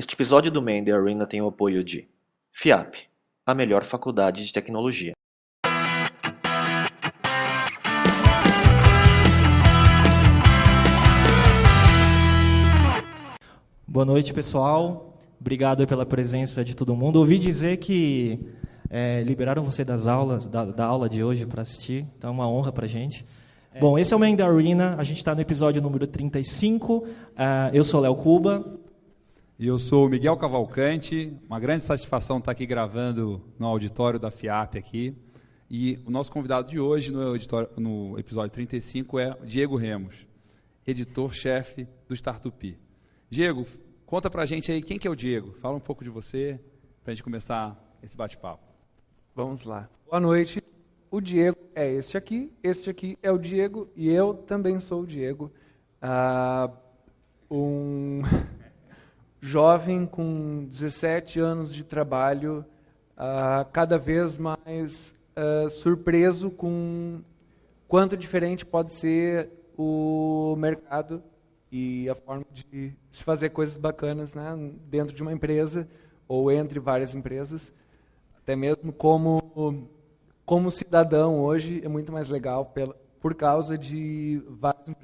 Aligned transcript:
Este 0.00 0.14
episódio 0.14 0.48
do 0.52 0.62
Mandy 0.62 0.92
Arena 0.92 1.26
tem 1.26 1.42
o 1.42 1.48
apoio 1.48 1.82
de 1.82 2.08
FIAP, 2.52 3.08
a 3.44 3.52
melhor 3.52 3.82
faculdade 3.82 4.46
de 4.46 4.52
tecnologia. 4.52 5.12
Boa 13.88 14.04
noite, 14.04 14.32
pessoal. 14.32 15.18
Obrigado 15.40 15.84
pela 15.84 16.06
presença 16.06 16.64
de 16.64 16.76
todo 16.76 16.94
mundo. 16.94 17.16
Ouvi 17.16 17.36
dizer 17.36 17.78
que 17.78 18.38
é, 18.88 19.24
liberaram 19.24 19.64
você 19.64 19.84
das 19.84 20.06
aulas, 20.06 20.46
da, 20.46 20.64
da 20.64 20.84
aula 20.84 21.08
de 21.08 21.24
hoje 21.24 21.44
para 21.44 21.62
assistir, 21.62 22.06
então 22.16 22.30
é 22.30 22.32
uma 22.32 22.48
honra 22.48 22.70
para 22.70 22.84
a 22.84 22.88
gente. 22.88 23.26
É. 23.74 23.80
Bom, 23.80 23.98
esse 23.98 24.14
é 24.14 24.16
o 24.16 24.20
Mandy 24.20 24.42
Arena, 24.42 24.94
a 24.96 25.02
gente 25.02 25.16
está 25.16 25.34
no 25.34 25.40
episódio 25.40 25.82
número 25.82 26.06
35. 26.06 26.98
Uh, 26.98 27.06
ah, 27.36 27.70
eu 27.74 27.82
sou 27.82 28.00
Léo 28.00 28.14
Cuba. 28.14 28.78
E 29.58 29.66
eu 29.66 29.76
sou 29.76 30.06
o 30.06 30.08
Miguel 30.08 30.36
Cavalcante, 30.36 31.36
uma 31.48 31.58
grande 31.58 31.82
satisfação 31.82 32.38
estar 32.38 32.52
aqui 32.52 32.64
gravando 32.64 33.42
no 33.58 33.66
auditório 33.66 34.16
da 34.16 34.30
FIAP 34.30 34.78
aqui. 34.78 35.16
E 35.68 35.98
o 36.06 36.12
nosso 36.12 36.30
convidado 36.30 36.68
de 36.70 36.78
hoje 36.78 37.10
no, 37.10 37.34
no 37.76 38.16
episódio 38.16 38.52
35 38.52 39.18
é 39.18 39.36
Diego 39.42 39.74
Remos, 39.74 40.14
editor-chefe 40.86 41.88
do 42.06 42.14
Startupi. 42.14 42.78
Diego, 43.28 43.66
conta 44.06 44.30
pra 44.30 44.46
gente 44.46 44.70
aí 44.70 44.80
quem 44.80 44.96
que 44.96 45.08
é 45.08 45.10
o 45.10 45.16
Diego. 45.16 45.50
Fala 45.60 45.74
um 45.74 45.80
pouco 45.80 46.04
de 46.04 46.10
você 46.10 46.60
para 47.02 47.10
a 47.10 47.14
gente 47.16 47.24
começar 47.24 47.76
esse 48.00 48.16
bate-papo. 48.16 48.62
Vamos 49.34 49.64
lá. 49.64 49.90
Boa 50.08 50.20
noite. 50.20 50.62
O 51.10 51.20
Diego 51.20 51.58
é 51.74 51.92
este 51.94 52.16
aqui, 52.16 52.52
este 52.62 52.90
aqui 52.90 53.18
é 53.20 53.32
o 53.32 53.38
Diego 53.38 53.88
e 53.96 54.08
eu 54.08 54.34
também 54.34 54.78
sou 54.78 55.02
o 55.02 55.06
Diego. 55.06 55.50
Uh, 56.00 56.72
um 57.50 58.22
jovem 59.40 60.06
com 60.06 60.66
17 60.66 61.40
anos 61.40 61.72
de 61.72 61.84
trabalho, 61.84 62.64
uh, 63.16 63.64
cada 63.72 63.98
vez 63.98 64.36
mais 64.36 65.14
uh, 65.36 65.70
surpreso 65.70 66.50
com 66.50 67.20
quanto 67.86 68.16
diferente 68.16 68.66
pode 68.66 68.92
ser 68.92 69.50
o 69.76 70.56
mercado 70.58 71.22
e 71.70 72.08
a 72.08 72.14
forma 72.14 72.44
de 72.52 72.92
se 73.10 73.22
fazer 73.22 73.50
coisas 73.50 73.76
bacanas 73.76 74.34
né, 74.34 74.72
dentro 74.88 75.14
de 75.14 75.22
uma 75.22 75.32
empresa 75.32 75.88
ou 76.26 76.50
entre 76.50 76.80
várias 76.80 77.14
empresas. 77.14 77.72
Até 78.36 78.56
mesmo 78.56 78.92
como, 78.92 79.88
como 80.44 80.70
cidadão 80.70 81.40
hoje 81.40 81.80
é 81.84 81.88
muito 81.88 82.10
mais 82.10 82.28
legal 82.28 82.66
pela, 82.66 82.96
por 83.20 83.34
causa 83.34 83.76
de 83.76 84.42
vários 84.48 84.96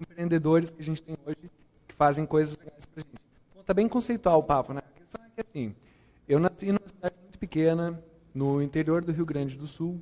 empreendedores 0.00 0.70
que 0.70 0.82
a 0.82 0.84
gente 0.84 1.02
tem 1.02 1.16
hoje 1.26 1.50
que 1.86 1.94
fazem 1.94 2.24
coisas 2.24 2.56
legais 2.56 2.86
para 2.86 3.02
a 3.02 3.06
gente. 3.06 3.27
Está 3.68 3.74
bem 3.74 3.86
conceitual 3.86 4.38
o 4.38 4.42
papo, 4.42 4.72
né? 4.72 4.80
A 4.80 4.98
questão 4.98 5.20
é 5.26 5.28
que, 5.28 5.46
assim, 5.46 5.74
eu 6.26 6.40
nasci 6.40 6.68
numa 6.68 6.88
cidade 6.88 7.14
muito 7.22 7.38
pequena, 7.38 8.02
no 8.34 8.62
interior 8.62 9.04
do 9.04 9.12
Rio 9.12 9.26
Grande 9.26 9.58
do 9.58 9.66
Sul, 9.66 10.00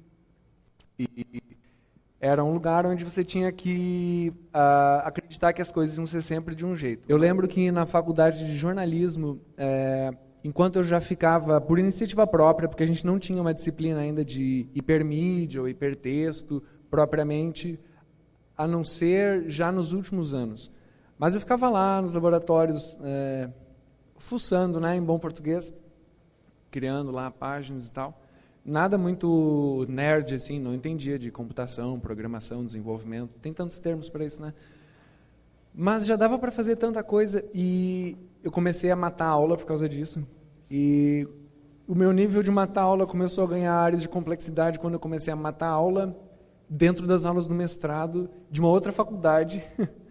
e 0.96 1.42
era 2.20 2.44
um 2.44 2.52
lugar 2.52 2.86
onde 2.86 3.02
você 3.02 3.24
tinha 3.24 3.50
que 3.50 4.32
uh, 4.54 5.02
acreditar 5.02 5.52
que 5.52 5.60
as 5.60 5.72
coisas 5.72 5.98
iam 5.98 6.06
ser 6.06 6.22
sempre 6.22 6.54
de 6.54 6.64
um 6.64 6.76
jeito. 6.76 7.02
Eu 7.08 7.16
lembro 7.16 7.48
que 7.48 7.72
na 7.72 7.86
faculdade 7.86 8.46
de 8.46 8.56
jornalismo, 8.56 9.40
é, 9.58 10.12
enquanto 10.44 10.76
eu 10.76 10.84
já 10.84 11.00
ficava 11.00 11.60
por 11.60 11.80
iniciativa 11.80 12.24
própria, 12.24 12.68
porque 12.68 12.84
a 12.84 12.86
gente 12.86 13.04
não 13.04 13.18
tinha 13.18 13.42
uma 13.42 13.52
disciplina 13.52 13.98
ainda 13.98 14.24
de 14.24 14.68
hipermídia 14.76 15.60
ou 15.60 15.68
hipertexto 15.68 16.62
propriamente, 16.88 17.80
a 18.56 18.64
não 18.64 18.84
ser 18.84 19.50
já 19.50 19.72
nos 19.72 19.90
últimos 19.90 20.34
anos. 20.34 20.70
Mas 21.18 21.34
eu 21.34 21.40
ficava 21.40 21.68
lá 21.70 22.02
nos 22.02 22.14
laboratórios, 22.14 22.96
é, 23.02 23.48
fuçando, 24.18 24.78
né, 24.78 24.96
em 24.96 25.02
bom 25.02 25.18
português, 25.18 25.72
criando 26.70 27.10
lá 27.10 27.30
páginas 27.30 27.88
e 27.88 27.92
tal. 27.92 28.20
Nada 28.64 28.98
muito 28.98 29.86
nerd, 29.88 30.34
assim, 30.34 30.58
não 30.58 30.74
entendia 30.74 31.18
de 31.18 31.30
computação, 31.30 31.98
programação, 32.00 32.64
desenvolvimento. 32.64 33.38
Tem 33.40 33.52
tantos 33.52 33.78
termos 33.78 34.10
para 34.10 34.24
isso, 34.24 34.42
né? 34.42 34.52
Mas 35.72 36.04
já 36.04 36.16
dava 36.16 36.38
para 36.38 36.50
fazer 36.50 36.76
tanta 36.76 37.02
coisa 37.02 37.44
e 37.54 38.16
eu 38.42 38.50
comecei 38.50 38.90
a 38.90 38.96
matar 38.96 39.26
a 39.26 39.30
aula 39.30 39.56
por 39.56 39.66
causa 39.66 39.88
disso. 39.88 40.26
E 40.70 41.28
o 41.86 41.94
meu 41.94 42.12
nível 42.12 42.42
de 42.42 42.50
matar 42.50 42.82
aula 42.82 43.06
começou 43.06 43.44
a 43.44 43.46
ganhar 43.46 43.74
áreas 43.74 44.02
de 44.02 44.08
complexidade 44.08 44.80
quando 44.80 44.94
eu 44.94 45.00
comecei 45.00 45.32
a 45.32 45.36
matar 45.36 45.68
aula 45.68 46.16
dentro 46.68 47.06
das 47.06 47.24
aulas 47.24 47.46
do 47.46 47.54
mestrado 47.54 48.28
de 48.50 48.60
uma 48.60 48.68
outra 48.68 48.92
faculdade. 48.92 49.62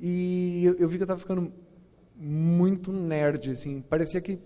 E 0.00 0.64
eu, 0.64 0.74
eu 0.74 0.88
vi 0.88 0.96
que 0.96 1.02
eu 1.02 1.04
estava 1.04 1.20
ficando 1.20 1.52
muito 2.16 2.92
nerd, 2.92 3.50
assim. 3.50 3.82
Parecia 3.82 4.20
que... 4.20 4.38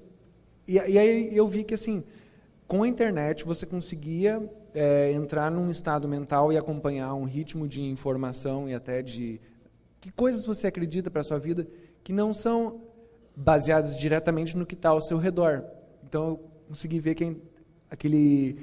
E, 0.66 0.74
e, 0.74 0.98
aí 0.98 1.36
eu 1.36 1.46
vi 1.46 1.62
que, 1.62 1.74
assim, 1.74 2.02
com 2.66 2.82
a 2.82 2.88
internet 2.88 3.44
você 3.44 3.64
conseguia 3.64 4.42
é, 4.74 5.12
entrar 5.12 5.50
num 5.50 5.70
estado 5.70 6.08
mental 6.08 6.52
e 6.52 6.58
acompanhar 6.58 7.14
um 7.14 7.24
ritmo 7.24 7.68
de 7.68 7.82
informação 7.82 8.68
e 8.68 8.74
até 8.74 9.00
de... 9.00 9.40
Que 10.00 10.10
coisas 10.10 10.44
você 10.44 10.66
acredita 10.66 11.10
para 11.10 11.20
a 11.20 11.24
sua 11.24 11.38
vida 11.38 11.66
que 12.02 12.12
não 12.12 12.34
são 12.34 12.82
baseadas 13.36 13.98
diretamente 13.98 14.56
no 14.56 14.66
que 14.66 14.74
está 14.74 14.90
ao 14.90 15.00
seu 15.00 15.18
redor. 15.18 15.64
Então 16.02 16.28
eu 16.28 16.50
consegui 16.68 17.00
ver 17.00 17.14
que 17.14 17.36
aquele 17.90 18.58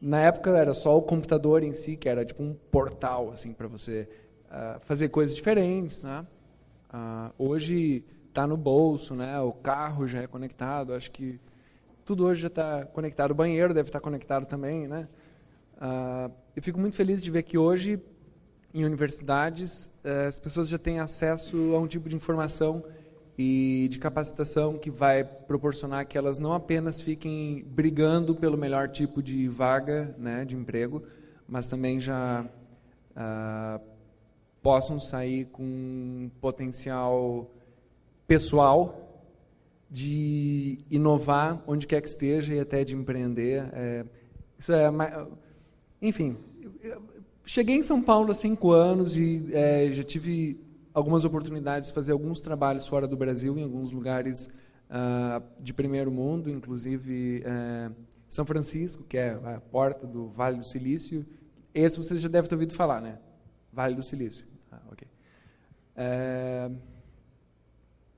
na 0.00 0.20
época 0.22 0.50
era 0.56 0.72
só 0.72 0.96
o 0.96 1.02
computador 1.02 1.62
em 1.62 1.74
si 1.74 1.96
que 1.96 2.08
era 2.08 2.24
tipo 2.24 2.42
um 2.42 2.54
portal 2.70 3.30
assim 3.30 3.52
para 3.52 3.68
você 3.68 4.08
fazer 4.80 5.08
coisas 5.08 5.36
diferentes. 5.36 6.04
Né? 6.04 6.26
Uh, 6.92 7.32
hoje 7.38 8.04
está 8.28 8.46
no 8.46 8.56
bolso, 8.56 9.14
né? 9.14 9.38
o 9.40 9.52
carro 9.52 10.06
já 10.06 10.22
é 10.22 10.26
conectado, 10.26 10.92
acho 10.92 11.10
que 11.10 11.40
tudo 12.04 12.24
hoje 12.24 12.42
já 12.42 12.48
está 12.48 12.84
conectado. 12.86 13.30
O 13.30 13.34
banheiro 13.34 13.72
deve 13.72 13.88
estar 13.88 14.00
conectado 14.00 14.46
também. 14.46 14.88
Né? 14.88 15.08
Uh, 15.76 16.32
eu 16.56 16.62
fico 16.62 16.78
muito 16.78 16.96
feliz 16.96 17.22
de 17.22 17.30
ver 17.30 17.42
que 17.44 17.56
hoje, 17.56 18.00
em 18.74 18.84
universidades, 18.84 19.86
uh, 20.04 20.28
as 20.28 20.38
pessoas 20.40 20.68
já 20.68 20.78
têm 20.78 20.98
acesso 20.98 21.74
a 21.74 21.78
um 21.78 21.86
tipo 21.86 22.08
de 22.08 22.16
informação 22.16 22.84
e 23.38 23.88
de 23.88 23.98
capacitação 23.98 24.76
que 24.76 24.90
vai 24.90 25.24
proporcionar 25.24 26.06
que 26.06 26.18
elas 26.18 26.38
não 26.38 26.52
apenas 26.52 27.00
fiquem 27.00 27.64
brigando 27.66 28.34
pelo 28.34 28.58
melhor 28.58 28.88
tipo 28.88 29.22
de 29.22 29.48
vaga 29.48 30.14
né, 30.18 30.44
de 30.44 30.56
emprego, 30.56 31.02
mas 31.48 31.66
também 31.66 31.98
já 31.98 32.44
uh, 33.12 33.89
possam 34.62 34.98
sair 34.98 35.46
com 35.46 35.62
um 35.62 36.30
potencial 36.40 37.50
pessoal 38.26 39.10
de 39.90 40.78
inovar 40.90 41.62
onde 41.66 41.86
quer 41.86 42.00
que 42.00 42.08
esteja 42.08 42.54
e 42.54 42.60
até 42.60 42.84
de 42.84 42.94
empreender. 42.94 43.68
É, 43.72 44.04
é, 44.68 45.26
enfim, 46.00 46.36
cheguei 47.44 47.76
em 47.76 47.82
São 47.82 48.00
Paulo 48.00 48.30
há 48.30 48.34
cinco 48.34 48.70
anos 48.70 49.16
e 49.16 49.48
é, 49.52 49.90
já 49.90 50.04
tive 50.04 50.60
algumas 50.94 51.24
oportunidades 51.24 51.88
de 51.88 51.94
fazer 51.94 52.12
alguns 52.12 52.40
trabalhos 52.40 52.86
fora 52.86 53.08
do 53.08 53.16
Brasil, 53.16 53.58
em 53.58 53.62
alguns 53.62 53.92
lugares 53.92 54.48
uh, 54.90 55.42
de 55.60 55.72
primeiro 55.72 56.10
mundo, 56.10 56.50
inclusive 56.50 57.42
uh, 57.44 57.94
São 58.28 58.44
Francisco, 58.44 59.04
que 59.04 59.16
é 59.16 59.30
a 59.30 59.60
porta 59.60 60.06
do 60.06 60.28
Vale 60.28 60.58
do 60.58 60.64
Silício. 60.64 61.24
Esse 61.74 61.96
você 61.96 62.16
já 62.16 62.28
deve 62.28 62.48
ter 62.48 62.54
ouvido 62.54 62.72
falar, 62.72 63.00
né? 63.00 63.18
Vale 63.72 63.94
do 63.94 64.02
Silício. 64.02 64.49
Ah, 64.70 64.80
ok. 64.90 65.08
É... 65.96 66.70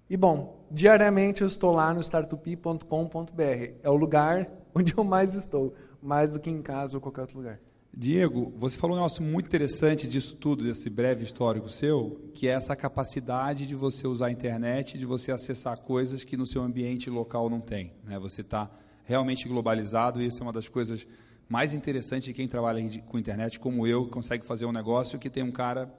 E 0.09 0.17
bom, 0.17 0.67
diariamente 0.71 1.43
eu 1.43 1.47
estou 1.47 1.73
lá 1.73 1.93
no 1.95 2.01
startup.com.br. 2.03 3.43
É 3.83 3.89
o 3.89 3.97
lugar 3.97 4.49
onde 4.75 4.95
eu 4.97 5.05
mais 5.05 5.35
estou, 5.35 5.75
mais 6.03 6.33
do 6.33 6.41
que 6.41 6.51
em 6.51 6.63
casa 6.63 6.97
ou 6.97 7.01
qualquer 7.01 7.23
outro 7.23 7.39
lugar. 7.39 7.59
Diego, 7.95 8.51
você 8.57 8.79
falou 8.79 8.97
um 8.97 9.01
negócio 9.01 9.23
muito 9.23 9.47
interessante 9.47 10.09
disso 10.09 10.35
tudo, 10.37 10.65
desse 10.65 10.89
breve 10.89 11.25
histórico 11.25 11.69
seu, 11.69 12.31
que 12.33 12.49
é 12.49 12.53
essa 12.53 12.75
capacidade 12.75 13.67
de 13.67 13.75
você 13.75 14.07
usar 14.07 14.29
a 14.29 14.33
internet, 14.33 14.97
de 14.97 15.05
você 15.05 15.31
acessar 15.31 15.79
coisas 15.79 16.25
que 16.25 16.35
no 16.35 16.47
seu 16.47 16.63
ambiente 16.63 17.11
local 17.11 17.51
não 17.51 17.61
tem. 17.61 17.93
Né? 18.03 18.19
Você 18.19 18.41
está 18.41 18.71
realmente 19.05 19.47
globalizado 19.47 20.23
e 20.23 20.27
isso 20.27 20.41
é 20.41 20.47
uma 20.47 20.53
das 20.55 20.69
coisas 20.69 21.07
mais 21.49 21.75
interessantes 21.75 22.25
de 22.25 22.33
quem 22.33 22.49
trabalha 22.49 22.83
com 23.07 23.19
internet, 23.19 23.61
como 23.61 23.87
eu, 23.87 24.07
consegue 24.07 24.47
fazer 24.47 24.65
um 24.65 24.73
negócio 24.73 25.19
que 25.19 25.29
tem 25.29 25.43
um 25.43 25.53
cara 25.53 25.93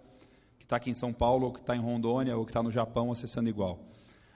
que 0.64 0.66
está 0.66 0.78
aqui 0.78 0.90
em 0.90 0.94
São 0.94 1.12
Paulo, 1.12 1.48
ou 1.48 1.52
que 1.52 1.60
está 1.60 1.76
em 1.76 1.80
Rondônia, 1.80 2.38
ou 2.38 2.46
que 2.46 2.52
está 2.52 2.64
no 2.64 2.72
Japão 2.72 3.12
acessando 3.12 3.50
igual. 3.50 3.84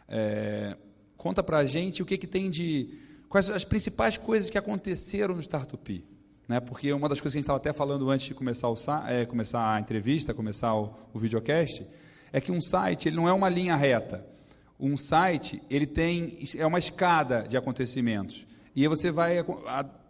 É, 0.09 0.77
conta 1.15 1.41
para 1.41 1.59
a 1.59 1.65
gente 1.65 2.03
o 2.03 2.06
que, 2.06 2.18
que 2.18 2.27
tem 2.27 2.50
de. 2.50 3.00
Quais 3.29 3.50
as 3.50 3.63
principais 3.63 4.18
coisas 4.18 4.50
que 4.50 4.57
aconteceram 4.57 5.33
no 5.33 5.41
Startup. 5.41 6.06
Né? 6.47 6.59
Porque 6.59 6.91
uma 6.91 7.07
das 7.07 7.19
coisas 7.21 7.33
que 7.33 7.38
a 7.38 7.39
gente 7.39 7.45
estava 7.45 7.57
até 7.57 7.71
falando 7.71 8.09
antes 8.09 8.25
de 8.25 8.33
começar, 8.33 8.69
o, 8.69 8.75
é, 9.07 9.25
começar 9.25 9.74
a 9.74 9.79
entrevista, 9.79 10.33
começar 10.33 10.75
o, 10.75 10.94
o 11.13 11.19
videocast, 11.19 11.85
é 12.31 12.41
que 12.41 12.51
um 12.51 12.62
site 12.62 13.07
ele 13.07 13.15
não 13.15 13.27
é 13.27 13.33
uma 13.33 13.47
linha 13.47 13.75
reta. 13.75 14.25
Um 14.77 14.97
site 14.97 15.62
ele 15.69 15.88
tem 15.88 16.38
é 16.57 16.65
uma 16.65 16.77
escada 16.79 17.47
de 17.47 17.56
acontecimentos. 17.56 18.45
E 18.75 18.81
aí 18.81 18.88
você 18.89 19.12
vai. 19.12 19.38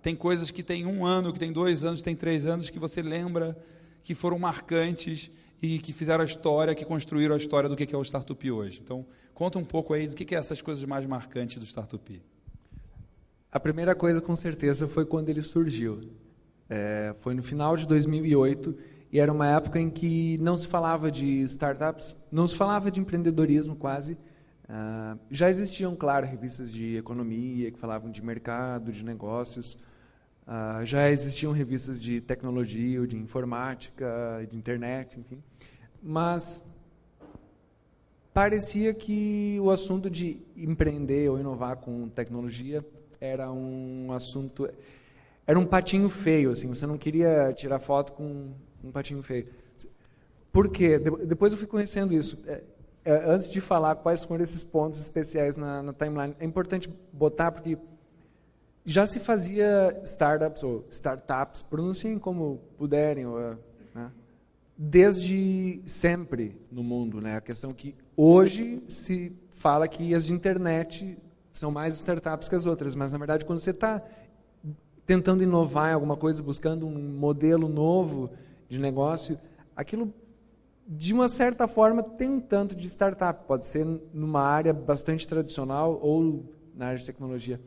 Tem 0.01 0.15
coisas 0.15 0.49
que 0.49 0.63
tem 0.63 0.85
um 0.85 1.05
ano, 1.05 1.31
que 1.31 1.39
tem 1.39 1.51
dois 1.51 1.83
anos, 1.83 1.99
que 1.99 2.05
tem 2.05 2.15
três 2.15 2.47
anos, 2.47 2.71
que 2.71 2.79
você 2.79 3.03
lembra 3.03 3.55
que 4.01 4.15
foram 4.15 4.39
marcantes 4.39 5.29
e 5.61 5.79
que 5.79 5.91
fizeram 5.93 6.21
a 6.21 6.25
história, 6.25 6.75
que 6.75 6.85
construíram 6.85 7.33
a 7.33 7.37
história 7.37 7.67
do 7.67 7.75
que 7.75 7.93
é 7.93 7.97
o 7.97 8.03
Startup 8.03 8.51
hoje. 8.51 8.79
Então, 8.83 9.05
conta 9.33 9.57
um 9.57 9.65
pouco 9.65 9.93
aí 9.93 10.07
do 10.07 10.15
que 10.15 10.35
é 10.35 10.37
essas 10.37 10.61
coisas 10.61 10.83
mais 10.85 11.05
marcantes 11.05 11.57
do 11.57 11.65
Startup. 11.65 12.21
A 13.51 13.59
primeira 13.59 13.95
coisa, 13.95 14.21
com 14.21 14.35
certeza, 14.35 14.87
foi 14.87 15.05
quando 15.05 15.29
ele 15.29 15.41
surgiu. 15.41 16.01
É, 16.69 17.15
foi 17.21 17.33
no 17.33 17.41
final 17.41 17.77
de 17.77 17.87
2008 17.87 18.77
e 19.11 19.19
era 19.19 19.31
uma 19.31 19.47
época 19.47 19.79
em 19.79 19.89
que 19.89 20.37
não 20.39 20.57
se 20.57 20.67
falava 20.67 21.09
de 21.09 21.41
startups, 21.43 22.17
não 22.31 22.45
se 22.45 22.55
falava 22.55 22.91
de 22.91 22.99
empreendedorismo 22.99 23.75
quase. 23.75 24.13
Uh, 24.13 25.17
já 25.31 25.49
existiam, 25.49 25.95
claro, 25.95 26.27
revistas 26.27 26.71
de 26.71 26.97
economia 26.97 27.71
que 27.71 27.79
falavam 27.79 28.11
de 28.11 28.21
mercado, 28.21 28.91
de 28.91 29.05
negócios. 29.05 29.77
Uh, 30.47 30.85
já 30.85 31.11
existiam 31.11 31.51
revistas 31.51 32.01
de 32.01 32.21
tecnologia, 32.21 33.05
de 33.05 33.17
informática, 33.17 34.47
de 34.49 34.55
internet, 34.55 35.19
enfim. 35.19 35.43
Mas 36.01 36.65
parecia 38.33 38.93
que 38.93 39.57
o 39.61 39.69
assunto 39.69 40.09
de 40.09 40.39
empreender 40.55 41.29
ou 41.29 41.37
inovar 41.37 41.77
com 41.77 42.07
tecnologia 42.07 42.85
era 43.19 43.51
um 43.51 44.11
assunto 44.13 44.69
era 45.45 45.57
um 45.57 45.65
patinho 45.65 46.07
feio 46.07 46.51
assim. 46.51 46.67
Você 46.67 46.85
não 46.85 46.97
queria 46.97 47.51
tirar 47.53 47.79
foto 47.79 48.13
com 48.13 48.51
um 48.83 48.91
patinho 48.91 49.21
feio. 49.23 49.47
Por 50.51 50.69
quê? 50.69 50.97
Depois 51.25 51.51
eu 51.51 51.57
fui 51.57 51.67
conhecendo 51.67 52.13
isso. 52.13 52.37
É, 52.47 52.63
é, 53.05 53.23
antes 53.25 53.49
de 53.49 53.61
falar 53.61 53.95
quais 53.95 54.23
foram 54.23 54.43
esses 54.43 54.63
pontos 54.63 54.99
especiais 54.99 55.55
na, 55.55 55.81
na, 55.81 55.93
timeline 55.93 56.35
é 56.39 56.45
importante 56.45 56.89
botar 57.13 57.51
porque 57.51 57.77
já 58.87 59.05
se 59.05 59.19
fazia 59.19 60.01
startups 60.05 60.63
ou 60.63 60.85
startups 60.89 61.61
pronunciem 61.61 62.17
como 62.17 62.59
puderem 62.77 63.25
né? 63.93 64.11
desde 64.77 65.81
sempre 65.85 66.59
no 66.71 66.83
mundo 66.83 67.21
né 67.21 67.35
a 67.37 67.41
questão 67.41 67.73
que 67.73 67.93
hoje 68.15 68.81
se 68.87 69.31
fala 69.49 69.87
que 69.87 70.15
as 70.15 70.25
de 70.25 70.33
internet 70.33 71.17
são 71.51 71.71
mais 71.71 71.95
startups 71.95 72.47
que 72.47 72.55
as 72.55 72.65
outras, 72.65 72.95
mas 72.95 73.11
na 73.11 73.17
verdade 73.17 73.45
quando 73.45 73.59
você 73.59 73.71
está 73.71 74.01
tentando 75.05 75.41
inovar 75.41 75.91
em 75.91 75.93
alguma 75.93 76.17
coisa, 76.17 76.43
buscando 76.43 76.85
um 76.85 77.17
modelo 77.17 77.67
novo 77.67 78.29
de 78.69 78.79
negócio, 78.79 79.39
aquilo 79.75 80.13
de 80.87 81.13
uma 81.13 81.27
certa 81.27 81.67
forma 81.67 82.03
tem 82.03 82.29
um 82.29 82.39
tanto 82.39 82.75
de 82.75 82.87
startup, 82.87 83.45
pode 83.45 83.65
ser 83.65 83.85
numa 84.13 84.41
área 84.41 84.73
bastante 84.73 85.27
tradicional 85.27 85.99
ou 86.01 86.45
na 86.75 86.87
área 86.87 86.99
de 86.99 87.05
tecnologia. 87.05 87.59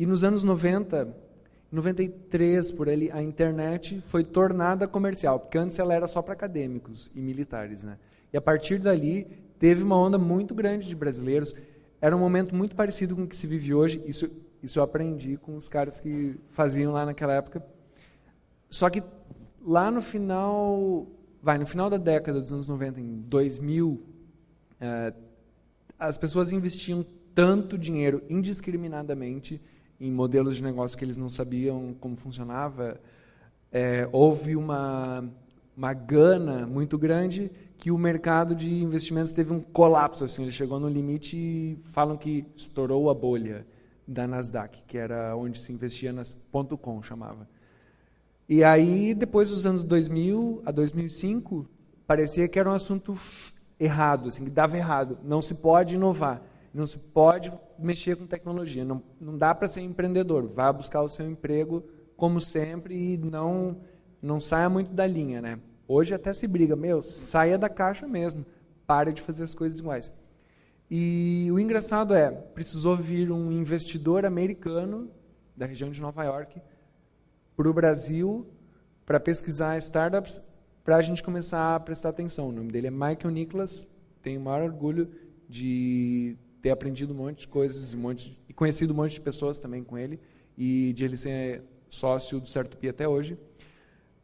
E 0.00 0.06
nos 0.06 0.24
anos 0.24 0.42
90, 0.42 1.14
93 1.70 2.72
por 2.72 2.88
ali, 2.88 3.10
a 3.12 3.22
internet 3.22 4.00
foi 4.06 4.24
tornada 4.24 4.88
comercial, 4.88 5.38
porque 5.38 5.58
antes 5.58 5.78
ela 5.78 5.92
era 5.92 6.08
só 6.08 6.22
para 6.22 6.32
acadêmicos 6.32 7.10
e 7.14 7.20
militares, 7.20 7.82
né? 7.82 7.98
E 8.32 8.36
a 8.38 8.40
partir 8.40 8.78
dali 8.78 9.26
teve 9.58 9.82
uma 9.82 9.98
onda 9.98 10.16
muito 10.16 10.54
grande 10.54 10.88
de 10.88 10.96
brasileiros 10.96 11.54
era 12.00 12.16
um 12.16 12.18
momento 12.18 12.54
muito 12.54 12.74
parecido 12.74 13.14
com 13.14 13.24
o 13.24 13.28
que 13.28 13.36
se 13.36 13.46
vive 13.46 13.74
hoje. 13.74 14.02
Isso, 14.06 14.30
isso 14.62 14.78
eu 14.78 14.82
aprendi 14.82 15.36
com 15.36 15.54
os 15.54 15.68
caras 15.68 16.00
que 16.00 16.34
faziam 16.52 16.94
lá 16.94 17.04
naquela 17.04 17.34
época. 17.34 17.62
Só 18.70 18.88
que 18.88 19.02
lá 19.62 19.90
no 19.90 20.00
final, 20.00 21.06
vai, 21.42 21.58
no 21.58 21.66
final 21.66 21.90
da 21.90 21.98
década 21.98 22.40
dos 22.40 22.50
anos 22.50 22.70
90, 22.70 23.02
em 23.02 23.20
2000, 23.28 24.02
é, 24.80 25.12
as 25.98 26.16
pessoas 26.16 26.52
investiam 26.52 27.04
tanto 27.34 27.76
dinheiro 27.76 28.22
indiscriminadamente 28.30 29.60
em 30.00 30.10
modelos 30.10 30.56
de 30.56 30.62
negócio 30.62 30.96
que 30.96 31.04
eles 31.04 31.16
não 31.16 31.28
sabiam 31.28 31.94
como 32.00 32.16
funcionava. 32.16 32.98
É, 33.70 34.08
houve 34.10 34.56
uma, 34.56 35.24
uma 35.76 35.92
gana 35.92 36.66
muito 36.66 36.96
grande 36.96 37.50
que 37.76 37.90
o 37.90 37.98
mercado 37.98 38.54
de 38.54 38.82
investimentos 38.82 39.32
teve 39.32 39.52
um 39.52 39.60
colapso, 39.60 40.24
assim, 40.24 40.42
ele 40.42 40.52
chegou 40.52 40.78
no 40.78 40.88
limite 40.88 41.36
e 41.36 41.78
falam 41.92 42.16
que 42.16 42.44
estourou 42.56 43.08
a 43.08 43.14
bolha 43.14 43.66
da 44.06 44.26
Nasdaq, 44.26 44.82
que 44.86 44.98
era 44.98 45.36
onde 45.36 45.58
se 45.58 45.72
investia 45.72 46.12
nas 46.12 46.36
.com 46.80 47.02
chamava. 47.02 47.48
E 48.48 48.64
aí 48.64 49.14
depois 49.14 49.50
dos 49.50 49.64
anos 49.64 49.84
2000 49.84 50.62
a 50.66 50.72
2005, 50.72 51.66
parecia 52.06 52.48
que 52.48 52.58
era 52.58 52.68
um 52.68 52.74
assunto 52.74 53.14
errado, 53.78 54.28
assim, 54.28 54.44
que 54.44 54.50
dava 54.50 54.76
errado, 54.76 55.18
não 55.24 55.40
se 55.40 55.54
pode 55.54 55.94
inovar, 55.94 56.42
não 56.72 56.86
se 56.86 56.98
pode 56.98 57.52
mexer 57.78 58.16
com 58.16 58.26
tecnologia, 58.26 58.84
não, 58.84 59.02
não 59.20 59.36
dá 59.36 59.54
para 59.54 59.68
ser 59.68 59.80
empreendedor, 59.80 60.46
vá 60.46 60.72
buscar 60.72 61.02
o 61.02 61.08
seu 61.08 61.28
emprego 61.28 61.84
como 62.16 62.40
sempre 62.40 62.94
e 62.94 63.16
não 63.16 63.78
não 64.22 64.38
saia 64.38 64.68
muito 64.68 64.92
da 64.92 65.06
linha, 65.06 65.40
né? 65.40 65.58
Hoje 65.88 66.14
até 66.14 66.32
se 66.34 66.46
briga, 66.46 66.76
meu, 66.76 67.00
saia 67.00 67.56
da 67.56 67.70
caixa 67.70 68.06
mesmo, 68.06 68.44
pare 68.86 69.12
de 69.12 69.22
fazer 69.22 69.44
as 69.44 69.54
coisas 69.54 69.80
iguais. 69.80 70.12
E 70.90 71.48
o 71.50 71.58
engraçado 71.58 72.14
é, 72.14 72.30
precisou 72.30 72.96
vir 72.96 73.32
um 73.32 73.50
investidor 73.50 74.26
americano 74.26 75.10
da 75.56 75.64
região 75.64 75.90
de 75.90 76.00
Nova 76.00 76.22
York 76.24 76.60
para 77.56 77.68
o 77.68 77.72
Brasil 77.72 78.46
para 79.06 79.18
pesquisar 79.18 79.78
startups 79.78 80.40
para 80.84 80.96
a 80.96 81.02
gente 81.02 81.22
começar 81.22 81.74
a 81.74 81.80
prestar 81.80 82.10
atenção. 82.10 82.48
O 82.48 82.52
nome 82.52 82.72
dele 82.72 82.88
é 82.88 82.90
Michael 82.90 83.30
Nicholas, 83.30 83.88
tenho 84.22 84.40
o 84.40 84.44
maior 84.44 84.62
orgulho 84.62 85.10
de 85.48 86.36
ter 86.62 86.70
aprendido 86.70 87.12
um 87.12 87.16
monte 87.16 87.40
de 87.40 87.48
coisas 87.48 87.94
um 87.94 87.98
monte, 87.98 88.38
e 88.48 88.52
conhecido 88.52 88.92
um 88.92 88.96
monte 88.96 89.12
de 89.12 89.20
pessoas 89.20 89.58
também 89.58 89.82
com 89.82 89.96
ele 89.96 90.20
e 90.56 90.92
de 90.92 91.04
ele 91.04 91.16
ser 91.16 91.62
sócio 91.88 92.40
do 92.40 92.48
Certo 92.48 92.76
Pi 92.76 92.88
até 92.88 93.08
hoje. 93.08 93.34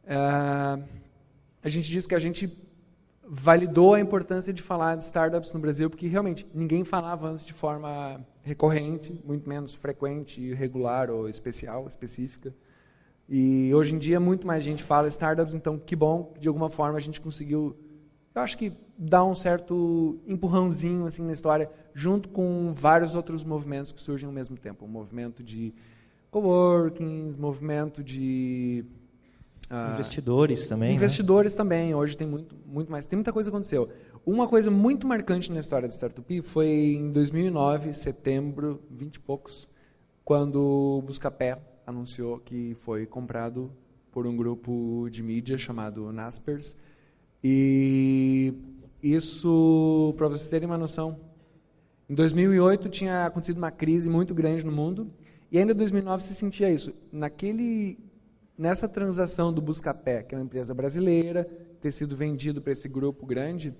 Uh, 0.03 0.83
a 1.61 1.69
gente 1.69 1.89
diz 1.89 2.07
que 2.07 2.15
a 2.15 2.19
gente 2.19 2.57
validou 3.29 3.93
a 3.93 3.99
importância 3.99 4.53
de 4.53 4.61
falar 4.61 4.95
de 4.95 5.03
startups 5.03 5.51
no 5.51 5.59
Brasil, 5.59 5.89
porque 5.89 6.07
realmente 6.07 6.47
ninguém 6.53 6.85
falava 6.85 7.27
antes 7.27 7.45
de 7.45 7.53
forma 7.53 8.25
recorrente, 8.41 9.19
muito 9.25 9.47
menos 9.49 9.73
frequente, 9.73 10.53
regular 10.53 11.09
ou 11.11 11.27
especial, 11.27 11.85
específica. 11.87 12.55
E 13.27 13.73
hoje 13.73 13.93
em 13.93 13.97
dia 13.97 14.19
muito 14.19 14.47
mais 14.47 14.63
gente 14.63 14.81
fala 14.81 15.09
startups, 15.09 15.53
então 15.53 15.77
que 15.77 15.95
bom 15.95 16.31
que 16.33 16.39
de 16.39 16.47
alguma 16.47 16.69
forma 16.69 16.97
a 16.97 17.01
gente 17.01 17.19
conseguiu, 17.19 17.75
eu 18.37 18.43
acho 18.43 18.57
que 18.57 18.71
dar 18.97 19.23
um 19.23 19.35
certo 19.35 20.19
empurrãozinho 20.27 21.05
assim 21.05 21.23
na 21.23 21.33
história, 21.33 21.69
junto 21.93 22.29
com 22.29 22.71
vários 22.73 23.15
outros 23.15 23.43
movimentos 23.43 23.91
que 23.91 24.01
surgem 24.01 24.27
ao 24.27 24.33
mesmo 24.33 24.57
tempo, 24.57 24.85
o 24.85 24.87
movimento 24.87 25.43
de 25.43 25.73
coworkings, 26.29 27.35
movimento 27.35 28.03
de 28.03 28.85
ah, 29.69 29.91
investidores 29.93 30.67
também. 30.67 30.89
Né? 30.89 30.95
Investidores 30.95 31.53
né? 31.53 31.57
também. 31.57 31.95
Hoje 31.95 32.15
tem 32.15 32.27
muito, 32.27 32.55
muito 32.65 32.91
mais. 32.91 33.05
Tem 33.05 33.17
muita 33.17 33.33
coisa 33.33 33.49
que 33.49 33.55
aconteceu. 33.55 33.89
Uma 34.25 34.47
coisa 34.47 34.69
muito 34.69 35.07
marcante 35.07 35.51
na 35.51 35.59
história 35.59 35.87
do 35.87 35.93
Startup 35.93 36.41
foi 36.41 36.67
em 36.67 37.11
2009, 37.11 37.93
setembro, 37.93 38.81
20 38.91 39.15
e 39.15 39.19
poucos, 39.19 39.67
quando 40.23 40.61
o 40.61 41.01
Buscapé 41.01 41.57
anunciou 41.85 42.37
que 42.39 42.75
foi 42.81 43.05
comprado 43.05 43.71
por 44.11 44.27
um 44.27 44.35
grupo 44.35 45.07
de 45.09 45.23
mídia 45.23 45.57
chamado 45.57 46.11
Naspers. 46.11 46.75
E 47.43 48.53
isso, 49.01 50.13
para 50.17 50.27
vocês 50.27 50.49
terem 50.49 50.67
uma 50.67 50.77
noção, 50.77 51.19
em 52.09 52.15
2008 52.15 52.89
tinha 52.89 53.25
acontecido 53.25 53.57
uma 53.57 53.71
crise 53.71 54.09
muito 54.09 54.33
grande 54.33 54.65
no 54.65 54.71
mundo 54.71 55.11
e 55.51 55.57
ainda 55.57 55.73
em 55.73 55.75
2009 55.75 56.23
se 56.23 56.33
sentia 56.33 56.71
isso. 56.71 56.93
Naquele 57.11 57.97
nessa 58.57 58.89
transação 58.89 59.53
do 59.53 59.61
Buscapé, 59.61 60.23
que 60.23 60.33
é 60.33 60.37
uma 60.37 60.43
empresa 60.43 60.73
brasileira, 60.73 61.47
ter 61.79 61.91
sido 61.91 62.15
vendido 62.15 62.61
para 62.61 62.71
esse 62.71 62.87
grupo 62.89 63.25
grande, 63.25 63.73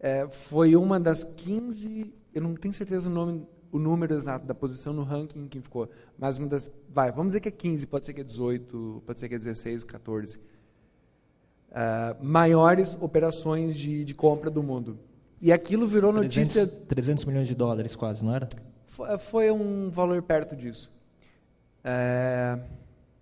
é, 0.00 0.26
foi 0.28 0.74
uma 0.74 0.98
das 0.98 1.22
15, 1.22 2.12
eu 2.34 2.42
não 2.42 2.54
tenho 2.54 2.74
certeza 2.74 3.08
o 3.08 3.12
nome, 3.12 3.46
o 3.70 3.78
número 3.78 4.14
exato 4.14 4.44
da 4.44 4.54
posição 4.54 4.92
no 4.92 5.04
ranking 5.04 5.46
que 5.46 5.60
ficou, 5.60 5.88
mas 6.18 6.36
uma 6.36 6.48
das, 6.48 6.70
vai, 6.88 7.12
vamos 7.12 7.28
dizer 7.28 7.40
que 7.40 7.48
é 7.48 7.52
15, 7.52 7.86
pode 7.86 8.06
ser 8.06 8.12
que 8.12 8.20
é 8.20 8.24
18, 8.24 9.02
pode 9.06 9.20
ser 9.20 9.28
que 9.28 9.34
é 9.36 9.38
16, 9.38 9.84
14, 9.84 10.40
uh, 11.70 12.16
maiores 12.24 12.96
operações 13.00 13.76
de, 13.76 14.04
de 14.04 14.14
compra 14.14 14.50
do 14.50 14.62
mundo. 14.62 14.98
E 15.40 15.52
aquilo 15.52 15.86
virou 15.86 16.12
300, 16.12 16.36
notícia... 16.36 16.66
300 16.66 17.24
milhões 17.24 17.48
de 17.48 17.54
dólares 17.54 17.94
quase, 17.94 18.24
não 18.24 18.34
era? 18.34 18.48
Foi, 18.86 19.18
foi 19.18 19.50
um 19.50 19.88
valor 19.90 20.20
perto 20.22 20.56
disso. 20.56 20.90
É, 21.84 22.58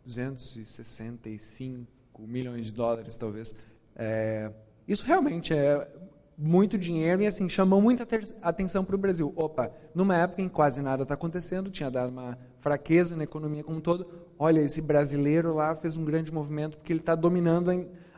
265 0.04 1.86
milhões 2.22 2.66
de 2.66 2.72
dólares, 2.72 3.18
talvez. 3.18 3.54
É, 3.94 4.50
isso 4.88 5.04
realmente 5.04 5.52
é 5.52 5.86
muito 6.38 6.76
dinheiro 6.76 7.22
e 7.22 7.26
assim 7.26 7.48
chamou 7.48 7.80
muita 7.80 8.06
atenção 8.42 8.84
para 8.84 8.94
o 8.94 8.98
Brasil. 8.98 9.32
Opa, 9.36 9.70
numa 9.94 10.16
época 10.16 10.42
em 10.42 10.48
que 10.48 10.54
quase 10.54 10.82
nada 10.82 11.02
está 11.02 11.14
acontecendo, 11.14 11.70
tinha 11.70 11.90
dado 11.90 12.10
uma 12.10 12.38
fraqueza 12.60 13.16
na 13.16 13.24
economia 13.24 13.64
como 13.64 13.78
um 13.78 13.80
todo. 13.80 14.06
Olha, 14.38 14.60
esse 14.60 14.80
brasileiro 14.80 15.54
lá 15.54 15.74
fez 15.74 15.96
um 15.96 16.04
grande 16.04 16.32
movimento 16.32 16.76
porque 16.76 16.92
ele 16.92 17.00
está 17.00 17.14
dominando 17.14 17.70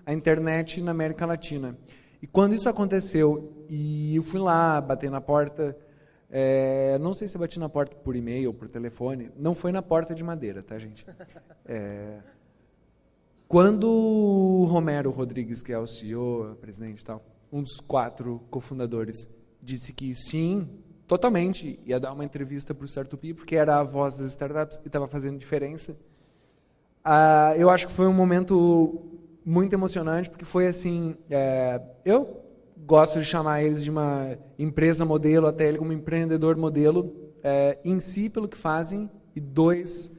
a 0.09 0.13
internet 0.15 0.81
na 0.81 0.91
América 0.91 1.27
Latina. 1.27 1.77
E 2.23 2.27
quando 2.27 2.55
isso 2.55 2.67
aconteceu 2.67 3.67
e 3.69 4.17
eu 4.17 4.23
fui 4.23 4.41
lá 4.41 4.81
bater 4.81 5.11
na 5.11 5.21
porta 5.21 5.77
é, 6.31 6.99
não 6.99 7.13
sei 7.15 7.29
se 7.29 7.37
eu 7.37 7.41
bati 7.41 7.59
na 7.59 7.69
porta 7.69 7.95
por 7.97 8.17
e-mail 8.17 8.49
ou 8.49 8.55
por 8.55 8.69
telefone. 8.69 9.31
Não 9.37 9.55
foi 9.55 9.71
na 9.71 9.83
porta 9.83 10.15
de 10.15 10.25
madeira, 10.25 10.63
tá, 10.63 10.79
gente? 10.79 11.07
É, 11.71 12.21
Quando 13.47 13.87
o 13.87 14.65
Romero 14.65 15.11
Rodrigues, 15.11 15.63
que 15.63 15.71
é 15.71 15.79
o 15.79 15.87
CEO, 15.87 16.57
presidente 16.59 17.01
e 17.01 17.05
tal, 17.05 17.23
um 17.53 17.63
dos 17.63 17.79
quatro 17.81 18.43
cofundadores, 18.51 19.29
disse 19.63 19.93
que 19.93 20.15
sim, 20.15 20.67
totalmente, 21.07 21.79
ia 21.85 22.01
dar 22.01 22.13
uma 22.15 22.25
entrevista 22.25 22.75
para 22.75 22.85
o 22.85 22.89
Startup, 22.89 23.35
porque 23.35 23.55
era 23.55 23.79
a 23.79 23.83
voz 23.83 24.17
das 24.17 24.31
startups 24.31 24.81
e 24.83 24.87
estava 24.87 25.07
fazendo 25.07 25.39
diferença. 25.39 25.93
Uh, 27.05 27.57
eu 27.57 27.69
acho 27.69 27.87
que 27.87 27.93
foi 27.93 28.07
um 28.07 28.15
momento 28.15 29.18
muito 29.49 29.73
emocionante, 29.73 30.29
porque 30.29 30.45
foi 30.45 30.67
assim, 30.67 31.17
é, 31.31 31.81
eu 32.05 32.45
gosto 32.87 33.19
de 33.19 33.25
chamar 33.25 33.63
eles 33.63 33.83
de 33.83 33.89
uma 33.89 34.37
empresa 34.59 35.07
modelo, 35.07 35.47
até 35.47 35.67
ele 35.67 35.79
como 35.79 35.91
empreendedor 35.91 36.55
modelo, 36.59 37.15
é, 37.43 37.79
em 37.83 37.99
si 37.99 38.29
pelo 38.29 38.47
que 38.47 38.59
fazem, 38.59 39.11
e 39.35 39.41
dois, 39.41 40.13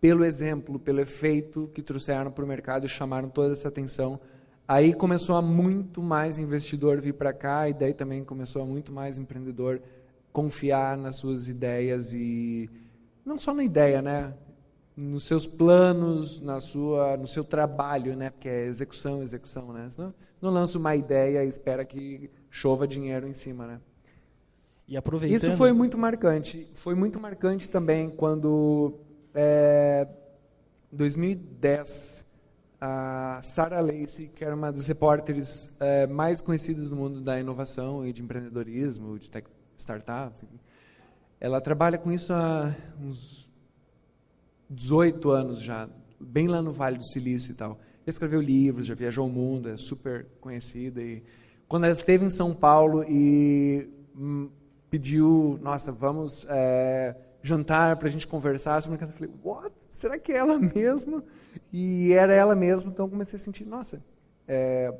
pelo 0.00 0.24
exemplo, 0.24 0.78
pelo 0.78 1.00
efeito 1.00 1.68
que 1.74 1.82
trouxeram 1.82 2.30
para 2.30 2.44
o 2.44 2.46
mercado 2.46 2.86
e 2.86 2.88
chamaram 2.88 3.28
toda 3.28 3.52
essa 3.52 3.66
atenção. 3.66 4.20
Aí 4.68 4.94
começou 4.94 5.34
a 5.34 5.42
muito 5.42 6.00
mais 6.00 6.38
investidor 6.38 7.00
vir 7.00 7.14
para 7.14 7.32
cá, 7.32 7.68
e 7.68 7.74
daí 7.74 7.94
também 7.94 8.22
começou 8.22 8.62
a 8.62 8.64
muito 8.64 8.92
mais 8.92 9.18
empreendedor 9.18 9.82
confiar 10.32 10.96
nas 10.96 11.16
suas 11.16 11.48
ideias 11.48 12.12
e 12.12 12.70
não 13.24 13.40
só 13.40 13.52
na 13.52 13.64
ideia, 13.64 14.00
né? 14.00 14.34
Nos 14.96 15.24
seus 15.24 15.46
planos, 15.46 16.40
na 16.40 16.58
sua, 16.58 17.16
no 17.18 17.28
seu 17.28 17.44
trabalho, 17.44 18.16
né? 18.16 18.30
Porque 18.30 18.48
é 18.48 18.66
execução, 18.66 19.22
execução, 19.22 19.72
né? 19.72 19.90
Senão, 19.90 20.14
não 20.40 20.50
lança 20.50 20.78
uma 20.78 20.96
ideia 20.96 21.44
e 21.44 21.48
espera 21.48 21.84
que 21.84 22.30
chova 22.50 22.88
dinheiro 22.88 23.28
em 23.28 23.34
cima, 23.34 23.66
né? 23.66 23.80
E 24.88 24.96
aproveitando... 24.96 25.50
Isso 25.50 25.58
foi 25.58 25.72
muito 25.72 25.98
marcante. 25.98 26.70
Foi 26.74 26.94
muito 26.94 27.20
marcante 27.20 27.68
também 27.68 28.08
quando, 28.08 28.94
é, 29.34 30.08
2010, 30.90 32.24
a 32.80 33.40
Sarah 33.42 33.80
Lacey, 33.80 34.28
que 34.28 34.44
era 34.44 34.54
uma 34.54 34.72
das 34.72 34.86
repórteres 34.86 35.76
é, 35.78 36.06
mais 36.06 36.40
conhecidas 36.40 36.90
do 36.90 36.96
mundo 36.96 37.20
da 37.20 37.38
inovação 37.38 38.06
e 38.06 38.12
de 38.12 38.22
empreendedorismo, 38.22 39.18
de 39.18 39.28
tech, 39.28 39.46
startups, 39.76 40.42
ela 41.38 41.60
trabalha 41.60 41.98
com 41.98 42.10
isso 42.10 42.32
há 42.32 42.74
uns 42.98 43.45
18 44.68 45.30
anos 45.30 45.60
já, 45.60 45.88
bem 46.20 46.48
lá 46.48 46.60
no 46.60 46.72
Vale 46.72 46.98
do 46.98 47.06
Silício 47.06 47.52
e 47.52 47.54
tal. 47.54 47.78
escreveu 48.06 48.40
livros, 48.40 48.86
já 48.86 48.94
viajou 48.94 49.26
o 49.26 49.30
mundo, 49.30 49.68
é 49.68 49.76
super 49.76 50.26
conhecida. 50.40 51.00
E 51.00 51.22
quando 51.68 51.84
ela 51.84 51.92
esteve 51.92 52.24
em 52.24 52.30
São 52.30 52.54
Paulo 52.54 53.04
e 53.04 53.88
hum, 54.16 54.48
pediu, 54.90 55.58
nossa, 55.62 55.92
vamos 55.92 56.46
é, 56.48 57.14
jantar 57.42 57.96
para 57.96 58.08
a 58.08 58.10
gente 58.10 58.26
conversar 58.26 58.82
sobre 58.82 59.02
eu 59.02 59.08
falei, 59.08 59.30
what? 59.42 59.72
Será 59.90 60.18
que 60.18 60.32
é 60.32 60.36
ela 60.36 60.58
mesma? 60.58 61.24
E 61.72 62.12
era 62.12 62.34
ela 62.34 62.54
mesma, 62.54 62.90
então 62.90 63.08
comecei 63.08 63.36
a 63.36 63.40
sentir, 63.40 63.64
nossa, 63.64 64.02
é, 64.46 64.92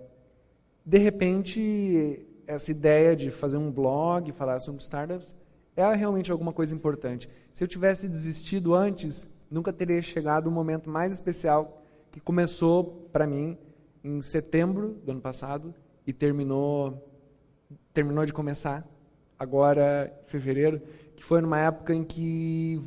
de 0.85 0.99
repente 0.99 2.27
essa 2.47 2.71
ideia 2.71 3.17
de 3.17 3.31
fazer 3.31 3.57
um 3.57 3.71
blog, 3.71 4.31
falar 4.33 4.61
sobre 4.61 4.81
startups, 4.81 5.35
é 5.75 5.95
realmente 5.95 6.31
alguma 6.31 6.53
coisa 6.53 6.75
importante. 6.75 7.29
Se 7.53 7.63
eu 7.63 7.69
tivesse 7.69 8.09
desistido 8.09 8.75
antes, 8.75 9.29
nunca 9.51 9.73
teria 9.73 10.01
chegado 10.03 10.49
um 10.49 10.53
momento 10.53 10.89
mais 10.91 11.13
especial 11.13 11.83
que 12.11 12.21
começou 12.21 13.09
para 13.13 13.27
mim 13.27 13.57
em 14.03 14.23
setembro 14.23 14.99
do 15.05 15.13
ano 15.13 15.21
passado 15.21 15.75
e 16.07 16.13
terminou 16.13 17.03
terminou 17.93 18.25
de 18.25 18.33
começar 18.33 18.87
agora 19.39 20.13
em 20.25 20.31
fevereiro, 20.31 20.81
que 21.17 21.25
foi 21.25 21.41
numa 21.41 21.59
época 21.59 21.95
em 21.95 22.05
que 22.05 22.81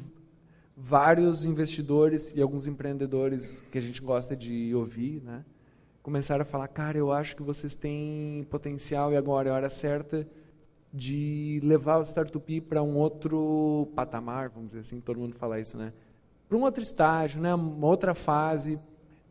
vários 0.75 1.45
investidores 1.45 2.33
e 2.35 2.41
alguns 2.41 2.67
empreendedores 2.67 3.61
que 3.71 3.77
a 3.77 3.81
gente 3.81 4.01
gosta 4.01 4.35
de 4.35 4.73
ouvir, 4.73 5.21
né, 5.23 5.43
começaram 6.01 6.43
a 6.43 6.45
falar, 6.45 6.67
cara, 6.69 6.97
eu 6.97 7.11
acho 7.11 7.35
que 7.35 7.43
vocês 7.43 7.75
têm 7.75 8.47
potencial 8.49 9.11
e 9.11 9.17
agora 9.17 9.49
é 9.49 9.51
a 9.51 9.55
hora 9.55 9.69
certa 9.69 10.27
de 10.91 11.59
levar 11.63 11.97
o 11.97 12.03
Startup 12.03 12.61
para 12.61 12.81
um 12.81 12.95
outro 12.95 13.89
patamar, 13.95 14.49
vamos 14.49 14.69
dizer 14.69 14.79
assim, 14.79 14.99
todo 14.99 15.19
mundo 15.19 15.35
fala 15.35 15.59
isso, 15.59 15.77
né? 15.77 15.93
Para 16.49 16.57
um 16.57 16.63
outro 16.63 16.81
estágio, 16.81 17.39
né, 17.39 17.53
uma 17.53 17.85
outra 17.85 18.15
fase, 18.15 18.79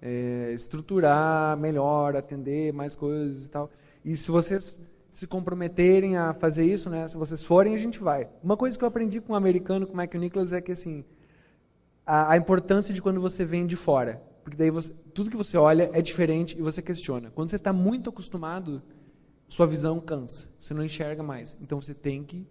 é, 0.01 0.53
estruturar 0.55 1.57
melhor, 1.57 2.15
atender 2.15 2.73
mais 2.73 2.95
coisas 2.95 3.45
e 3.45 3.49
tal. 3.49 3.69
E 4.05 4.17
se 4.17 4.31
vocês 4.31 4.81
se 5.13 5.27
comprometerem 5.27 6.17
a 6.17 6.33
fazer 6.33 6.65
isso, 6.65 6.89
né, 6.89 7.09
se 7.09 7.19
vocês 7.19 7.43
forem, 7.43 7.75
a 7.75 7.79
gente 7.79 7.99
vai. 7.99 8.29
Uma 8.41 8.57
coisa 8.57 8.79
que 8.79 8.85
eu 8.85 8.89
aprendi 8.89 9.21
com 9.21 9.33
um 9.33 9.37
americano, 9.37 9.85
com 9.85 9.95
o 9.95 9.97
Mike 9.97 10.17
Nicholas, 10.17 10.53
é 10.53 10.61
que 10.61 10.71
assim, 10.71 11.05
a, 12.07 12.33
a, 12.33 12.37
importância 12.37 12.95
de 12.95 13.03
quando 13.03 13.21
você 13.21 13.45
vem 13.45 13.67
de 13.67 13.75
fora. 13.75 14.23
Porque 14.45 14.57
daí 14.57 14.71
você, 14.71 14.93
tudo 15.13 15.29
que 15.29 15.37
você 15.37 15.59
olha 15.59 15.91
é 15.93 16.01
diferente 16.01 16.57
e 16.57 16.63
você 16.63 16.81
questiona. 16.81 17.33
Quando 17.35 17.51
você 17.51 17.57
está 17.57 17.73
muito 17.73 18.11
acostumado, 18.11 18.81
sua 19.49 19.67
visão 19.67 19.99
cansa. 19.99 20.49
Você 20.61 20.73
não 20.73 20.85
enxerga 20.85 21.23
mais. 21.23 21.57
Então 21.61 21.83
você 21.83 21.95
tem 21.95 22.23
que, 22.23 22.47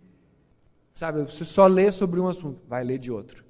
sabe, 0.94 1.22
você 1.24 1.46
só 1.46 1.66
lê 1.66 1.90
sobre 1.90 2.20
um 2.20 2.28
assunto, 2.28 2.62
vai 2.68 2.84
ler 2.84 3.00
de 3.00 3.12
outro. 3.12 3.47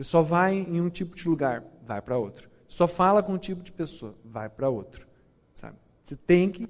Você 0.00 0.04
só 0.04 0.22
vai 0.22 0.54
em 0.54 0.80
um 0.80 0.88
tipo 0.88 1.14
de 1.14 1.28
lugar, 1.28 1.62
vai 1.86 2.00
para 2.00 2.16
outro. 2.16 2.48
Só 2.66 2.88
fala 2.88 3.22
com 3.22 3.34
um 3.34 3.38
tipo 3.38 3.62
de 3.62 3.70
pessoa, 3.70 4.14
vai 4.24 4.48
para 4.48 4.66
outro. 4.66 5.06
Sabe? 5.52 5.76
Você 6.06 6.16
tem 6.16 6.48
que 6.48 6.66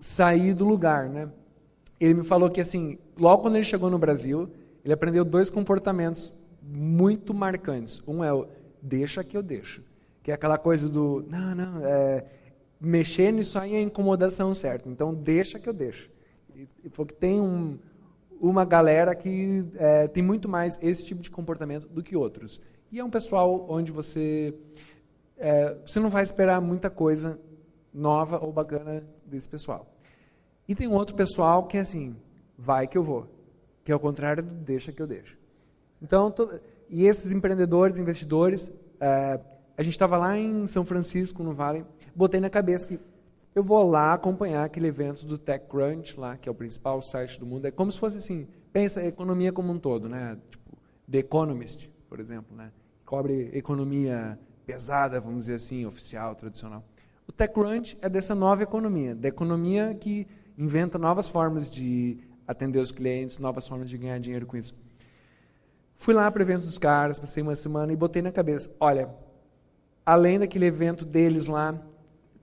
sair 0.00 0.54
do 0.54 0.64
lugar, 0.64 1.06
né? 1.06 1.28
Ele 2.00 2.14
me 2.14 2.24
falou 2.24 2.48
que 2.48 2.62
assim, 2.62 2.98
logo 3.18 3.42
quando 3.42 3.56
ele 3.56 3.64
chegou 3.64 3.90
no 3.90 3.98
Brasil, 3.98 4.48
ele 4.82 4.94
aprendeu 4.94 5.22
dois 5.22 5.50
comportamentos 5.50 6.32
muito 6.62 7.34
marcantes. 7.34 8.02
Um 8.08 8.24
é 8.24 8.32
o 8.32 8.48
deixa 8.80 9.22
que 9.22 9.36
eu 9.36 9.42
deixo, 9.42 9.82
que 10.22 10.30
é 10.30 10.34
aquela 10.34 10.56
coisa 10.56 10.88
do 10.88 11.26
não, 11.28 11.54
não, 11.54 11.86
é, 11.86 12.24
mexer 12.80 13.32
nisso 13.32 13.58
aí 13.58 13.74
é 13.74 13.82
incomodação 13.82 14.54
certo. 14.54 14.88
Então 14.88 15.12
deixa 15.12 15.58
que 15.58 15.68
eu 15.68 15.74
deixo. 15.74 16.08
E 16.56 16.88
falou 16.88 17.06
que 17.06 17.14
tem 17.14 17.38
um, 17.38 17.78
uma 18.40 18.64
galera 18.64 19.14
que 19.14 19.64
é, 19.76 20.08
tem 20.08 20.22
muito 20.22 20.48
mais 20.48 20.78
esse 20.82 21.04
tipo 21.04 21.20
de 21.20 21.30
comportamento 21.30 21.88
do 21.88 22.02
que 22.02 22.16
outros. 22.16 22.60
E 22.90 22.98
é 22.98 23.04
um 23.04 23.10
pessoal 23.10 23.66
onde 23.68 23.90
você 23.90 24.54
é, 25.36 25.76
você 25.84 25.98
não 26.00 26.08
vai 26.08 26.22
esperar 26.22 26.60
muita 26.60 26.88
coisa 26.88 27.38
nova 27.92 28.38
ou 28.44 28.52
bacana 28.52 29.04
desse 29.26 29.48
pessoal. 29.48 29.86
E 30.66 30.74
tem 30.74 30.88
outro 30.88 31.14
pessoal 31.14 31.64
que 31.64 31.76
é 31.76 31.80
assim, 31.80 32.16
vai 32.56 32.86
que 32.86 32.96
eu 32.96 33.02
vou, 33.02 33.28
que 33.84 33.92
é 33.92 33.96
o 33.96 34.00
contrário 34.00 34.42
do 34.42 34.54
deixa 34.54 34.92
que 34.92 35.00
eu 35.00 35.06
deixo. 35.06 35.36
Então, 36.00 36.30
to, 36.30 36.48
e 36.88 37.06
esses 37.06 37.32
empreendedores, 37.32 37.98
investidores, 37.98 38.70
é, 39.00 39.40
a 39.76 39.82
gente 39.82 39.94
estava 39.94 40.16
lá 40.16 40.38
em 40.38 40.66
São 40.66 40.84
Francisco, 40.84 41.42
no 41.42 41.52
Vale, 41.52 41.84
botei 42.14 42.40
na 42.40 42.50
cabeça 42.50 42.86
que 42.86 43.00
eu 43.54 43.62
vou 43.62 43.88
lá 43.88 44.12
acompanhar 44.12 44.64
aquele 44.64 44.88
evento 44.88 45.24
do 45.24 45.38
TechCrunch, 45.38 46.18
lá, 46.18 46.36
que 46.36 46.48
é 46.48 46.52
o 46.52 46.54
principal 46.54 47.00
site 47.00 47.38
do 47.38 47.46
mundo. 47.46 47.66
É 47.66 47.70
como 47.70 47.92
se 47.92 47.98
fosse 47.98 48.18
assim, 48.18 48.48
pensa 48.72 49.00
a 49.00 49.06
economia 49.06 49.52
como 49.52 49.72
um 49.72 49.78
todo, 49.78 50.08
né? 50.08 50.36
Tipo, 50.50 50.76
The 51.10 51.18
Economist, 51.18 51.88
por 52.08 52.18
exemplo, 52.18 52.56
né? 52.56 52.72
Cobre 53.04 53.50
economia 53.52 54.38
pesada, 54.66 55.20
vamos 55.20 55.40
dizer 55.40 55.54
assim, 55.54 55.86
oficial, 55.86 56.34
tradicional. 56.34 56.82
O 57.28 57.32
TechCrunch 57.32 57.96
é 58.02 58.08
dessa 58.08 58.34
nova 58.34 58.62
economia, 58.62 59.14
da 59.14 59.28
economia 59.28 59.94
que 59.94 60.26
inventa 60.58 60.98
novas 60.98 61.28
formas 61.28 61.70
de 61.70 62.18
atender 62.46 62.80
os 62.80 62.90
clientes, 62.90 63.38
novas 63.38 63.68
formas 63.68 63.88
de 63.88 63.96
ganhar 63.96 64.18
dinheiro 64.18 64.46
com 64.46 64.56
isso. 64.56 64.74
Fui 65.96 66.12
lá 66.12 66.30
para 66.30 66.40
o 66.40 66.42
evento 66.42 66.64
dos 66.64 66.76
caras, 66.76 67.18
passei 67.18 67.42
uma 67.42 67.54
semana 67.54 67.92
e 67.92 67.96
botei 67.96 68.20
na 68.20 68.32
cabeça, 68.32 68.70
olha, 68.80 69.08
além 70.04 70.38
daquele 70.38 70.66
evento 70.66 71.04
deles 71.04 71.46
lá, 71.46 71.80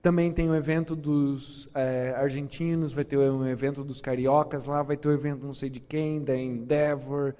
também 0.02 0.32
tem 0.32 0.50
o 0.50 0.54
evento 0.54 0.96
dos 0.96 1.70
é, 1.72 2.12
argentinos, 2.16 2.92
vai 2.92 3.04
ter 3.04 3.16
um 3.16 3.46
evento 3.46 3.84
dos 3.84 4.00
cariocas 4.00 4.66
lá, 4.66 4.82
vai 4.82 4.96
ter 4.96 5.08
o 5.08 5.12
evento 5.12 5.46
não 5.46 5.54
sei 5.54 5.70
de 5.70 5.78
quem, 5.78 6.22
da 6.22 6.36
Endeavor, 6.36 7.34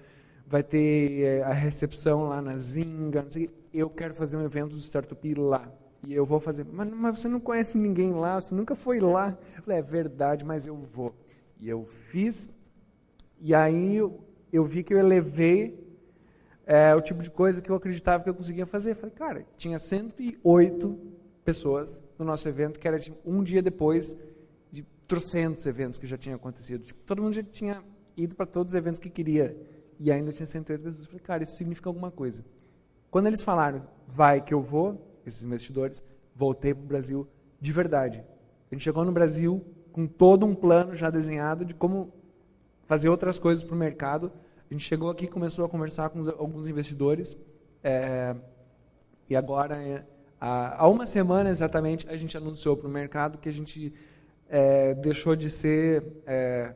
vai 0.47 0.63
ter 0.63 1.23
é, 1.23 1.43
a 1.43 1.53
recepção 1.53 2.29
lá 2.29 2.41
na 2.41 2.57
Zinga, 2.59 3.23
não 3.23 3.31
sei, 3.31 3.51
eu 3.75 3.91
quero 3.91 4.15
fazer 4.15 4.37
um 4.37 4.45
evento 4.45 4.77
do 4.77 4.81
Startup 4.81 5.35
lá. 5.35 5.69
E 6.07 6.15
eu 6.15 6.25
vou 6.25 6.39
fazer, 6.39 6.65
mas, 6.71 6.89
mas 6.89 7.21
você 7.21 7.29
não 7.29 7.41
conhece 7.41 7.77
ninguém 7.77 8.13
lá, 8.13 8.41
você 8.41 8.55
nunca 8.55 8.77
foi 8.77 9.01
lá. 9.01 9.37
Eu 9.57 9.63
falei, 9.65 9.79
é 9.81 9.83
verdade, 9.83 10.45
mas 10.45 10.65
eu 10.65 10.77
vou. 10.77 11.15
E 11.61 11.69
eu 11.69 11.85
fiz, 11.85 12.49
e 13.41 13.53
aí 13.55 13.97
eu, 13.97 14.21
eu 14.53 14.65
vi 14.65 14.85
que 14.85 14.95
eu 14.95 14.99
elevei 14.99 15.81
é, 16.65 16.95
o 16.95 17.01
tipo 17.01 17.23
de 17.23 17.31
coisa 17.31 17.61
que 17.61 17.71
eu 17.71 17.75
acreditava 17.75 18.23
que 18.23 18.31
eu 18.31 18.35
conseguia 18.35 18.67
fazer. 18.67 18.93
Eu 18.93 18.97
falei, 18.97 19.15
cara, 19.15 19.47
tinha 19.57 19.79
108 19.79 21.12
pessoas 21.45 22.03
no 22.19 22.25
nosso 22.25 22.49
evento, 22.49 22.79
que 22.79 22.87
era 22.87 22.99
um 23.25 23.43
dia 23.43 23.63
depois 23.63 24.17
de 24.71 24.83
trocentos 25.07 25.67
eventos 25.67 25.99
que 25.99 26.07
já 26.07 26.17
tinham 26.17 26.37
acontecido. 26.37 26.85
Tipo, 26.85 27.01
todo 27.05 27.23
mundo 27.23 27.35
já 27.35 27.43
tinha 27.43 27.83
ido 28.17 28.35
para 28.35 28.47
todos 28.47 28.73
os 28.73 28.75
eventos 28.75 29.01
que 29.01 29.11
queria 29.11 29.57
e 29.99 30.11
ainda 30.11 30.33
tinha 30.33 30.47
108 30.47 30.83
pessoas. 30.83 31.01
Eu 31.01 31.07
falei, 31.07 31.21
cara, 31.21 31.45
isso 31.45 31.57
significa 31.57 31.89
alguma 31.89 32.11
coisa. 32.11 32.45
Quando 33.11 33.27
eles 33.27 33.43
falaram, 33.43 33.87
vai 34.07 34.41
que 34.41 34.55
eu 34.55 34.61
vou, 34.61 35.21
esses 35.27 35.45
investidores, 35.45 36.03
voltei 36.35 36.73
para 36.75 36.83
o 36.83 36.87
Brasil 36.87 37.29
de 37.61 37.73
verdade. 37.73 38.25
A 38.71 38.75
gente 38.75 38.83
chegou 38.83 39.05
no 39.05 39.13
Brasil 39.13 39.65
com 39.93 40.07
todo 40.07 40.47
um 40.47 40.55
plano 40.55 40.95
já 40.95 41.11
desenhado 41.11 41.65
de 41.65 41.75
como 41.75 42.13
fazer 42.87 43.09
outras 43.09 43.39
coisas 43.39 43.63
para 43.63 43.75
o 43.75 43.79
mercado. 43.79 44.33
A 44.71 44.73
gente 44.73 44.85
chegou 44.85 45.11
aqui, 45.11 45.27
começou 45.27 45.65
a 45.65 45.69
conversar 45.69 46.09
com 46.11 46.27
alguns 46.31 46.67
investidores, 46.67 47.37
é, 47.85 48.35
e 49.29 49.37
agora 49.37 49.77
é, 49.77 50.05
há 50.43 50.89
uma 50.89 51.07
semana 51.07 51.51
exatamente 51.51 52.09
a 52.09 52.17
gente 52.17 52.37
anunciou 52.37 52.77
para 52.77 52.89
o 52.89 52.91
mercado 52.91 53.39
que 53.39 53.49
a 53.49 53.53
gente 53.53 53.95
é, 54.49 54.93
deixou 54.95 55.37
de 55.37 55.49
ser, 55.49 56.05
é, 56.27 56.75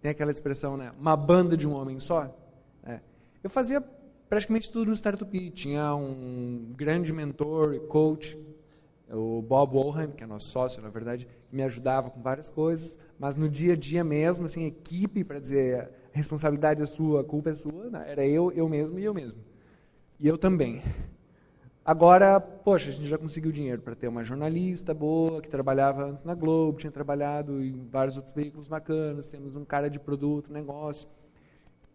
tem 0.00 0.10
aquela 0.10 0.30
expressão, 0.32 0.76
né, 0.76 0.92
uma 0.98 1.16
banda 1.16 1.56
de 1.56 1.66
um 1.66 1.74
homem 1.74 2.00
só. 2.00 2.34
É. 2.84 3.00
Eu 3.42 3.50
fazia 3.50 3.80
praticamente 4.28 4.70
tudo 4.70 4.88
no 4.88 4.96
Startup. 4.96 5.50
Tinha 5.50 5.94
um 5.94 6.72
grande 6.76 7.12
mentor 7.12 7.74
e 7.74 7.80
coach, 7.80 8.36
o 9.08 9.40
Bob 9.42 9.76
Wohan, 9.76 10.08
que 10.08 10.24
é 10.24 10.26
nosso 10.26 10.48
sócio, 10.48 10.82
na 10.82 10.88
verdade, 10.88 11.28
que 11.48 11.54
me 11.54 11.62
ajudava 11.62 12.10
com 12.10 12.20
várias 12.20 12.48
coisas, 12.48 12.98
mas 13.16 13.36
no 13.36 13.48
dia 13.48 13.74
a 13.74 13.76
dia 13.76 14.02
mesmo, 14.02 14.46
assim, 14.46 14.66
equipe, 14.66 15.22
para 15.22 15.38
dizer, 15.38 15.88
responsabilidade 16.10 16.82
é 16.82 16.86
sua, 16.86 17.20
a 17.20 17.24
culpa 17.24 17.50
é 17.50 17.54
sua, 17.54 17.88
né, 17.90 18.04
era 18.08 18.26
eu, 18.26 18.50
eu 18.50 18.68
mesmo 18.68 18.98
e 18.98 19.04
eu 19.04 19.14
mesmo. 19.14 19.38
E 20.18 20.26
eu 20.26 20.36
também. 20.36 20.82
Agora, 21.86 22.40
poxa, 22.40 22.90
a 22.90 22.92
gente 22.92 23.06
já 23.06 23.16
conseguiu 23.16 23.52
dinheiro 23.52 23.80
para 23.80 23.94
ter 23.94 24.08
uma 24.08 24.24
jornalista 24.24 24.92
boa, 24.92 25.40
que 25.40 25.48
trabalhava 25.48 26.04
antes 26.04 26.24
na 26.24 26.34
Globo, 26.34 26.78
tinha 26.78 26.90
trabalhado 26.90 27.62
em 27.62 27.86
vários 27.86 28.16
outros 28.16 28.34
veículos 28.34 28.66
bacanas, 28.66 29.28
temos 29.28 29.54
um 29.54 29.64
cara 29.64 29.88
de 29.88 30.00
produto, 30.00 30.52
negócio. 30.52 31.08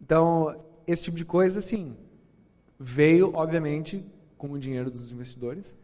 Então, 0.01 0.63
esse 0.87 1.03
tipo 1.03 1.17
de 1.17 1.25
coisa, 1.25 1.59
assim, 1.59 1.93
veio, 2.79 3.35
obviamente, 3.35 4.01
com 4.37 4.53
o 4.53 4.57
dinheiro 4.57 4.89
dos 4.89 5.11
investidores. 5.11 5.75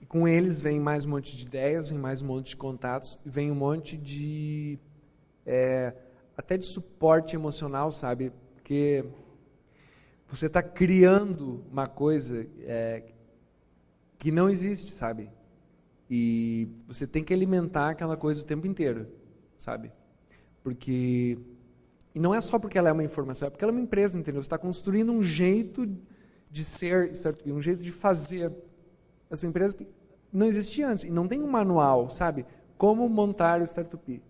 E 0.00 0.06
com 0.06 0.26
eles 0.26 0.60
vem 0.60 0.80
mais 0.80 1.06
um 1.06 1.10
monte 1.10 1.36
de 1.36 1.46
ideias, 1.46 1.88
vem 1.88 1.98
mais 2.00 2.20
um 2.20 2.26
monte 2.26 2.48
de 2.48 2.56
contatos, 2.56 3.16
vem 3.24 3.52
um 3.52 3.54
monte 3.54 3.96
de. 3.96 4.76
É, 5.46 5.94
até 6.36 6.56
de 6.56 6.66
suporte 6.66 7.36
emocional, 7.36 7.92
sabe? 7.92 8.32
Porque 8.56 9.04
você 10.28 10.46
está 10.46 10.64
criando 10.64 11.64
uma 11.70 11.86
coisa 11.86 12.44
é, 12.62 13.12
que 14.26 14.32
não 14.32 14.50
existe, 14.50 14.90
sabe? 14.90 15.30
E 16.10 16.68
você 16.88 17.06
tem 17.06 17.22
que 17.22 17.32
alimentar 17.32 17.90
aquela 17.90 18.16
coisa 18.16 18.42
o 18.42 18.44
tempo 18.44 18.66
inteiro, 18.66 19.06
sabe? 19.56 19.92
Porque 20.64 21.38
e 22.12 22.18
não 22.18 22.34
é 22.34 22.40
só 22.40 22.58
porque 22.58 22.76
ela 22.76 22.88
é 22.88 22.92
uma 22.92 23.04
informação, 23.04 23.46
é 23.46 23.50
porque 23.52 23.64
ela 23.64 23.70
é 23.70 23.76
uma 23.76 23.80
empresa, 23.80 24.18
entendeu? 24.18 24.42
Você 24.42 24.46
está 24.46 24.58
construindo 24.58 25.12
um 25.12 25.22
jeito 25.22 25.86
de 26.50 26.64
ser 26.64 27.14
startup, 27.14 27.52
um 27.52 27.60
jeito 27.60 27.80
de 27.80 27.92
fazer 27.92 28.52
essa 29.30 29.46
empresa 29.46 29.76
que 29.76 29.88
não 30.32 30.46
existia 30.46 30.88
antes 30.88 31.04
e 31.04 31.10
não 31.10 31.28
tem 31.28 31.40
um 31.40 31.48
manual, 31.48 32.10
sabe? 32.10 32.44
Como 32.76 33.08
montar 33.08 33.60
o 33.60 33.64
startup. 33.64 34.22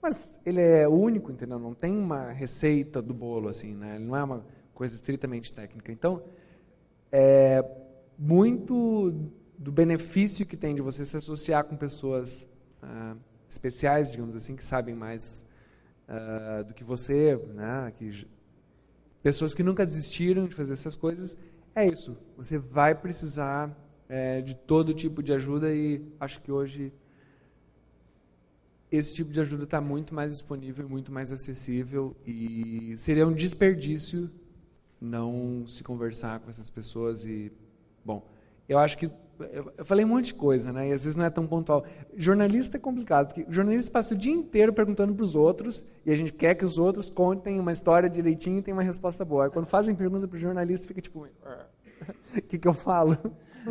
Mas 0.00 0.32
ele 0.46 0.62
é 0.62 0.88
único, 0.88 1.30
entendeu? 1.30 1.58
Não 1.58 1.74
tem 1.74 1.94
uma 1.94 2.32
receita 2.32 3.02
do 3.02 3.12
bolo 3.12 3.50
assim, 3.50 3.74
né? 3.74 3.96
Ele 3.96 4.06
não 4.06 4.16
é 4.16 4.24
uma 4.24 4.46
coisa 4.72 4.94
estritamente 4.94 5.52
técnica. 5.52 5.92
Então, 5.92 6.22
é, 7.12 7.62
muito 8.18 9.30
do 9.58 9.72
benefício 9.72 10.46
que 10.46 10.56
tem 10.56 10.74
de 10.74 10.82
você 10.82 11.04
se 11.04 11.16
associar 11.16 11.64
com 11.64 11.76
pessoas 11.76 12.46
uh, 12.82 13.16
especiais, 13.48 14.10
digamos 14.10 14.36
assim, 14.36 14.54
que 14.54 14.64
sabem 14.64 14.94
mais 14.94 15.46
uh, 16.08 16.64
do 16.64 16.74
que 16.74 16.84
você, 16.84 17.36
né, 17.54 17.92
que, 17.96 18.26
pessoas 19.22 19.54
que 19.54 19.62
nunca 19.62 19.84
desistiram 19.84 20.46
de 20.46 20.54
fazer 20.54 20.74
essas 20.74 20.96
coisas, 20.96 21.36
é 21.74 21.86
isso. 21.86 22.16
Você 22.36 22.58
vai 22.58 22.94
precisar 22.94 23.76
é, 24.08 24.40
de 24.40 24.54
todo 24.54 24.94
tipo 24.94 25.22
de 25.22 25.32
ajuda 25.32 25.74
e 25.74 26.02
acho 26.20 26.40
que 26.40 26.50
hoje 26.50 26.92
esse 28.90 29.14
tipo 29.14 29.32
de 29.32 29.40
ajuda 29.40 29.64
está 29.64 29.80
muito 29.80 30.14
mais 30.14 30.32
disponível, 30.32 30.88
muito 30.88 31.10
mais 31.12 31.32
acessível 31.32 32.16
e 32.24 32.94
seria 32.98 33.26
um 33.26 33.34
desperdício 33.34 34.30
não 35.00 35.66
se 35.66 35.82
conversar 35.82 36.40
com 36.40 36.48
essas 36.48 36.70
pessoas 36.70 37.26
e 37.26 37.52
Bom, 38.06 38.22
eu 38.68 38.78
acho 38.78 38.96
que 38.96 39.10
eu 39.40 39.84
falei 39.84 40.04
um 40.04 40.08
monte 40.08 40.26
de 40.26 40.34
coisa, 40.34 40.72
né? 40.72 40.88
E 40.88 40.92
às 40.92 41.02
vezes 41.02 41.16
não 41.16 41.24
é 41.24 41.30
tão 41.30 41.44
pontual. 41.44 41.84
Jornalista 42.16 42.76
é 42.76 42.80
complicado, 42.80 43.26
porque 43.26 43.44
jornalista 43.50 43.90
passa 43.90 44.14
o 44.14 44.16
dia 44.16 44.32
inteiro 44.32 44.72
perguntando 44.72 45.12
para 45.12 45.24
os 45.24 45.34
outros, 45.34 45.84
e 46.06 46.12
a 46.12 46.16
gente 46.16 46.32
quer 46.32 46.54
que 46.54 46.64
os 46.64 46.78
outros 46.78 47.10
contem 47.10 47.58
uma 47.58 47.72
história 47.72 48.08
direitinho 48.08 48.60
e 48.60 48.62
tenham 48.62 48.78
uma 48.78 48.84
resposta 48.84 49.24
boa. 49.24 49.46
Aí, 49.46 49.50
quando 49.50 49.66
fazem 49.66 49.92
pergunta 49.92 50.28
para 50.28 50.36
o 50.36 50.38
jornalista, 50.38 50.86
fica 50.86 51.00
tipo, 51.00 51.26
o 51.26 51.28
que, 52.48 52.58
que 52.58 52.68
eu 52.68 52.74
falo? 52.74 53.18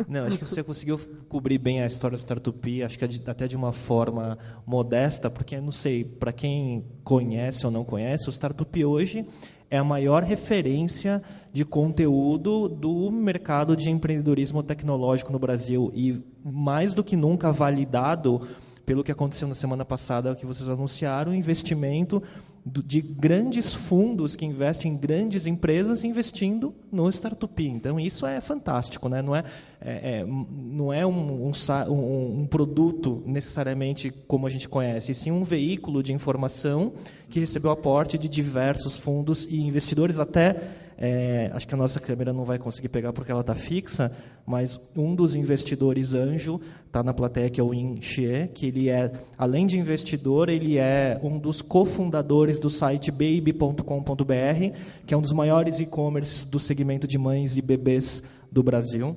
Não, 0.06 0.24
acho 0.24 0.38
que 0.38 0.44
você 0.44 0.62
conseguiu 0.62 1.00
cobrir 1.26 1.56
bem 1.56 1.80
a 1.80 1.86
história 1.86 2.16
do 2.16 2.20
Startup, 2.20 2.82
acho 2.82 2.98
que 2.98 3.04
até 3.26 3.46
de 3.48 3.56
uma 3.56 3.72
forma 3.72 4.36
modesta, 4.66 5.30
porque, 5.30 5.58
não 5.58 5.72
sei, 5.72 6.04
para 6.04 6.32
quem 6.32 6.84
conhece 7.02 7.64
ou 7.64 7.72
não 7.72 7.82
conhece, 7.82 8.28
o 8.28 8.32
Startup 8.32 8.84
hoje 8.84 9.26
é 9.70 9.78
a 9.78 9.84
maior 9.84 10.22
referência 10.22 11.22
de 11.52 11.64
conteúdo 11.64 12.68
do 12.68 13.10
mercado 13.10 13.76
de 13.76 13.90
empreendedorismo 13.90 14.62
tecnológico 14.62 15.32
no 15.32 15.38
Brasil 15.38 15.90
e 15.94 16.22
mais 16.44 16.94
do 16.94 17.02
que 17.02 17.16
nunca 17.16 17.50
validado 17.50 18.42
pelo 18.86 19.02
que 19.02 19.10
aconteceu 19.10 19.48
na 19.48 19.54
semana 19.54 19.84
passada, 19.84 20.34
que 20.36 20.46
vocês 20.46 20.68
anunciaram, 20.68 21.34
investimento 21.34 22.22
de 22.64 23.00
grandes 23.00 23.74
fundos 23.74 24.34
que 24.34 24.44
investem 24.44 24.92
em 24.92 24.96
grandes 24.96 25.46
empresas 25.46 26.02
investindo 26.02 26.74
no 26.90 27.08
startup. 27.10 27.64
Então 27.64 27.98
isso 27.98 28.26
é 28.26 28.40
fantástico, 28.40 29.08
né? 29.08 29.22
Não 29.22 29.36
é, 29.36 29.44
é, 29.80 30.20
é 30.20 30.26
não 30.26 30.92
é 30.92 31.04
um, 31.04 31.50
um, 31.50 32.40
um, 32.40 32.46
produto 32.46 33.22
necessariamente 33.26 34.10
como 34.26 34.46
a 34.46 34.50
gente 34.50 34.68
conhece, 34.68 35.12
e 35.12 35.14
sim 35.14 35.30
um 35.30 35.44
veículo 35.44 36.02
de 36.02 36.12
informação 36.12 36.92
que 37.28 37.38
recebeu 37.38 37.70
aporte 37.70 38.16
de 38.18 38.28
diversos 38.28 38.98
fundos 38.98 39.46
e 39.46 39.60
investidores 39.60 40.18
até 40.18 40.85
é, 40.98 41.50
acho 41.52 41.68
que 41.68 41.74
a 41.74 41.76
nossa 41.76 42.00
câmera 42.00 42.32
não 42.32 42.44
vai 42.44 42.58
conseguir 42.58 42.88
pegar 42.88 43.12
porque 43.12 43.30
ela 43.30 43.42
está 43.42 43.54
fixa, 43.54 44.10
mas 44.46 44.80
um 44.96 45.14
dos 45.14 45.34
investidores 45.34 46.14
anjo 46.14 46.60
está 46.86 47.02
na 47.02 47.12
plateia, 47.12 47.50
que 47.50 47.60
é 47.60 47.64
o 47.64 47.74
In 47.74 48.00
Xie, 48.00 48.48
que 48.54 48.66
ele 48.66 48.88
é, 48.88 49.12
além 49.36 49.66
de 49.66 49.78
investidor, 49.78 50.48
ele 50.48 50.78
é 50.78 51.20
um 51.22 51.38
dos 51.38 51.60
cofundadores 51.60 52.58
do 52.58 52.70
site 52.70 53.10
baby.com.br, 53.10 53.82
que 55.04 55.12
é 55.12 55.16
um 55.16 55.20
dos 55.22 55.32
maiores 55.32 55.80
e-commerces 55.80 56.44
do 56.44 56.58
segmento 56.58 57.06
de 57.06 57.18
mães 57.18 57.56
e 57.56 57.62
bebês 57.62 58.22
do 58.50 58.62
Brasil. 58.62 59.14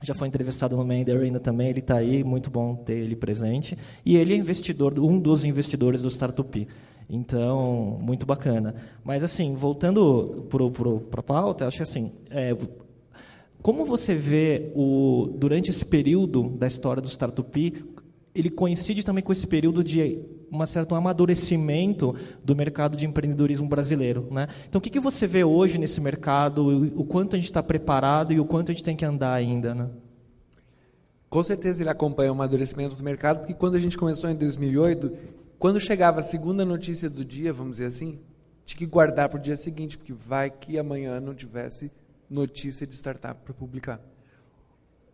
Já 0.00 0.14
foi 0.14 0.28
entrevistado 0.28 0.76
no 0.76 0.84
Main 0.84 1.04
Arena 1.10 1.40
também, 1.40 1.68
ele 1.68 1.80
está 1.80 1.96
aí, 1.96 2.22
muito 2.22 2.50
bom 2.50 2.76
ter 2.76 2.98
ele 2.98 3.16
presente. 3.16 3.76
E 4.06 4.16
ele 4.16 4.32
é 4.32 4.36
investidor, 4.36 4.98
um 4.98 5.18
dos 5.18 5.44
investidores 5.44 6.02
do 6.02 6.08
Startup. 6.08 6.68
Então, 7.10 7.98
muito 8.00 8.24
bacana. 8.24 8.74
Mas, 9.02 9.24
assim, 9.24 9.54
voltando 9.54 10.46
para 11.10 11.20
a 11.20 11.22
pauta, 11.22 11.66
acho 11.66 11.78
que 11.78 11.82
assim, 11.82 12.12
é, 12.30 12.54
como 13.60 13.84
você 13.84 14.14
vê, 14.14 14.70
o, 14.74 15.30
durante 15.34 15.70
esse 15.70 15.84
período 15.84 16.48
da 16.48 16.66
história 16.66 17.02
do 17.02 17.08
Startup, 17.08 17.84
ele 18.40 18.50
coincide 18.50 19.04
também 19.04 19.22
com 19.22 19.32
esse 19.32 19.46
período 19.46 19.82
de 19.82 20.20
um 20.50 20.64
certo 20.66 20.94
amadurecimento 20.94 22.14
do 22.44 22.54
mercado 22.54 22.96
de 22.96 23.06
empreendedorismo 23.06 23.68
brasileiro. 23.68 24.28
Né? 24.30 24.48
Então, 24.68 24.78
o 24.78 24.82
que, 24.82 24.90
que 24.90 25.00
você 25.00 25.26
vê 25.26 25.44
hoje 25.44 25.78
nesse 25.78 26.00
mercado, 26.00 26.66
o 26.94 27.04
quanto 27.04 27.34
a 27.34 27.38
gente 27.38 27.46
está 27.46 27.62
preparado 27.62 28.32
e 28.32 28.40
o 28.40 28.44
quanto 28.44 28.70
a 28.70 28.74
gente 28.74 28.84
tem 28.84 28.96
que 28.96 29.04
andar 29.04 29.34
ainda? 29.34 29.74
Né? 29.74 29.88
Com 31.28 31.42
certeza 31.42 31.82
ele 31.82 31.90
acompanha 31.90 32.30
o 32.30 32.34
amadurecimento 32.34 32.94
do 32.94 33.02
mercado, 33.02 33.40
porque 33.40 33.54
quando 33.54 33.74
a 33.74 33.78
gente 33.78 33.98
começou 33.98 34.30
em 34.30 34.36
2008, 34.36 35.12
quando 35.58 35.78
chegava 35.78 36.20
a 36.20 36.22
segunda 36.22 36.64
notícia 36.64 37.10
do 37.10 37.24
dia, 37.24 37.52
vamos 37.52 37.72
dizer 37.72 37.86
assim, 37.86 38.18
tinha 38.64 38.78
que 38.78 38.86
guardar 38.86 39.28
para 39.28 39.38
o 39.38 39.42
dia 39.42 39.56
seguinte, 39.56 39.98
porque 39.98 40.12
vai 40.12 40.50
que 40.50 40.78
amanhã 40.78 41.20
não 41.20 41.34
tivesse 41.34 41.90
notícia 42.30 42.86
de 42.86 42.94
startup 42.94 43.40
para 43.42 43.52
publicar. 43.52 44.00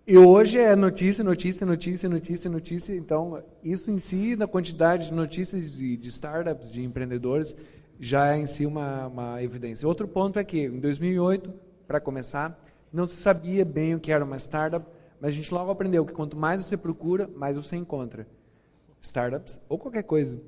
E 0.07 0.19
hoje 0.19 0.59
é 0.59 0.77
notícia, 0.77 1.25
notícia, 1.25 1.67
notícia, 1.67 2.09
notícia, 2.11 2.51
notícia. 2.51 2.95
Então, 2.95 3.43
isso 3.63 3.91
em 3.91 3.97
si, 3.97 4.37
na 4.37 4.47
quantidade 4.47 5.09
de 5.09 5.15
notícias 5.15 5.73
de, 5.73 5.97
de 5.97 6.09
startups, 6.11 6.71
de 6.71 6.83
empreendedores, 6.83 7.57
já 7.99 8.35
é 8.35 8.39
em 8.39 8.45
si 8.45 8.67
uma, 8.67 9.07
uma 9.07 9.43
evidência. 9.43 9.89
Outro 9.89 10.07
ponto 10.07 10.39
é 10.39 10.45
que, 10.45 10.67
em 10.67 10.79
2008, 10.79 11.51
para 11.87 12.01
começar, 12.01 12.61
não 12.93 13.07
se 13.07 13.17
sabia 13.17 13.65
bem 13.65 13.95
o 13.95 14.01
que 14.01 14.13
era 14.13 14.23
uma 14.23 14.37
startup, 14.37 14.85
mas 15.19 15.31
a 15.31 15.33
gente 15.33 15.53
logo 15.55 15.71
aprendeu 15.71 16.05
que 16.05 16.13
quanto 16.13 16.37
mais 16.37 16.63
você 16.63 16.77
procura, 16.77 17.27
mais 17.35 17.57
você 17.57 17.75
encontra 17.75 18.27
startups 19.01 19.59
ou 19.71 19.79
qualquer 19.79 20.03
coisa. 20.03 20.39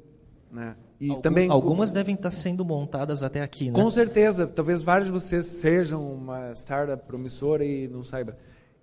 Né? 0.52 0.76
E 1.00 1.08
Algum, 1.08 1.22
também 1.22 1.50
algumas 1.50 1.92
devem 1.92 2.14
estar 2.14 2.30
sendo 2.30 2.62
montadas 2.62 3.22
até 3.22 3.40
aqui, 3.40 3.70
né? 3.70 3.72
Com 3.72 3.90
certeza, 3.90 4.46
talvez 4.46 4.82
vários 4.82 5.06
de 5.06 5.12
vocês 5.12 5.46
sejam 5.46 6.12
uma 6.12 6.52
startup 6.52 7.06
promissora 7.06 7.64
e 7.64 7.88
não 7.88 8.04
saiba. 8.04 8.36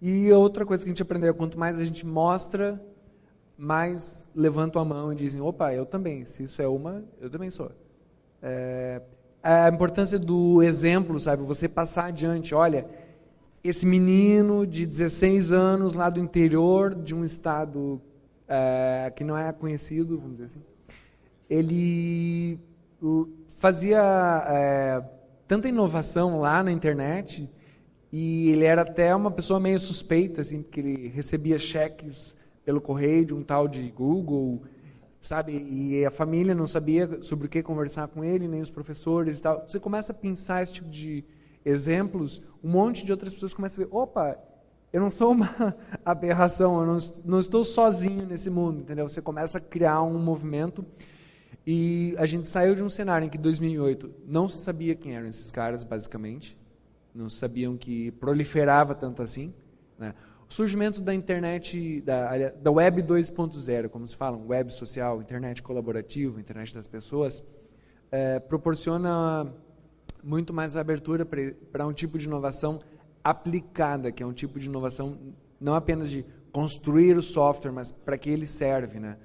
E 0.06 0.30
outra 0.34 0.66
coisa 0.66 0.84
que 0.84 0.90
a 0.90 0.92
gente 0.92 1.02
aprendeu, 1.02 1.34
quanto 1.34 1.58
mais 1.58 1.80
a 1.80 1.86
gente 1.86 2.06
mostra, 2.06 2.78
mais 3.58 4.28
levantam 4.36 4.82
a 4.82 4.84
mão 4.84 5.14
e 5.14 5.16
dizem, 5.16 5.40
opa, 5.40 5.74
eu 5.74 5.86
também. 5.86 6.26
Se 6.26 6.44
isso 6.44 6.62
é 6.62 6.68
uma, 6.68 7.06
eu 7.22 7.30
também 7.30 7.50
sou. 7.50 7.72
É, 8.42 9.02
a 9.42 9.70
importância 9.70 10.20
do 10.20 10.62
exemplo, 10.62 11.18
sabe? 11.22 11.44
Você 11.44 11.70
passar 11.70 12.08
adiante, 12.08 12.54
olha, 12.54 12.86
esse 13.64 13.86
menino 13.86 14.68
de 14.68 14.86
16 14.86 15.54
anos 15.54 15.94
lá 15.94 16.10
do 16.10 16.20
interior 16.20 16.94
de 16.94 17.16
um 17.16 17.24
estado 17.24 18.02
é, 18.46 19.10
que 19.16 19.24
não 19.24 19.38
é 19.38 19.54
conhecido, 19.54 20.18
vamos 20.18 20.34
dizer 20.34 20.46
assim, 20.48 20.64
ele 21.50 22.60
fazia 23.58 24.02
é, 24.50 25.02
tanta 25.48 25.70
inovação 25.70 26.42
lá 26.42 26.62
na 26.62 26.74
internet 26.74 27.50
E 28.16 28.52
ele 28.52 28.64
era 28.64 28.84
até 28.84 29.16
uma 29.16 29.32
pessoa 29.32 29.60
meio 29.60 29.80
suspeita, 29.80 30.42
assim, 30.42 30.62
porque 30.62 30.80
ele 30.80 31.08
recebia 31.08 31.58
cheques 31.58 32.36
pelo 32.64 32.80
correio 32.80 33.26
de 33.26 33.34
um 33.34 33.42
tal 33.42 33.68
de 33.68 33.90
Google, 33.90 34.62
sabe? 35.20 35.54
E 35.54 36.06
a 36.06 36.12
família 36.12 36.54
não 36.54 36.68
sabia 36.68 37.24
sobre 37.24 37.48
o 37.48 37.50
que 37.50 37.64
conversar 37.64 38.08
com 38.10 38.24
ele, 38.24 38.48
nem 38.48 38.62
os 38.62 38.70
professores 38.70 39.40
e 39.40 39.42
tal. 39.42 39.66
Você 39.68 39.80
começa 39.80 40.12
a 40.12 40.16
pensar 40.16 40.62
esse 40.62 40.74
tipo 40.74 40.92
de 40.92 41.26
exemplos, 41.66 42.40
um 42.64 42.70
monte 42.70 43.04
de 43.04 43.12
outras 43.12 43.34
pessoas 43.34 43.52
começam 43.52 43.84
a 43.84 43.88
ver, 43.88 43.96
opa, 43.96 44.38
eu 44.92 45.02
não 45.02 45.10
sou 45.10 45.32
uma 45.32 45.76
aberração, 46.06 46.82
eu 46.82 46.86
não, 46.86 46.98
não 47.26 47.40
estou 47.40 47.66
sozinho 47.66 48.28
nesse 48.28 48.48
mundo, 48.48 48.82
entendeu? 48.82 49.10
Você 49.10 49.24
começa 49.24 49.58
a 49.58 49.62
criar 49.62 50.04
um 50.04 50.20
movimento 50.20 50.86
e 51.66 52.14
a 52.20 52.28
gente 52.28 52.48
saiu 52.48 52.76
de 52.76 52.84
um 52.84 52.90
cenário 52.90 53.26
em 53.26 53.30
que, 53.30 53.40
em 53.40 53.42
2008, 53.42 54.14
não 54.28 54.48
se 54.48 54.60
sabia 54.60 54.94
quem 54.94 55.16
eram 55.16 55.26
esses 55.26 55.50
caras, 55.50 55.84
basicamente. 55.84 56.62
Não 57.14 57.30
sabiam 57.30 57.78
que 57.78 58.12
proliferava 58.12 58.96
tanto 58.96 59.22
assim. 59.22 59.54
Né? 59.98 60.14
O 60.50 60.54
surgimento 60.54 61.02
da 61.02 61.14
internet, 61.14 62.02
da, 62.02 62.50
da 62.50 62.72
web 62.72 63.02
2.0, 63.02 63.90
como 63.90 64.08
se 64.08 64.16
fala, 64.16 64.38
web 64.38 64.74
social, 64.74 65.22
internet 65.22 65.62
colaborativa, 65.62 66.40
internet 66.40 66.74
das 66.74 66.88
pessoas, 66.88 67.44
é, 68.12 68.40
proporciona 68.40 69.52
muito 70.24 70.54
mais 70.54 70.78
abertura 70.78 71.26
para 71.26 71.86
um 71.86 71.94
tipo 71.94 72.18
de 72.18 72.26
inovação 72.26 72.80
aplicada, 73.24 74.12
que 74.12 74.22
é 74.22 74.26
um 74.26 74.34
tipo 74.34 74.60
de 74.60 74.68
inovação 74.68 75.18
não 75.60 75.76
apenas 75.76 76.10
de 76.10 76.26
construir 76.52 77.18
o 77.18 77.24
software, 77.24 77.72
mas 77.72 77.92
para 77.92 78.18
que 78.18 78.30
ele 78.30 78.48
serve, 78.48 79.00
né? 79.00 79.18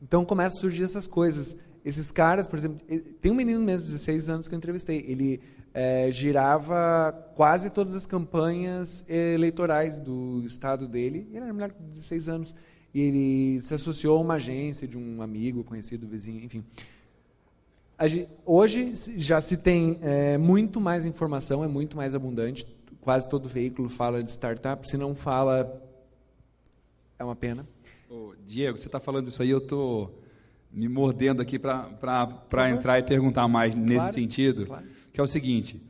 Então 0.00 0.24
começa 0.24 0.56
a 0.58 0.60
surgir 0.60 0.84
essas 0.84 1.06
coisas. 1.06 1.56
Esses 1.84 2.10
caras, 2.10 2.46
por 2.46 2.58
exemplo, 2.58 2.78
tem 3.20 3.32
um 3.32 3.34
menino 3.34 3.60
mesmo 3.60 3.86
de 3.86 3.92
16 3.92 4.28
anos 4.28 4.48
que 4.48 4.54
eu 4.54 4.56
entrevistei. 4.56 5.04
Ele 5.08 5.40
é, 5.78 6.10
girava 6.10 7.12
quase 7.34 7.68
todas 7.68 7.94
as 7.94 8.06
campanhas 8.06 9.04
eleitorais 9.10 10.00
do 10.00 10.42
estado 10.46 10.88
dele. 10.88 11.28
Ele 11.28 11.36
era 11.36 11.52
mulher 11.52 11.70
de 11.70 11.82
16 11.98 12.28
anos. 12.30 12.54
E 12.94 13.00
ele 13.00 13.60
se 13.62 13.74
associou 13.74 14.16
a 14.16 14.22
uma 14.22 14.34
agência 14.34 14.88
de 14.88 14.96
um 14.96 15.20
amigo, 15.20 15.62
conhecido, 15.62 16.06
vizinho, 16.06 16.42
enfim. 16.42 16.64
Hoje 18.46 18.94
já 19.18 19.38
se 19.42 19.54
tem 19.58 19.98
é, 20.00 20.38
muito 20.38 20.80
mais 20.80 21.04
informação, 21.04 21.62
é 21.62 21.68
muito 21.68 21.94
mais 21.94 22.14
abundante. 22.14 22.66
Quase 23.02 23.28
todo 23.28 23.46
veículo 23.46 23.90
fala 23.90 24.22
de 24.22 24.30
startup. 24.30 24.88
Se 24.88 24.96
não 24.96 25.14
fala, 25.14 25.78
é 27.18 27.24
uma 27.24 27.36
pena. 27.36 27.68
Ô, 28.08 28.32
Diego, 28.46 28.78
você 28.78 28.88
está 28.88 28.98
falando 28.98 29.28
isso 29.28 29.42
aí, 29.42 29.50
eu 29.50 29.58
estou 29.58 30.22
me 30.72 30.88
mordendo 30.88 31.42
aqui 31.42 31.58
para 31.58 32.70
entrar 32.70 32.98
e 32.98 33.02
perguntar 33.02 33.46
mais 33.46 33.74
claro, 33.74 33.86
nesse 33.86 34.14
sentido, 34.14 34.64
claro. 34.64 34.95
Que 35.16 35.20
é 35.20 35.24
o 35.24 35.26
seguinte, 35.26 35.80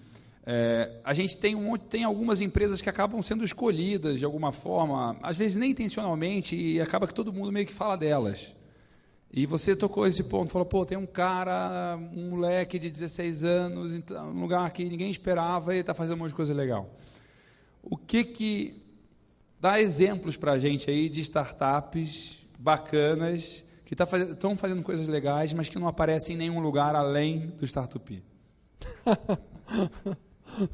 é, 0.46 1.00
a 1.02 1.12
gente 1.12 1.36
tem, 1.36 1.56
um, 1.56 1.76
tem 1.76 2.04
algumas 2.04 2.40
empresas 2.40 2.80
que 2.80 2.88
acabam 2.88 3.20
sendo 3.20 3.44
escolhidas 3.44 4.20
de 4.20 4.24
alguma 4.24 4.52
forma, 4.52 5.16
às 5.20 5.36
vezes 5.36 5.58
nem 5.58 5.72
intencionalmente, 5.72 6.54
e 6.54 6.80
acaba 6.80 7.08
que 7.08 7.12
todo 7.12 7.32
mundo 7.32 7.50
meio 7.50 7.66
que 7.66 7.74
fala 7.74 7.96
delas. 7.96 8.54
E 9.32 9.44
você 9.44 9.74
tocou 9.74 10.06
esse 10.06 10.22
ponto, 10.22 10.52
falou, 10.52 10.64
pô, 10.64 10.86
tem 10.86 10.96
um 10.96 11.06
cara, 11.06 11.98
um 12.14 12.30
moleque 12.30 12.78
de 12.78 12.88
16 12.88 13.42
anos, 13.42 14.00
um 14.12 14.40
lugar 14.40 14.70
que 14.70 14.84
ninguém 14.84 15.10
esperava 15.10 15.74
e 15.74 15.80
está 15.80 15.92
fazendo 15.92 16.14
um 16.14 16.18
monte 16.18 16.28
de 16.28 16.36
coisa 16.36 16.54
legal. 16.54 16.94
O 17.82 17.96
que 17.96 18.22
que... 18.22 18.80
Dá 19.60 19.80
exemplos 19.80 20.36
para 20.36 20.52
a 20.52 20.58
gente 20.60 20.88
aí 20.88 21.08
de 21.08 21.20
startups 21.20 22.38
bacanas 22.56 23.64
que 23.84 23.94
estão 23.94 24.06
tá 24.06 24.06
fazendo, 24.06 24.56
fazendo 24.56 24.82
coisas 24.84 25.08
legais, 25.08 25.52
mas 25.52 25.68
que 25.68 25.80
não 25.80 25.88
aparecem 25.88 26.36
em 26.36 26.38
nenhum 26.38 26.60
lugar 26.60 26.94
além 26.94 27.48
do 27.58 27.66
Startup. 27.66 28.22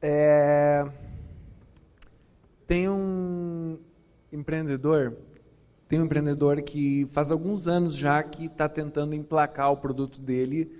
é, 0.00 0.86
tem 2.66 2.88
um 2.88 3.78
empreendedor, 4.32 5.16
tem 5.88 6.00
um 6.00 6.04
empreendedor 6.04 6.62
que 6.62 7.08
faz 7.12 7.30
alguns 7.30 7.68
anos 7.68 7.96
já 7.96 8.22
que 8.22 8.46
está 8.46 8.68
tentando 8.68 9.14
emplacar 9.14 9.72
o 9.72 9.76
produto 9.76 10.20
dele, 10.20 10.70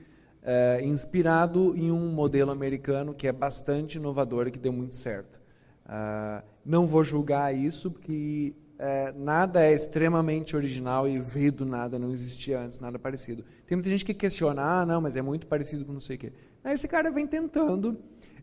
é, 0.42 0.84
inspirado 0.84 1.76
em 1.76 1.90
um 1.90 2.12
modelo 2.12 2.50
americano 2.50 3.12
que 3.12 3.26
é 3.26 3.32
bastante 3.32 3.98
inovador 3.98 4.46
e 4.46 4.50
que 4.50 4.58
deu 4.58 4.72
muito 4.72 4.94
certo. 4.94 5.40
Uh, 5.86 6.42
não 6.64 6.84
vou 6.84 7.04
julgar 7.04 7.54
isso, 7.54 7.92
porque 7.92 8.52
é, 8.78 9.12
nada 9.16 9.64
é 9.64 9.72
extremamente 9.72 10.54
original 10.54 11.08
e 11.08 11.18
veio 11.18 11.52
do 11.52 11.64
nada, 11.64 11.98
não 11.98 12.12
existia 12.12 12.60
antes 12.60 12.78
nada 12.78 12.98
parecido. 12.98 13.44
Tem 13.66 13.76
muita 13.76 13.88
gente 13.88 14.04
que 14.04 14.12
questiona, 14.12 14.62
ah, 14.62 14.86
não, 14.86 15.00
mas 15.00 15.16
é 15.16 15.22
muito 15.22 15.46
parecido 15.46 15.84
com 15.84 15.92
não 15.92 16.00
sei 16.00 16.16
o 16.16 16.18
quê. 16.18 16.32
Aí 16.62 16.74
esse 16.74 16.86
cara 16.86 17.10
vem 17.10 17.26
tentando, 17.26 17.98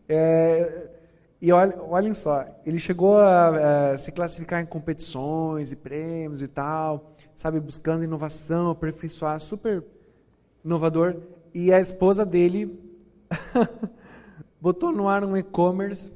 é, 0.08 0.88
e 1.40 1.52
olha, 1.52 1.80
olhem 1.82 2.14
só, 2.14 2.46
ele 2.64 2.78
chegou 2.78 3.18
a, 3.18 3.92
a, 3.92 3.98
se 3.98 4.10
classificar 4.10 4.60
em 4.62 4.66
competições 4.66 5.72
e 5.72 5.76
prêmios 5.76 6.42
e 6.42 6.48
tal, 6.48 7.12
sabe, 7.36 7.60
buscando 7.60 8.02
inovação, 8.02 8.70
aperfeiçoar, 8.70 9.38
super 9.38 9.84
inovador, 10.64 11.16
e 11.52 11.72
a 11.72 11.78
esposa 11.78 12.24
dele 12.24 12.76
botou 14.60 14.90
no 14.90 15.06
ar 15.06 15.22
um 15.22 15.36
e-commerce 15.36 16.12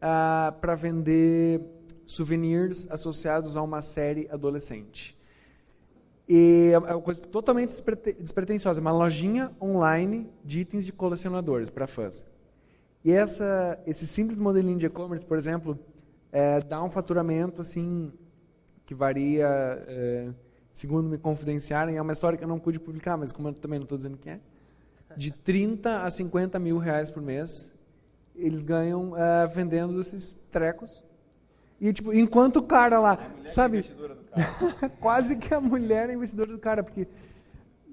ah, 0.00 0.54
para 0.60 0.74
vender 0.74 1.60
souvenirs 2.06 2.86
associados 2.90 3.56
a 3.56 3.62
uma 3.62 3.82
série 3.82 4.28
adolescente. 4.30 5.16
E 6.28 6.70
é 6.72 6.78
uma 6.78 7.00
coisa 7.00 7.22
totalmente 7.22 7.74
despretensiosa, 8.20 8.80
uma 8.80 8.92
lojinha 8.92 9.52
online 9.60 10.28
de 10.44 10.60
itens 10.60 10.84
de 10.84 10.92
colecionadores 10.92 11.70
para 11.70 11.86
fãs. 11.86 12.24
E 13.04 13.12
essa, 13.12 13.78
esse 13.86 14.06
simples 14.06 14.38
modelinho 14.40 14.78
de 14.78 14.86
e-commerce, 14.86 15.24
por 15.24 15.38
exemplo, 15.38 15.78
é, 16.32 16.58
dá 16.60 16.82
um 16.82 16.90
faturamento 16.90 17.60
assim 17.62 18.12
que 18.84 18.94
varia, 18.94 19.46
é, 19.86 20.28
segundo 20.72 21.08
me 21.08 21.16
confidenciarem, 21.16 21.96
é 21.96 22.02
uma 22.02 22.12
história 22.12 22.36
que 22.36 22.42
eu 22.42 22.48
não 22.48 22.58
pude 22.58 22.80
publicar, 22.80 23.16
mas 23.16 23.30
como 23.30 23.48
eu 23.48 23.52
também 23.52 23.78
não 23.78 23.84
estou 23.84 23.96
dizendo 23.96 24.16
que 24.16 24.28
é, 24.28 24.40
de 25.16 25.30
30 25.44 26.02
a 26.02 26.10
50 26.10 26.58
mil 26.58 26.78
reais 26.78 27.08
por 27.08 27.22
mês, 27.22 27.70
eles 28.34 28.64
ganham 28.64 29.16
é, 29.16 29.46
vendendo 29.46 30.00
esses 30.00 30.36
trecos 30.50 31.04
e, 31.80 31.92
tipo, 31.92 32.12
enquanto 32.12 32.56
o 32.56 32.62
cara 32.62 32.98
lá, 32.98 33.18
sabe? 33.46 33.84
É 34.82 34.88
quase 35.00 35.36
que 35.36 35.52
a 35.52 35.60
mulher 35.60 36.08
é 36.08 36.14
investidora 36.14 36.50
do 36.50 36.58
cara, 36.58 36.82
porque 36.82 37.06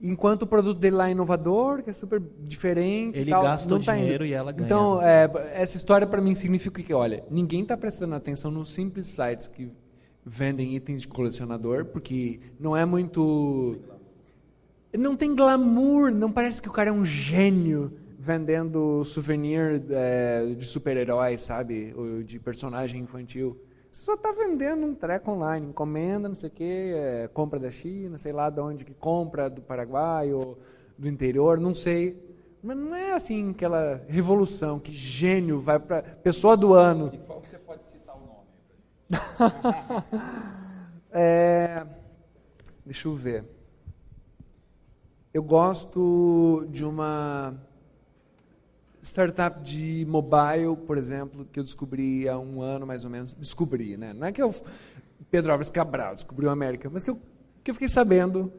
enquanto 0.01 0.43
o 0.43 0.47
produto 0.47 0.77
dele 0.77 0.95
lá 0.97 1.07
é 1.07 1.11
inovador, 1.11 1.83
que 1.83 1.89
é 1.89 1.93
super 1.93 2.21
diferente. 2.41 3.19
Ele 3.19 3.31
tal, 3.31 3.41
gasta 3.41 3.75
o 3.75 3.79
tá 3.79 3.93
dinheiro 3.93 4.25
indo. 4.25 4.31
e 4.31 4.33
ela 4.33 4.51
ganha. 4.51 4.65
Então, 4.65 5.01
é, 5.01 5.29
essa 5.53 5.77
história 5.77 6.05
para 6.05 6.21
mim 6.21 6.35
significa 6.35 6.83
que, 6.83 6.93
olha, 6.93 7.23
ninguém 7.29 7.61
está 7.61 7.77
prestando 7.77 8.13
atenção 8.15 8.51
nos 8.51 8.73
simples 8.73 9.07
sites 9.07 9.47
que 9.47 9.71
vendem 10.25 10.75
itens 10.75 11.01
de 11.01 11.07
colecionador, 11.07 11.85
porque 11.85 12.39
não 12.59 12.75
é 12.75 12.85
muito. 12.85 13.77
Não 14.97 15.15
tem 15.15 15.35
glamour, 15.35 16.11
não 16.11 16.31
parece 16.31 16.61
que 16.61 16.69
o 16.69 16.71
cara 16.71 16.89
é 16.89 16.93
um 16.93 17.03
gênio 17.03 17.89
vendendo 18.19 19.03
souvenir 19.03 19.83
é, 19.89 20.53
de 20.57 20.65
super-herói, 20.65 21.37
sabe? 21.37 21.93
Ou 21.97 22.23
de 22.23 22.39
personagem 22.39 23.01
infantil. 23.01 23.57
Você 23.93 24.05
só 24.05 24.15
está 24.15 24.31
vendendo 24.31 24.87
um 24.87 24.95
treco 24.95 25.29
online, 25.29 25.67
encomenda, 25.67 26.27
não 26.27 26.35
sei 26.35 26.49
o 26.49 26.51
quê, 26.51 26.93
é, 26.95 27.29
compra 27.31 27.59
da 27.59 27.69
China, 27.69 28.17
sei 28.17 28.33
lá 28.33 28.49
de 28.49 28.59
onde 28.59 28.83
que 28.83 28.93
compra, 28.93 29.47
do 29.47 29.61
Paraguai 29.61 30.33
ou 30.33 30.57
do 30.97 31.07
interior, 31.07 31.59
não 31.59 31.75
sei. 31.75 32.17
Mas 32.61 32.75
não 32.75 32.95
é 32.95 33.13
assim 33.13 33.51
aquela 33.51 34.01
revolução, 34.07 34.79
que 34.79 34.91
gênio, 34.91 35.61
vai 35.61 35.77
para 35.77 36.01
pessoa 36.01 36.57
do 36.57 36.73
ano. 36.73 37.11
E 37.13 37.19
qual 37.19 37.39
que 37.39 37.47
você 37.47 37.59
pode 37.59 37.87
citar 37.87 38.15
o 38.15 38.19
nome? 38.19 38.47
é, 41.13 41.85
deixa 42.83 43.07
eu 43.07 43.13
ver. 43.13 43.45
Eu 45.31 45.43
gosto 45.43 46.65
de 46.71 46.83
uma 46.83 47.53
startup 49.03 49.61
de 49.61 50.05
mobile, 50.07 50.75
por 50.87 50.97
exemplo, 50.97 51.45
que 51.51 51.59
eu 51.59 51.63
descobri 51.63 52.27
há 52.27 52.39
um 52.39 52.61
ano 52.61 52.87
mais 52.87 53.03
ou 53.03 53.11
menos. 53.11 53.33
Descobri, 53.33 53.97
né? 53.97 54.13
Não 54.13 54.27
é 54.27 54.31
que 54.31 54.41
eu. 54.41 54.53
Pedro 55.29 55.51
Alves 55.51 55.69
Cabral 55.69 56.15
descobriu 56.15 56.49
a 56.49 56.53
América, 56.53 56.89
mas 56.91 57.03
que 57.03 57.09
eu, 57.09 57.19
que 57.63 57.71
eu 57.71 57.75
fiquei 57.75 57.89
sabendo. 57.89 58.51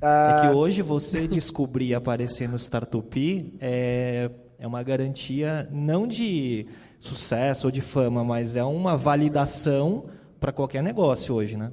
Ah, 0.00 0.36
é 0.38 0.48
que 0.48 0.54
hoje 0.54 0.82
você 0.82 1.26
descobrir 1.26 1.94
aparecer 1.94 2.48
no 2.48 2.58
Startup 2.58 3.54
é, 3.60 4.30
é 4.58 4.66
uma 4.66 4.82
garantia 4.82 5.68
não 5.72 6.06
de 6.06 6.66
sucesso 6.98 7.68
ou 7.68 7.70
de 7.70 7.80
fama, 7.80 8.24
mas 8.24 8.56
é 8.56 8.64
uma 8.64 8.96
validação 8.96 10.06
para 10.38 10.52
qualquer 10.52 10.82
negócio 10.82 11.34
hoje, 11.34 11.56
né? 11.56 11.72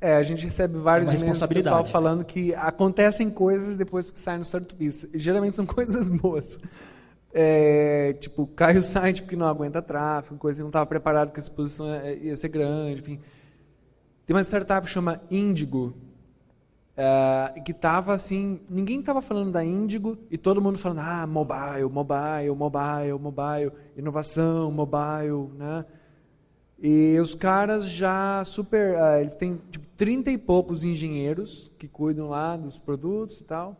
É, 0.00 0.16
a 0.16 0.22
gente 0.24 0.44
recebe 0.44 0.78
vários 0.78 1.10
é 1.10 1.16
e-mails 1.16 1.38
do 1.38 1.48
pessoal 1.48 1.84
falando 1.84 2.24
que 2.24 2.52
acontecem 2.56 3.30
coisas 3.30 3.76
depois 3.76 4.10
que 4.10 4.18
sai 4.18 4.36
no 4.36 4.44
Startup. 4.44 5.08
Geralmente 5.14 5.54
são 5.54 5.64
coisas 5.66 6.10
boas. 6.10 6.58
É, 7.32 8.14
tipo, 8.20 8.46
cai 8.54 8.76
o 8.76 8.82
site 8.82 9.22
porque 9.22 9.36
não 9.36 9.46
aguenta 9.46 9.80
tráfego, 9.80 10.38
coisa 10.38 10.58
que 10.58 10.62
não 10.62 10.68
estava 10.68 10.86
preparado 10.86 11.32
que 11.32 11.40
a 11.40 11.42
exposição 11.42 11.86
ia 12.06 12.36
ser 12.36 12.48
grande, 12.48 13.00
enfim. 13.00 13.20
Tem 14.26 14.36
uma 14.36 14.42
startup 14.42 14.86
que 14.86 14.92
chama 14.92 15.20
Indigo, 15.30 15.94
uh, 16.92 17.62
que 17.62 17.72
estava 17.72 18.14
assim, 18.14 18.60
ninguém 18.68 19.00
estava 19.00 19.20
falando 19.20 19.52
da 19.52 19.64
Índigo 19.64 20.16
e 20.30 20.38
todo 20.38 20.60
mundo 20.60 20.78
falando, 20.78 21.00
ah, 21.00 21.26
mobile, 21.26 21.88
mobile, 21.90 22.50
mobile, 22.54 23.18
mobile, 23.18 23.72
inovação, 23.96 24.70
mobile, 24.70 25.50
né? 25.56 25.84
E 26.84 27.18
os 27.20 27.34
caras 27.34 27.88
já 27.88 28.44
super, 28.44 28.96
uh, 28.96 29.20
eles 29.20 29.34
têm 29.34 29.60
tipo 29.70 29.86
30 29.96 30.30
e 30.32 30.38
poucos 30.38 30.82
engenheiros 30.82 31.70
que 31.78 31.86
cuidam 31.86 32.28
lá 32.28 32.56
dos 32.56 32.78
produtos 32.78 33.40
e 33.40 33.44
tal. 33.44 33.76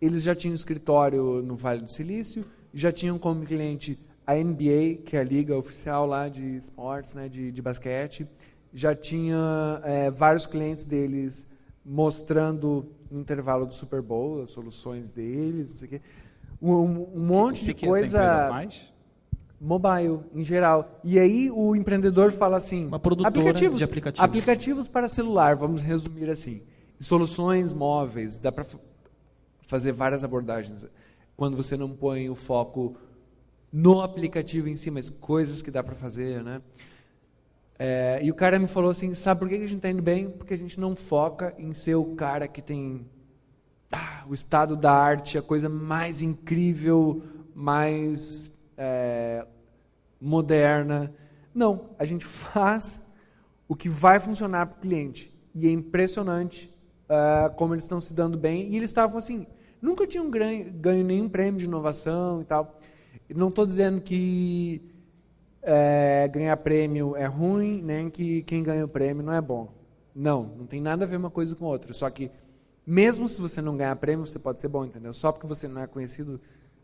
Eles 0.00 0.22
já 0.22 0.34
tinham 0.34 0.54
escritório 0.54 1.42
no 1.42 1.56
Vale 1.56 1.82
do 1.82 1.90
Silício, 1.90 2.44
já 2.76 2.92
tinham 2.92 3.18
como 3.18 3.42
cliente 3.42 3.98
a 4.26 4.34
NBA, 4.34 5.02
que 5.06 5.16
é 5.16 5.20
a 5.20 5.24
liga 5.24 5.56
oficial 5.56 6.06
lá 6.06 6.28
de 6.28 6.56
esportes, 6.56 7.14
né, 7.14 7.26
de, 7.26 7.50
de 7.50 7.62
basquete. 7.62 8.26
Já 8.74 8.94
tinha 8.94 9.80
é, 9.82 10.10
vários 10.10 10.44
clientes 10.44 10.84
deles 10.84 11.50
mostrando 11.82 12.86
no 13.10 13.20
intervalo 13.20 13.64
do 13.64 13.72
Super 13.72 14.02
Bowl 14.02 14.42
as 14.42 14.50
soluções 14.50 15.10
deles, 15.10 15.70
não 15.70 15.76
sei 15.78 15.86
o 15.86 15.90
quê. 15.90 16.00
Um, 16.60 16.72
um 17.14 17.26
monte 17.26 17.60
que, 17.60 17.66
de 17.66 17.74
que 17.74 17.86
coisa. 17.86 18.18
Essa 18.18 18.48
faz? 18.48 18.92
Mobile, 19.58 20.20
em 20.34 20.44
geral. 20.44 21.00
E 21.02 21.18
aí 21.18 21.50
o 21.50 21.74
empreendedor 21.74 22.30
fala 22.32 22.58
assim: 22.58 22.86
Uma 22.86 22.98
produtora 22.98 23.28
aplicativos, 23.28 23.78
de 23.78 23.84
aplicativos. 23.84 24.22
Aplicativos 24.22 24.88
para 24.88 25.08
celular, 25.08 25.56
vamos 25.56 25.80
resumir 25.80 26.28
assim. 26.28 26.60
Soluções 27.00 27.72
móveis, 27.72 28.38
dá 28.38 28.52
para 28.52 28.66
fazer 29.66 29.92
várias 29.92 30.22
abordagens. 30.22 30.86
Quando 31.36 31.56
você 31.56 31.76
não 31.76 31.94
põe 31.94 32.30
o 32.30 32.34
foco 32.34 32.96
no 33.72 34.00
aplicativo 34.00 34.68
em 34.68 34.76
si, 34.76 34.90
mas 34.90 35.10
coisas 35.10 35.60
que 35.60 35.70
dá 35.70 35.82
para 35.82 35.94
fazer, 35.94 36.42
né? 36.42 36.62
É, 37.78 38.20
e 38.22 38.30
o 38.30 38.34
cara 38.34 38.58
me 38.58 38.66
falou 38.66 38.90
assim, 38.90 39.14
sabe 39.14 39.40
por 39.40 39.48
que 39.48 39.56
a 39.56 39.58
gente 39.58 39.76
está 39.76 39.90
indo 39.90 40.00
bem? 40.00 40.30
Porque 40.30 40.54
a 40.54 40.58
gente 40.58 40.80
não 40.80 40.96
foca 40.96 41.54
em 41.58 41.74
ser 41.74 41.94
o 41.94 42.14
cara 42.14 42.48
que 42.48 42.62
tem 42.62 43.06
ah, 43.92 44.24
o 44.26 44.32
estado 44.32 44.76
da 44.76 44.92
arte, 44.92 45.36
a 45.36 45.42
coisa 45.42 45.68
mais 45.68 46.22
incrível, 46.22 47.22
mais 47.54 48.50
é, 48.76 49.46
moderna. 50.20 51.12
Não, 51.54 51.90
a 51.98 52.04
gente 52.06 52.24
faz 52.26 53.04
o 53.68 53.76
que 53.76 53.88
vai 53.88 54.20
funcionar 54.20 54.66
para 54.66 54.78
o 54.78 54.80
cliente. 54.80 55.32
E 55.54 55.66
é 55.66 55.70
impressionante 55.70 56.74
uh, 57.04 57.54
como 57.56 57.74
eles 57.74 57.84
estão 57.84 58.00
se 58.00 58.14
dando 58.14 58.38
bem. 58.38 58.70
E 58.70 58.76
eles 58.76 58.90
estavam 58.90 59.18
assim, 59.18 59.46
nunca 59.80 60.06
tinham 60.06 60.30
ganho, 60.30 60.72
ganho 60.72 61.04
nenhum 61.04 61.28
prêmio 61.28 61.58
de 61.58 61.64
inovação 61.64 62.40
e 62.42 62.44
tal. 62.44 62.78
Não 63.34 63.48
estou 63.48 63.66
dizendo 63.66 64.00
que 64.00 64.82
é, 65.62 66.28
ganhar 66.28 66.56
prêmio 66.58 67.16
é 67.16 67.26
ruim, 67.26 67.82
nem 67.82 68.08
que 68.08 68.42
quem 68.42 68.62
ganha 68.62 68.84
o 68.84 68.88
prêmio 68.88 69.24
não 69.24 69.32
é 69.32 69.40
bom. 69.40 69.72
Não, 70.14 70.44
não 70.56 70.66
tem 70.66 70.80
nada 70.80 71.04
a 71.04 71.08
ver 71.08 71.16
uma 71.16 71.30
coisa 71.30 71.54
com 71.54 71.64
outra. 71.64 71.92
Só 71.92 72.08
que, 72.08 72.30
mesmo 72.86 73.28
se 73.28 73.40
você 73.40 73.60
não 73.60 73.76
ganhar 73.76 73.94
prêmio, 73.96 74.24
você 74.24 74.38
pode 74.38 74.60
ser 74.60 74.68
bom, 74.68 74.84
entendeu? 74.84 75.12
Só 75.12 75.32
porque 75.32 75.46
você 75.46 75.66
não 75.66 75.82
é 75.82 75.86
conhecido, 75.86 76.40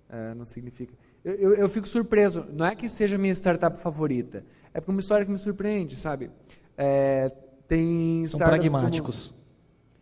é, 0.09 0.35
não 0.35 0.45
significa. 0.45 0.93
Eu, 1.25 1.35
eu, 1.35 1.55
eu, 1.55 1.69
fico 1.69 1.87
surpreso. 1.87 2.45
Não 2.53 2.67
é 2.67 2.75
que 2.75 2.89
seja 2.89 3.15
a 3.15 3.19
minha 3.19 3.33
startup 3.33 3.79
favorita. 3.79 4.45
É 4.75 4.81
porque 4.81 4.91
é 4.91 4.95
uma 4.95 5.01
história 5.01 5.25
que 5.25 5.31
me 5.31 5.39
surpreende, 5.39 5.97
sabe? 5.97 6.31
É, 6.77 7.33
tem 7.69 8.27
São 8.27 8.41
pragmáticos 8.41 9.31
como... 9.31 9.42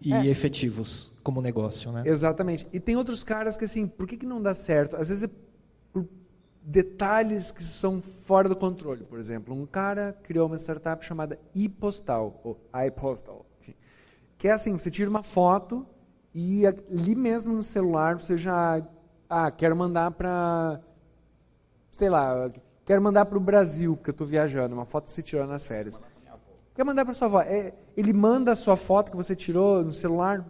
e 0.00 0.12
é. 0.12 0.26
efetivos 0.26 1.12
como 1.22 1.42
negócio, 1.42 1.92
né? 1.92 2.02
Exatamente. 2.06 2.66
E 2.72 2.80
tem 2.80 2.96
outros 2.96 3.22
caras 3.22 3.56
que, 3.56 3.64
assim, 3.64 3.86
por 3.86 4.06
que, 4.06 4.16
que 4.16 4.26
não 4.26 4.40
dá 4.40 4.54
certo? 4.54 4.96
Às 4.96 5.08
vezes 5.08 5.24
é 5.24 5.30
por 5.92 6.06
detalhes 6.62 7.50
que 7.50 7.62
são 7.62 8.00
fora 8.24 8.48
do 8.48 8.56
controle. 8.56 9.04
Por 9.04 9.18
exemplo, 9.18 9.54
um 9.54 9.66
cara 9.66 10.16
criou 10.22 10.46
uma 10.46 10.56
startup 10.56 11.04
chamada 11.04 11.38
iPostal, 11.54 12.40
ou 12.42 12.58
iPostal, 12.86 13.44
que 14.40 14.48
é 14.48 14.52
assim, 14.52 14.72
você 14.78 14.90
tira 14.90 15.10
uma 15.10 15.22
foto 15.22 15.86
e 16.34 16.66
ali 16.66 17.14
mesmo 17.14 17.52
no 17.52 17.62
celular 17.62 18.18
você 18.18 18.38
já, 18.38 18.82
ah, 19.28 19.50
quero 19.50 19.76
mandar 19.76 20.12
para, 20.12 20.80
sei 21.90 22.08
lá, 22.08 22.50
quero 22.86 23.02
mandar 23.02 23.26
para 23.26 23.36
o 23.36 23.40
Brasil, 23.40 23.96
porque 23.96 24.08
eu 24.08 24.12
estou 24.12 24.26
viajando, 24.26 24.74
uma 24.74 24.86
foto 24.86 25.04
que 25.04 25.10
você 25.10 25.20
tirou 25.20 25.46
nas 25.46 25.66
férias. 25.66 26.00
Quer 26.74 26.84
mandar 26.84 27.04
para 27.04 27.14
sua 27.14 27.26
avó? 27.26 27.40
É, 27.40 27.74
ele 27.96 28.12
manda 28.12 28.52
a 28.52 28.56
sua 28.56 28.76
foto 28.76 29.10
que 29.10 29.16
você 29.16 29.34
tirou 29.34 29.84
no 29.84 29.92
celular 29.92 30.46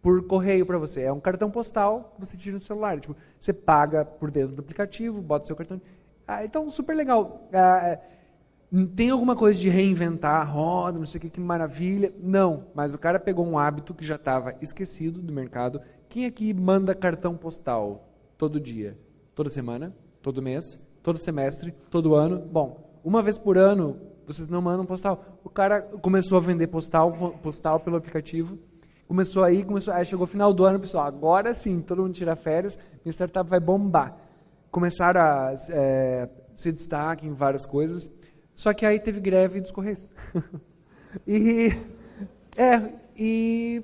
por 0.00 0.22
correio 0.26 0.64
para 0.64 0.78
você. 0.78 1.02
É 1.02 1.12
um 1.12 1.20
cartão 1.20 1.50
postal 1.50 2.12
que 2.14 2.20
você 2.24 2.36
tira 2.36 2.54
no 2.54 2.60
celular. 2.60 3.00
Tipo, 3.00 3.16
você 3.38 3.52
paga 3.52 4.04
por 4.04 4.30
dentro 4.30 4.54
do 4.54 4.60
aplicativo, 4.60 5.20
bota 5.20 5.44
o 5.44 5.46
seu 5.46 5.56
cartão. 5.56 5.80
Ah, 6.26 6.44
então, 6.44 6.70
super 6.70 6.94
legal. 6.94 7.48
Ah, 7.52 7.88
é, 7.88 8.00
tem 8.94 9.10
alguma 9.10 9.34
coisa 9.34 9.58
de 9.58 9.68
reinventar 9.68 10.50
roda, 10.50 10.98
não 10.98 11.06
sei 11.06 11.18
o 11.18 11.22
que, 11.22 11.30
que 11.30 11.40
maravilha. 11.40 12.12
Não, 12.20 12.66
mas 12.74 12.94
o 12.94 12.98
cara 12.98 13.18
pegou 13.18 13.46
um 13.46 13.58
hábito 13.58 13.94
que 13.94 14.04
já 14.04 14.16
estava 14.16 14.54
esquecido 14.60 15.20
do 15.20 15.32
mercado. 15.32 15.80
Quem 16.08 16.26
aqui 16.26 16.52
manda 16.52 16.94
cartão 16.94 17.36
postal 17.36 18.08
todo 18.36 18.60
dia? 18.60 18.96
Toda 19.34 19.50
semana? 19.50 19.94
Todo 20.22 20.42
mês? 20.42 20.86
Todo 21.02 21.18
semestre? 21.18 21.72
Todo 21.90 22.14
ano? 22.14 22.38
Bom, 22.38 23.00
uma 23.02 23.22
vez 23.22 23.38
por 23.38 23.56
ano, 23.56 23.96
vocês 24.28 24.48
não 24.48 24.62
mandam 24.62 24.86
postal. 24.86 25.40
O 25.42 25.50
cara 25.50 25.82
começou 25.82 26.38
a 26.38 26.40
vender 26.40 26.68
postal, 26.68 27.12
postal 27.42 27.80
pelo 27.80 27.96
aplicativo 27.96 28.56
Começou 29.08 29.42
aí, 29.42 29.64
começou, 29.64 29.94
aí 29.94 30.04
chegou 30.04 30.26
final 30.26 30.52
do 30.52 30.66
ano, 30.66 30.78
pessoal, 30.78 31.06
agora 31.06 31.54
sim, 31.54 31.80
todo 31.80 32.02
mundo 32.02 32.12
tira 32.12 32.36
férias, 32.36 32.78
minha 33.02 33.10
startup 33.10 33.48
vai 33.48 33.58
bombar. 33.58 34.14
Começaram 34.70 35.18
a 35.18 35.56
é, 35.70 36.28
se 36.54 36.70
destaque 36.70 37.26
em 37.26 37.32
várias 37.32 37.64
coisas, 37.64 38.10
só 38.54 38.74
que 38.74 38.84
aí 38.84 39.00
teve 39.00 39.18
greve 39.18 39.62
dos 39.62 39.70
Correios. 39.70 40.10
e, 41.26 41.70
é, 42.54 42.92
e, 43.16 43.82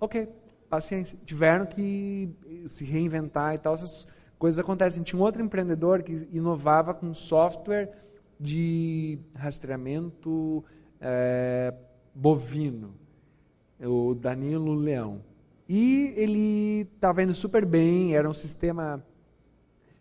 ok, 0.00 0.28
paciência. 0.68 1.18
Tiveram 1.26 1.66
que 1.66 2.30
se 2.68 2.84
reinventar 2.84 3.56
e 3.56 3.58
tal, 3.58 3.74
essas 3.74 4.06
coisas 4.38 4.60
acontecem. 4.60 5.02
Tinha 5.02 5.20
um 5.20 5.24
outro 5.24 5.42
empreendedor 5.42 6.04
que 6.04 6.28
inovava 6.32 6.94
com 6.94 7.12
software 7.12 7.90
de 8.40 9.18
rastreamento 9.34 10.64
é, 11.00 11.74
bovino 12.14 12.94
o 13.86 14.14
Danilo 14.14 14.74
Leão. 14.74 15.22
E 15.68 16.12
ele 16.16 16.88
estava 16.94 17.22
indo 17.22 17.34
super 17.34 17.64
bem, 17.64 18.14
era 18.14 18.28
um 18.28 18.34
sistema 18.34 19.02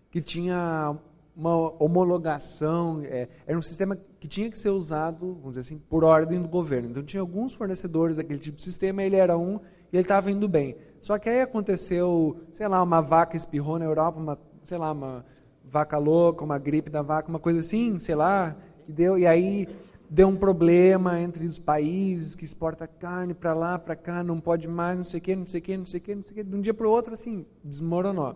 que 0.10 0.22
tinha 0.22 0.96
uma 1.36 1.56
homologação, 1.82 3.02
é, 3.04 3.30
era 3.46 3.58
um 3.58 3.62
sistema 3.62 3.98
que 4.20 4.28
tinha 4.28 4.50
que 4.50 4.58
ser 4.58 4.70
usado, 4.70 5.36
vamos 5.36 5.50
dizer 5.50 5.62
assim, 5.62 5.78
por 5.78 6.04
ordem 6.04 6.42
do 6.42 6.48
governo. 6.48 6.90
Então 6.90 7.04
tinha 7.04 7.22
alguns 7.22 7.54
fornecedores 7.54 8.18
daquele 8.18 8.40
tipo 8.40 8.58
de 8.58 8.64
sistema, 8.64 9.04
ele 9.04 9.16
era 9.16 9.38
um 9.38 9.60
e 9.92 9.96
ele 9.96 10.02
estava 10.02 10.32
indo 10.32 10.48
bem. 10.48 10.76
Só 11.00 11.18
que 11.18 11.30
aí 11.30 11.42
aconteceu, 11.42 12.42
sei 12.52 12.68
lá, 12.68 12.82
uma 12.82 13.02
vaca 13.02 13.38
espirrou 13.38 13.80
na 13.80 13.86
Europa, 13.86 14.20
uma, 14.20 14.40
sei 14.66 14.78
lá, 14.78 14.92
uma 14.92 15.26
vaca 15.70 15.98
louca, 15.98 16.44
uma 16.44 16.58
gripe 16.58 16.90
da 16.90 17.02
vaca, 17.02 17.30
uma 17.30 17.40
coisa 17.40 17.60
assim, 17.60 18.00
sei 18.00 18.16
lá, 18.16 18.56
que 18.86 18.92
deu, 18.92 19.18
e 19.18 19.26
aí 19.26 19.68
deu 20.10 20.28
um 20.28 20.36
problema 20.36 21.20
entre 21.20 21.46
os 21.46 21.60
países 21.60 22.36
que 22.36 22.44
exporta 22.44 22.88
carne 22.88 23.34
para 23.34 23.54
lá, 23.54 23.78
para 23.78 23.96
cá, 23.96 24.24
não 24.24 24.40
pode 24.40 24.68
mais, 24.68 24.98
não 24.98 25.04
sei 25.04 25.20
o 25.20 25.38
não 25.38 25.46
sei 25.46 25.62
o 25.62 25.78
não 25.78 25.86
sei 25.86 26.02
o 26.08 26.16
não 26.16 26.24
sei 26.24 26.42
o. 26.42 26.44
De 26.44 26.56
um 26.56 26.62
dia 26.62 26.74
para 26.74 26.88
o 26.88 26.90
outro, 26.90 27.14
assim, 27.14 27.46
desmoronou. 27.64 28.36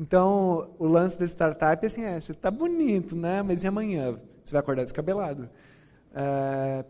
Então, 0.00 0.70
o 0.78 0.86
lance 0.86 1.18
da 1.18 1.24
startup 1.26 1.84
é 1.84 1.86
assim, 1.86 2.02
é, 2.02 2.18
você 2.18 2.32
está 2.32 2.50
bonito, 2.50 3.14
né? 3.14 3.42
Mas 3.42 3.62
e 3.62 3.68
amanhã? 3.68 4.18
Você 4.44 4.52
vai 4.52 4.60
acordar 4.60 4.82
descabelado. 4.82 5.48
É, 6.14 6.84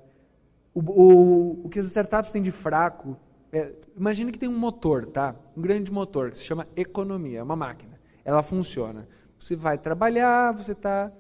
o, 0.75 0.81
o, 0.81 1.67
o, 1.67 1.69
que 1.69 1.79
as 1.79 1.87
startups 1.87 2.33
têm 2.33 2.43
de 2.43 2.51
fraco, 2.51 3.17
é, 3.53 3.73
imagine 3.95 4.33
que 4.33 4.39
tem 4.39 4.49
um 4.49 4.59
motor, 4.59 5.05
tá? 5.07 5.35
Um 5.55 5.61
grande 5.61 5.93
motor, 5.93 6.31
que 6.31 6.39
se 6.39 6.45
chama 6.45 6.67
economia, 6.75 7.41
é 7.41 7.43
uma 7.43 7.57
máquina. 7.57 8.01
Ela 8.25 8.43
funciona. 8.43 9.07
Você 9.43 9.57
vai 9.57 9.77
trabalhar, 9.77 10.53
você 10.53 10.71
está 10.71 11.13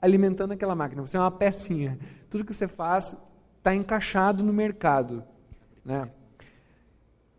alimentando 0.00 0.52
aquela 0.52 0.76
máquina. 0.76 1.04
Você 1.04 1.16
é 1.16 1.20
uma 1.20 1.30
pecinha. 1.30 1.98
Tudo 2.30 2.44
que 2.44 2.54
você 2.54 2.68
faz 2.68 3.16
está 3.58 3.74
encaixado 3.74 4.44
no 4.44 4.52
mercado. 4.52 5.24
Né? 5.84 6.08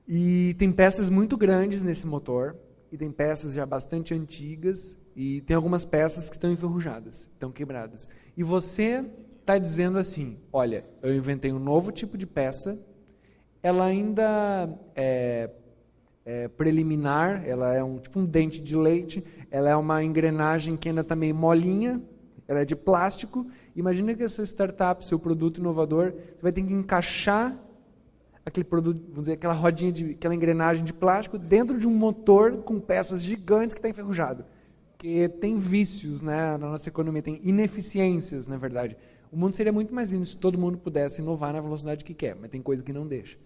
E 0.06 0.54
tem 0.60 0.74
peças 0.74 1.10
muito 1.10 1.38
grandes 1.38 1.82
nesse 1.84 2.06
motor, 2.06 2.54
e 2.91 2.98
tem 2.98 3.10
peças 3.13 3.54
já 3.54 3.65
bastante 3.65 4.13
antigas, 4.13 4.98
e 5.15 5.39
tem 5.43 5.56
algumas 5.56 5.86
peças 5.86 6.30
que 6.30 6.36
estão 6.36 6.52
enferrujadas, 6.52 7.30
estão 7.34 7.50
quebradas. 7.50 8.10
E 8.36 8.43
você 8.43 9.06
está 9.39 9.58
dizendo 9.58 9.98
assim: 9.98 10.38
olha, 10.52 10.84
eu 11.02 11.15
inventei 11.15 11.54
um 11.54 11.60
novo 11.60 11.93
tipo 11.93 12.17
de 12.17 12.28
peça, 12.28 12.78
ela 13.63 13.86
ainda 13.86 14.69
é, 14.93 15.50
é 16.26 16.48
preliminar, 16.48 17.48
ela 17.48 17.72
é 17.74 17.84
um 17.84 18.00
tipo 18.00 18.20
um 18.20 18.26
dente 18.26 18.60
de 18.60 18.76
leite, 18.76 19.24
ela 19.52 19.70
é 19.70 19.76
uma 19.76 20.04
engrenagem 20.04 20.76
que 20.76 20.90
ainda 20.90 21.02
está 21.02 21.16
meio 21.16 21.36
molinha, 21.36 22.02
ela 22.48 22.62
é 22.62 22.66
de 22.66 22.76
plástico. 22.76 23.46
Imagina 23.76 24.16
que 24.16 24.24
a 24.24 24.30
sua 24.30 24.44
startup, 24.44 25.06
seu 25.06 25.20
produto 25.20 25.60
inovador, 25.60 26.12
você 26.12 26.42
vai 26.42 26.52
ter 26.52 26.64
que 26.64 26.74
encaixar 26.74 27.56
aquele 28.44 28.64
produto, 28.64 29.02
vamos 29.10 29.26
dizer, 29.26 29.34
aquela 29.34 29.54
rodinha 29.54 29.92
de, 29.92 30.12
aquela 30.12 30.34
engrenagem 30.34 30.84
de 30.84 30.94
plástico 30.94 31.38
dentro 31.38 31.78
de 31.78 31.88
um 31.88 31.94
motor 31.96 32.58
com 32.58 32.80
peças 32.80 33.24
gigantes 33.24 33.74
que 33.74 33.80
está 33.80 33.90
enferrujado. 33.90 34.46
Que 34.98 35.28
tem 35.28 35.58
vícios, 35.60 36.22
né, 36.22 36.58
na 36.58 36.70
nossa 36.70 36.90
economia, 36.90 37.22
tem 37.22 37.40
ineficiências, 37.44 38.48
na 38.48 38.58
verdade. 38.58 38.98
O 39.32 39.38
mundo 39.38 39.56
seria 39.56 39.74
muito 39.74 39.94
mais 39.94 40.10
lindo 40.10 40.26
se 40.26 40.38
todo 40.38 40.58
mundo 40.58 40.78
pudesse 40.78 41.22
inovar 41.22 41.54
na 41.54 41.62
velocidade 41.62 42.04
que 42.04 42.14
quer, 42.14 42.36
mas 42.36 42.50
tem 42.50 42.62
coisa 42.62 42.84
que 42.84 42.94
não 42.94 43.06
deixa. 43.06 43.38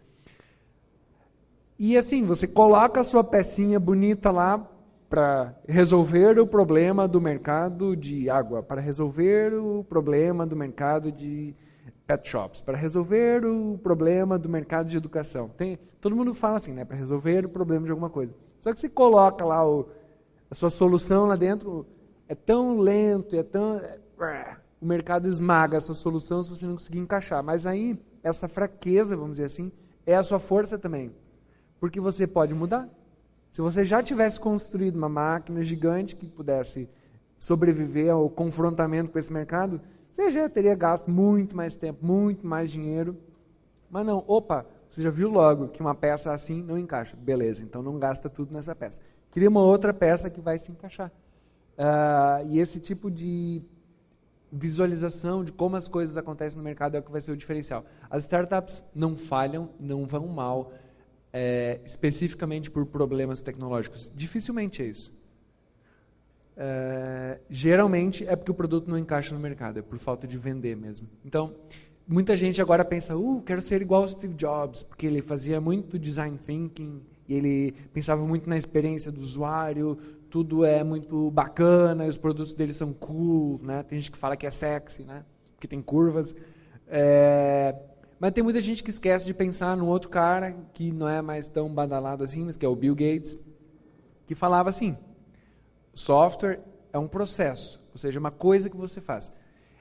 E 1.80 1.98
assim, 1.98 2.26
você 2.26 2.46
coloca 2.46 3.00
a 3.00 3.06
sua 3.06 3.24
pecinha 3.24 3.80
bonita 3.80 4.30
lá 4.32 4.70
para 5.10 5.56
resolver 5.66 6.38
o 6.38 6.46
problema 6.46 7.08
do 7.08 7.22
mercado 7.22 7.96
de 7.96 8.30
água, 8.30 8.62
para 8.62 8.82
resolver 8.82 9.54
o 9.54 9.86
problema 9.86 10.46
do 10.46 10.58
mercado 10.58 11.10
de 11.10 11.56
pet 12.06 12.28
shops, 12.28 12.60
para 12.60 12.78
resolver 12.78 13.46
o 13.46 13.80
problema 13.82 14.38
do 14.38 14.50
mercado 14.50 14.90
de 14.90 14.98
educação. 14.98 15.48
Tem, 15.48 15.80
todo 16.02 16.18
mundo 16.18 16.34
fala 16.34 16.58
assim, 16.58 16.74
né, 16.74 16.84
para 16.84 16.98
resolver 16.98 17.46
o 17.46 17.50
problema 17.50 17.86
de 17.86 17.92
alguma 17.92 18.10
coisa. 18.10 18.36
Só 18.60 18.74
que 18.74 18.80
você 18.80 18.90
coloca 18.90 19.46
lá 19.46 19.66
o, 19.66 19.88
a 20.52 20.56
sua 20.56 20.70
solução 20.70 21.28
lá 21.28 21.38
dentro, 21.38 21.88
é 22.28 22.36
tão 22.36 22.78
lento, 22.78 23.38
é 23.38 23.44
tão 23.44 23.78
é, 23.78 24.58
o 24.82 24.86
mercado 24.86 25.30
esmaga 25.30 25.78
a 25.78 25.82
sua 25.82 25.96
solução 25.96 26.44
se 26.44 26.50
você 26.50 26.66
não 26.66 26.74
conseguir 26.74 27.00
encaixar. 27.00 27.42
Mas 27.42 27.66
aí 27.66 27.98
essa 28.22 28.50
fraqueza, 28.50 29.16
vamos 29.16 29.38
dizer 29.38 29.46
assim, 29.46 29.72
é 30.06 30.16
a 30.16 30.24
sua 30.24 30.40
força 30.40 30.78
também. 30.78 31.14
Porque 31.80 32.00
você 32.00 32.28
pode 32.28 32.54
mudar. 32.54 32.88
Se 33.52 33.62
você 33.62 33.84
já 33.84 34.04
tivesse 34.04 34.40
construído 34.40 34.96
uma 34.96 35.10
máquina 35.10 35.64
gigante 35.64 36.16
que 36.16 36.28
pudesse 36.28 36.90
sobreviver 37.38 38.12
ao 38.12 38.30
confrontamento 38.30 39.10
com 39.10 39.18
esse 39.18 39.32
mercado, 39.32 39.82
você 40.12 40.30
já 40.30 40.50
teria 40.50 40.76
gasto 40.76 41.10
muito 41.10 41.56
mais 41.56 41.76
tempo, 41.76 42.06
muito 42.06 42.46
mais 42.46 42.70
dinheiro. 42.70 43.18
Mas 43.90 44.06
não, 44.06 44.24
opa, 44.28 44.66
você 44.90 45.02
já 45.02 45.10
viu 45.10 45.30
logo 45.30 45.70
que 45.70 45.82
uma 45.82 45.96
peça 45.96 46.34
assim 46.34 46.62
não 46.62 46.78
encaixa. 46.78 47.16
Beleza, 47.16 47.64
então 47.64 47.82
não 47.82 47.98
gasta 47.98 48.30
tudo 48.30 48.54
nessa 48.54 48.76
peça. 48.76 49.00
Cria 49.32 49.50
uma 49.50 49.62
outra 49.62 49.94
peça 49.94 50.30
que 50.30 50.42
vai 50.42 50.60
se 50.60 50.72
encaixar. 50.72 51.12
Uh, 51.78 52.48
e 52.50 52.60
esse 52.60 52.80
tipo 52.80 53.10
de 53.10 53.62
visualização 54.52 55.44
de 55.44 55.52
como 55.52 55.76
as 55.76 55.88
coisas 55.88 56.18
acontecem 56.18 56.58
no 56.58 56.64
mercado 56.64 56.96
é 56.96 57.00
o 57.00 57.04
que 57.04 57.12
vai 57.12 57.22
ser 57.22 57.32
o 57.32 57.38
diferencial. 57.38 57.86
As 58.10 58.24
startups 58.24 58.84
não 58.94 59.16
falham, 59.16 59.70
não 59.80 60.06
vão 60.06 60.28
mal 60.28 60.74
é, 61.32 61.80
especificamente 61.86 62.70
por 62.70 62.86
problemas 62.86 63.42
tecnológicos? 63.42 64.12
Dificilmente 64.16 64.82
é 64.82 64.86
isso. 64.86 65.14
É, 66.62 67.40
geralmente 67.50 68.28
é 68.28 68.36
porque 68.36 68.52
o 68.52 68.54
produto 68.54 68.90
não 68.90 68.98
encaixa 68.98 69.34
no 69.34 69.40
mercado, 69.40 69.80
é 69.80 69.82
por 69.82 69.98
falta 69.98 70.28
de 70.28 70.38
vender 70.38 70.76
mesmo. 70.76 71.08
Então, 71.24 71.56
muita 72.06 72.36
gente 72.36 72.62
agora 72.62 72.84
pensa, 72.84 73.16
uh, 73.16 73.42
quero 73.46 73.62
ser 73.62 73.82
igual 73.82 74.02
ao 74.02 74.08
Steve 74.10 74.34
Jobs, 74.34 74.84
porque 74.84 75.08
ele 75.08 75.22
fazia 75.22 75.62
muito 75.62 75.98
design 75.98 76.38
thinking, 76.46 77.02
e 77.30 77.34
ele 77.34 77.74
pensava 77.94 78.26
muito 78.26 78.50
na 78.50 78.58
experiência 78.58 79.12
do 79.12 79.22
usuário, 79.22 79.98
tudo 80.30 80.66
é 80.66 80.84
muito 80.84 81.32
bacana, 81.32 82.06
os 82.06 82.18
produtos 82.18 82.54
dele 82.54 82.74
são 82.74 82.92
cool, 82.92 83.60
né? 83.64 83.84
Tem 83.84 83.98
gente 84.00 84.12
que 84.12 84.18
fala 84.18 84.36
que 84.36 84.46
é 84.46 84.52
sexy, 84.52 85.04
né? 85.04 85.24
Que 85.60 85.68
tem 85.68 85.82
curvas. 85.82 86.36
É, 86.88 87.76
mas 88.20 88.34
tem 88.34 88.44
muita 88.44 88.62
gente 88.62 88.84
que 88.84 88.90
esquece 88.90 89.26
de 89.26 89.34
pensar 89.34 89.78
no 89.78 89.88
outro 89.88 90.10
cara, 90.10 90.56
que 90.74 90.92
não 90.92 91.08
é 91.08 91.22
mais 91.22 91.48
tão 91.48 91.74
badalado 91.74 92.24
assim, 92.24 92.44
mas 92.44 92.58
que 92.58 92.66
é 92.66 92.70
o 92.70 92.76
Bill 92.76 92.94
Gates, 92.94 93.38
que 94.28 94.36
falava 94.36 94.70
assim: 94.70 94.98
software 95.94 96.60
é 96.92 97.00
um 97.00 97.08
processo, 97.08 97.82
ou 97.94 97.98
seja, 97.98 98.20
uma 98.20 98.32
coisa 98.32 98.70
que 98.70 98.76
você 98.76 99.00
faz. 99.00 99.32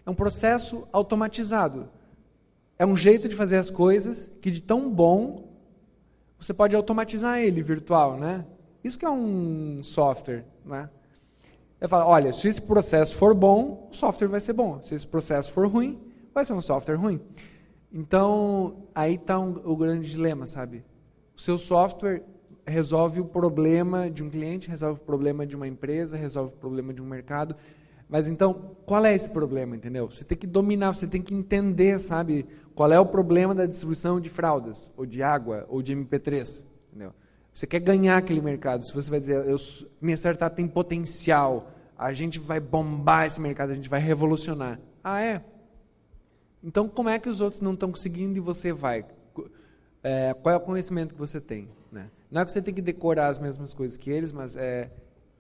É 0.07 0.11
um 0.11 0.14
processo 0.14 0.87
automatizado. 0.92 1.88
É 2.79 2.87
um 2.87 2.96
jeito 2.96 3.29
de 3.29 3.35
fazer 3.35 3.57
as 3.57 3.70
coisas 3.70 4.38
que 4.40 4.51
de 4.51 4.62
tão 4.62 4.88
bom 4.88 5.48
você 6.38 6.55
pode 6.55 6.77
automatizar 6.77 7.40
ele 7.40 7.61
virtual, 7.62 8.16
né? 8.16 8.46
Isso 8.85 8.96
que 8.96 9.05
é 9.05 9.11
um 9.11 9.83
software, 9.83 10.44
né? 10.64 10.88
Eu 11.81 11.88
falo, 11.88 12.09
olha, 12.09 12.33
se 12.33 12.48
esse 12.48 12.62
processo 12.62 13.16
for 13.16 13.35
bom, 13.35 13.88
o 13.90 13.94
software 13.94 14.29
vai 14.29 14.40
ser 14.40 14.53
bom. 14.53 14.81
Se 14.83 14.94
esse 14.94 15.07
processo 15.07 15.53
for 15.53 15.66
ruim, 15.66 16.01
vai 16.33 16.44
ser 16.44 16.53
um 16.53 16.61
software 16.61 16.96
ruim. 16.96 17.20
Então, 17.92 18.85
aí 18.94 19.14
está 19.14 19.38
um, 19.38 19.61
o 19.64 19.77
grande 19.77 20.09
dilema, 20.09 20.46
sabe? 20.46 20.85
O 21.37 21.40
seu 21.40 21.57
software 21.57 22.22
resolve 22.66 23.20
o 23.20 23.24
problema 23.24 24.11
de 24.11 24.22
um 24.22 24.29
cliente, 24.29 24.68
resolve 24.68 25.01
o 25.01 25.05
problema 25.05 25.46
de 25.46 25.57
uma 25.57 25.66
empresa, 25.66 26.16
resolve 26.16 26.55
o 26.55 26.57
problema 26.57 26.92
de 26.92 27.01
um 27.01 27.07
mercado. 27.07 27.57
Mas 28.09 28.29
então, 28.29 28.74
qual 28.87 29.05
é 29.05 29.14
esse 29.14 29.29
problema, 29.29 29.77
entendeu? 29.77 30.11
Você 30.11 30.24
tem 30.24 30.37
que 30.37 30.46
dominar, 30.46 30.94
você 30.94 31.07
tem 31.07 31.20
que 31.20 31.35
entender, 31.35 31.98
sabe? 31.98 32.46
Qual 32.74 32.90
é 32.90 32.98
o 32.98 33.07
problema 33.07 33.55
da 33.55 33.66
distribuição 33.66 34.20
de 34.20 34.29
fraldas, 34.29 34.92
ou 34.96 35.05
de 35.05 35.22
água, 35.22 35.66
ou 35.68 35.83
de 35.83 35.94
MP3, 35.94 36.64
entendeu? 36.90 37.12
Você 37.53 37.66
quer 37.66 37.81
ganhar 37.81 38.16
aquele 38.16 38.40
mercado. 38.40 38.85
Se 38.85 38.94
você 38.94 39.11
vai 39.11 39.18
dizer, 39.18 39.44
eu, 39.46 39.57
minha 40.01 40.16
startup 40.16 40.55
tem 40.55 40.68
potencial, 40.68 41.70
a 41.98 42.12
gente 42.12 42.38
vai 42.38 42.61
bombar 42.61 43.27
esse 43.27 43.40
mercado, 43.40 43.72
a 43.72 43.74
gente 43.74 43.88
vai 43.88 44.01
revolucionar. 44.01 44.79
Ah, 45.03 45.20
é? 45.20 45.42
Então, 46.62 46.88
como 46.88 47.09
é 47.09 47.18
que 47.18 47.29
os 47.29 47.40
outros 47.40 47.61
não 47.61 47.75
estão 47.75 47.90
conseguindo 47.90 48.37
e 48.37 48.40
você 48.40 48.73
vai? 48.73 49.05
É, 50.03 50.35
qual 50.35 50.55
é 50.55 50.59
o 50.59 50.61
conhecimento 50.61 51.14
que 51.14 51.21
você 51.21 51.40
tem? 51.40 51.68
Né? 51.90 52.11
Não 52.31 52.40
é 52.40 52.44
que 52.44 52.53
você 52.53 52.62
tem 52.62 52.75
que 52.75 52.83
decorar 52.83 53.29
as 53.29 53.38
mesmas 53.38 53.75
coisas 53.75 53.97
que 53.97 54.11
eles, 54.11 54.33
mas 54.33 54.57
é 54.57 54.90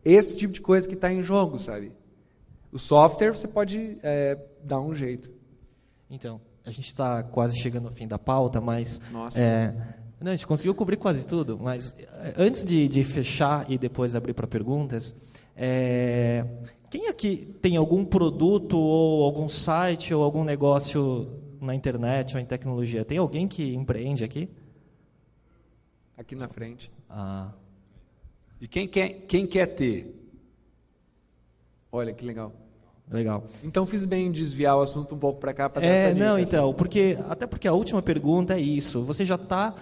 esse 0.04 0.36
tipo 0.36 0.52
de 0.52 0.60
coisa 0.60 0.88
que 0.88 0.94
está 0.94 1.12
em 1.12 1.22
jogo, 1.22 1.58
sabe? 1.58 1.92
O 2.72 2.78
software 2.78 3.34
você 3.34 3.48
pode 3.48 3.98
é, 4.02 4.38
dar 4.62 4.80
um 4.80 4.94
jeito. 4.94 5.30
Então, 6.10 6.40
a 6.64 6.70
gente 6.70 6.86
está 6.86 7.22
quase 7.22 7.58
chegando 7.58 7.86
ao 7.86 7.92
fim 7.92 8.06
da 8.06 8.18
pauta, 8.18 8.60
mas 8.60 9.00
Nossa. 9.10 9.40
É, 9.40 9.72
não, 10.20 10.32
a 10.32 10.34
gente 10.34 10.46
conseguiu 10.46 10.74
cobrir 10.74 10.96
quase 10.96 11.26
tudo. 11.26 11.58
Mas 11.58 11.94
é, 11.98 12.34
antes 12.36 12.64
de, 12.64 12.88
de 12.88 13.04
fechar 13.04 13.70
e 13.70 13.78
depois 13.78 14.14
abrir 14.14 14.34
para 14.34 14.46
perguntas, 14.46 15.14
é, 15.56 16.44
quem 16.90 17.08
aqui 17.08 17.54
tem 17.60 17.76
algum 17.76 18.04
produto 18.04 18.78
ou 18.78 19.24
algum 19.24 19.48
site 19.48 20.14
ou 20.14 20.22
algum 20.22 20.44
negócio 20.44 21.28
na 21.60 21.74
internet 21.74 22.36
ou 22.36 22.40
em 22.40 22.46
tecnologia? 22.46 23.04
Tem 23.04 23.18
alguém 23.18 23.46
que 23.46 23.74
empreende 23.74 24.24
aqui? 24.24 24.48
Aqui 26.16 26.34
na 26.34 26.48
frente. 26.48 26.90
Ah. 27.08 27.52
E 28.60 28.66
quem 28.66 28.88
quer, 28.88 29.08
quem 29.28 29.46
quer 29.46 29.66
ter? 29.66 30.14
Olha 31.92 32.12
que 32.12 32.24
legal. 32.24 32.52
Legal. 33.10 33.44
Então 33.62 33.86
fiz 33.86 34.04
bem 34.04 34.26
em 34.26 34.32
desviar 34.32 34.76
o 34.76 34.82
assunto 34.82 35.14
um 35.14 35.18
pouco 35.18 35.40
para 35.40 35.54
cá 35.54 35.68
para 35.68 35.84
É, 35.84 36.14
não, 36.14 36.38
então, 36.38 36.74
porque 36.74 37.16
até 37.28 37.46
porque 37.46 37.66
a 37.66 37.72
última 37.72 38.02
pergunta 38.02 38.54
é 38.54 38.60
isso. 38.60 39.02
Você 39.02 39.24
já 39.24 39.36
está 39.36 39.74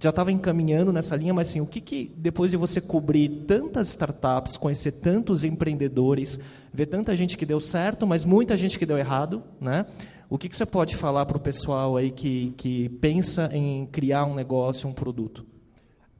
já 0.00 0.10
estava 0.10 0.32
encaminhando 0.32 0.92
nessa 0.92 1.14
linha, 1.16 1.34
mas 1.34 1.48
assim, 1.48 1.60
o 1.60 1.66
que, 1.66 1.80
que 1.80 2.12
depois 2.16 2.50
de 2.50 2.56
você 2.56 2.80
cobrir 2.80 3.44
tantas 3.46 3.88
startups, 3.88 4.56
conhecer 4.56 4.92
tantos 4.92 5.44
empreendedores, 5.44 6.38
ver 6.72 6.86
tanta 6.86 7.14
gente 7.14 7.36
que 7.36 7.44
deu 7.44 7.60
certo, 7.60 8.06
mas 8.06 8.24
muita 8.24 8.56
gente 8.56 8.78
que 8.78 8.86
deu 8.86 8.98
errado, 8.98 9.42
né? 9.60 9.86
O 10.28 10.38
que, 10.38 10.48
que 10.48 10.56
você 10.56 10.64
pode 10.64 10.96
falar 10.96 11.26
para 11.26 11.36
o 11.36 11.40
pessoal 11.40 11.96
aí 11.96 12.10
que, 12.10 12.54
que 12.56 12.88
pensa 12.88 13.50
em 13.52 13.84
criar 13.86 14.24
um 14.24 14.34
negócio, 14.34 14.88
um 14.88 14.92
produto? 14.92 15.44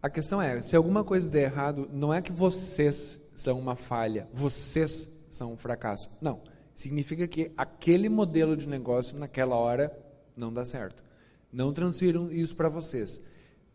A 0.03 0.11
questão 0.11 0.43
é, 0.43 0.61
se 0.63 0.75
alguma 0.75 1.05
coisa 1.05 1.29
der 1.29 1.45
errado, 1.45 1.89
não 1.93 2.13
é 2.13 2.21
que 2.21 2.33
vocês 2.33 3.21
são 3.37 3.59
uma 3.59 3.77
falha, 3.77 4.29
vocês 4.33 5.09
são 5.31 5.53
um 5.53 5.57
fracasso. 5.57 6.11
Não. 6.21 6.41
Significa 6.75 7.29
que 7.29 7.53
aquele 7.57 8.09
modelo 8.09 8.57
de 8.57 8.69
negócio 8.69 9.19
naquela 9.19 9.57
hora 9.57 9.97
não 10.37 10.53
dá 10.53 10.65
certo. 10.65 11.05
Não 11.53 11.73
transfiram 11.73 12.33
isso 12.33 12.57
para 12.57 12.69
vocês. 12.69 13.21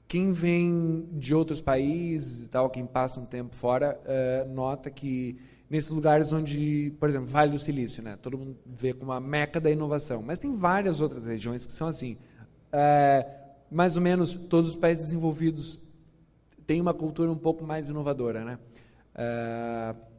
Quem 0.07 0.31
vem 0.31 1.09
de 1.13 1.33
outros 1.33 1.61
países 1.61 2.43
e 2.43 2.47
tal, 2.47 2.69
quem 2.69 2.85
passa 2.85 3.19
um 3.19 3.25
tempo 3.25 3.55
fora, 3.55 3.99
uh, 4.05 4.53
nota 4.53 4.91
que 4.91 5.37
nesses 5.69 5.89
lugares 5.89 6.31
onde, 6.31 6.93
por 6.99 7.09
exemplo, 7.09 7.27
Vale 7.27 7.51
do 7.51 7.59
Silício, 7.59 8.03
né, 8.03 8.17
todo 8.21 8.37
mundo 8.37 8.55
vê 8.65 8.93
como 8.93 9.11
a 9.11 9.19
meca 9.19 9.59
da 9.59 9.71
inovação, 9.71 10.21
mas 10.21 10.37
tem 10.37 10.55
várias 10.55 11.01
outras 11.01 11.25
regiões 11.25 11.65
que 11.65 11.73
são 11.73 11.87
assim. 11.87 12.17
Uh, 12.67 13.45
mais 13.71 13.97
ou 13.97 14.03
menos 14.03 14.33
todos 14.33 14.69
os 14.69 14.75
países 14.75 15.05
desenvolvidos 15.05 15.81
têm 16.67 16.79
uma 16.79 16.93
cultura 16.93 17.31
um 17.31 17.37
pouco 17.37 17.63
mais 17.63 17.89
inovadora, 17.89 18.45
né? 18.45 18.59
Uh, 19.15 20.15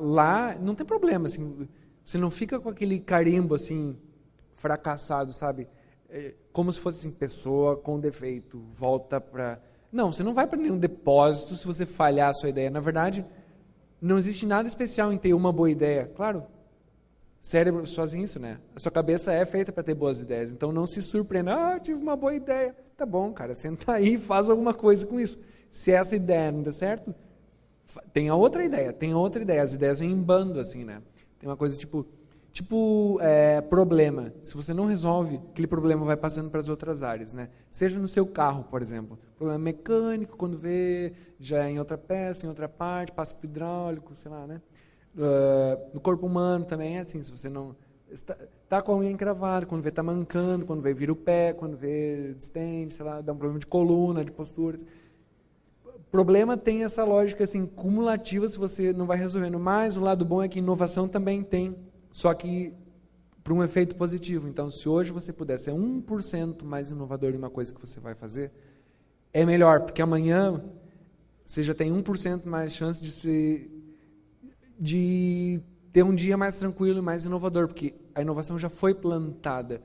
lá 0.00 0.54
não 0.54 0.74
tem 0.74 0.86
problema, 0.86 1.26
assim, 1.26 1.68
você 2.04 2.18
não 2.18 2.30
fica 2.30 2.58
com 2.60 2.68
aquele 2.68 3.00
carimbo 3.00 3.54
assim 3.54 3.96
fracassado, 4.54 5.32
sabe? 5.32 5.68
É, 6.10 6.34
como 6.52 6.72
se 6.72 6.80
fosse 6.80 6.98
assim, 6.98 7.10
pessoa 7.10 7.76
com 7.76 7.98
defeito, 8.00 8.58
volta 8.72 9.20
para. 9.20 9.60
Não, 9.92 10.12
você 10.12 10.22
não 10.22 10.34
vai 10.34 10.46
para 10.46 10.58
nenhum 10.58 10.78
depósito 10.78 11.54
se 11.54 11.66
você 11.66 11.86
falhar 11.86 12.30
a 12.30 12.34
sua 12.34 12.48
ideia. 12.48 12.70
Na 12.70 12.80
verdade, 12.80 13.24
não 14.00 14.18
existe 14.18 14.46
nada 14.46 14.66
especial 14.66 15.12
em 15.12 15.18
ter 15.18 15.34
uma 15.34 15.52
boa 15.52 15.70
ideia. 15.70 16.10
Claro, 16.14 16.44
cérebro 17.40 17.86
sozinho 17.86 18.24
isso, 18.24 18.38
né? 18.38 18.58
A 18.74 18.80
sua 18.80 18.92
cabeça 18.92 19.32
é 19.32 19.44
feita 19.44 19.72
para 19.72 19.82
ter 19.82 19.94
boas 19.94 20.20
ideias. 20.20 20.50
Então 20.50 20.72
não 20.72 20.86
se 20.86 21.00
surpreenda. 21.00 21.54
Ah, 21.54 21.80
tive 21.80 22.00
uma 22.00 22.16
boa 22.16 22.34
ideia. 22.34 22.74
Tá 22.96 23.06
bom, 23.06 23.32
cara, 23.32 23.54
senta 23.54 23.92
aí 23.92 24.14
e 24.14 24.18
faz 24.18 24.50
alguma 24.50 24.74
coisa 24.74 25.06
com 25.06 25.18
isso. 25.18 25.38
Se 25.70 25.92
essa 25.92 26.16
ideia 26.16 26.50
não 26.52 26.62
der 26.62 26.72
certo, 26.72 27.14
tem 28.12 28.28
a 28.28 28.34
outra 28.34 28.64
ideia, 28.64 28.92
tem 28.92 29.14
outra 29.14 29.42
ideia. 29.42 29.62
As 29.62 29.74
ideias 29.74 30.00
vêm 30.00 30.10
em 30.10 30.22
bando, 30.22 30.60
assim, 30.60 30.84
né? 30.84 31.00
Tem 31.38 31.48
uma 31.48 31.56
coisa 31.56 31.78
tipo, 31.78 32.06
Tipo, 32.52 33.18
é, 33.20 33.60
problema. 33.60 34.32
Se 34.42 34.56
você 34.56 34.74
não 34.74 34.86
resolve, 34.86 35.40
aquele 35.52 35.68
problema 35.68 36.04
vai 36.04 36.16
passando 36.16 36.50
para 36.50 36.58
as 36.58 36.68
outras 36.68 37.02
áreas, 37.02 37.32
né? 37.32 37.48
Seja 37.70 37.98
no 38.00 38.08
seu 38.08 38.26
carro, 38.26 38.64
por 38.64 38.82
exemplo. 38.82 39.18
Problema 39.36 39.58
mecânico, 39.58 40.36
quando 40.36 40.58
vê, 40.58 41.12
já 41.38 41.64
é 41.64 41.70
em 41.70 41.78
outra 41.78 41.96
peça, 41.96 42.44
em 42.44 42.48
outra 42.48 42.68
parte, 42.68 43.12
passa 43.12 43.34
para 43.34 43.46
hidráulico, 43.46 44.14
sei 44.16 44.30
lá, 44.30 44.46
né? 44.46 44.60
Uh, 45.14 45.94
no 45.94 46.00
corpo 46.00 46.26
humano 46.26 46.64
também 46.64 46.98
é 46.98 47.00
assim, 47.00 47.22
se 47.22 47.30
você 47.30 47.48
não... 47.48 47.74
está, 48.10 48.36
tá 48.68 48.82
com 48.82 48.92
a 48.92 48.96
unha 48.96 49.10
encravada, 49.10 49.64
quando 49.64 49.82
vê 49.82 49.90
tá 49.90 50.02
mancando, 50.02 50.66
quando 50.66 50.82
vê 50.82 50.92
vira 50.92 51.12
o 51.12 51.16
pé, 51.16 51.52
quando 51.52 51.76
vê 51.76 52.34
distende, 52.34 52.94
sei 52.94 53.04
lá, 53.04 53.20
dá 53.20 53.32
um 53.32 53.36
problema 53.36 53.60
de 53.60 53.66
coluna, 53.66 54.24
de 54.24 54.32
postura. 54.32 54.78
Problema 56.10 56.56
tem 56.56 56.82
essa 56.82 57.04
lógica 57.04 57.44
assim 57.44 57.64
cumulativa 57.64 58.48
se 58.48 58.58
você 58.58 58.92
não 58.92 59.06
vai 59.06 59.16
resolvendo. 59.16 59.58
Mas 59.60 59.96
o 59.96 60.00
lado 60.00 60.24
bom 60.24 60.42
é 60.42 60.48
que 60.48 60.58
inovação 60.58 61.06
também 61.06 61.44
tem, 61.44 61.76
só 62.12 62.32
que 62.34 62.74
para 63.42 63.54
um 63.54 63.62
efeito 63.62 63.96
positivo. 63.96 64.48
Então, 64.48 64.70
se 64.70 64.88
hoje 64.88 65.12
você 65.12 65.32
puder 65.32 65.58
ser 65.58 65.72
1% 65.72 66.62
mais 66.62 66.90
inovador 66.90 67.32
em 67.32 67.36
uma 67.36 67.50
coisa 67.50 67.72
que 67.72 67.80
você 67.80 67.98
vai 67.98 68.14
fazer, 68.14 68.52
é 69.32 69.44
melhor, 69.44 69.80
porque 69.80 70.02
amanhã 70.02 70.62
você 71.46 71.62
já 71.62 71.74
tem 71.74 71.92
1% 71.92 72.44
mais 72.44 72.72
chance 72.72 73.02
de 73.02 73.10
se 73.10 73.70
de 74.78 75.60
ter 75.92 76.02
um 76.02 76.14
dia 76.14 76.36
mais 76.36 76.56
tranquilo 76.56 77.00
e 77.00 77.02
mais 77.02 77.24
inovador, 77.24 77.66
porque 77.66 77.94
a 78.14 78.22
inovação 78.22 78.58
já 78.58 78.70
foi 78.70 78.94
plantada. 78.94 79.82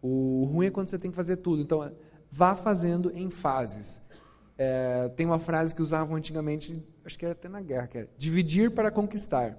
O 0.00 0.44
ruim 0.44 0.66
é 0.66 0.70
quando 0.70 0.88
você 0.88 0.98
tem 0.98 1.10
que 1.10 1.16
fazer 1.16 1.36
tudo. 1.36 1.60
Então, 1.60 1.92
vá 2.30 2.54
fazendo 2.54 3.10
em 3.14 3.28
fases. 3.28 4.00
É, 4.56 5.08
tem 5.10 5.26
uma 5.26 5.38
frase 5.38 5.74
que 5.74 5.82
usavam 5.82 6.16
antigamente, 6.16 6.82
acho 7.04 7.18
que 7.18 7.24
era 7.24 7.32
até 7.32 7.48
na 7.48 7.60
guerra, 7.60 7.86
que 7.86 7.98
era 7.98 8.08
dividir 8.16 8.70
para 8.70 8.90
conquistar. 8.90 9.58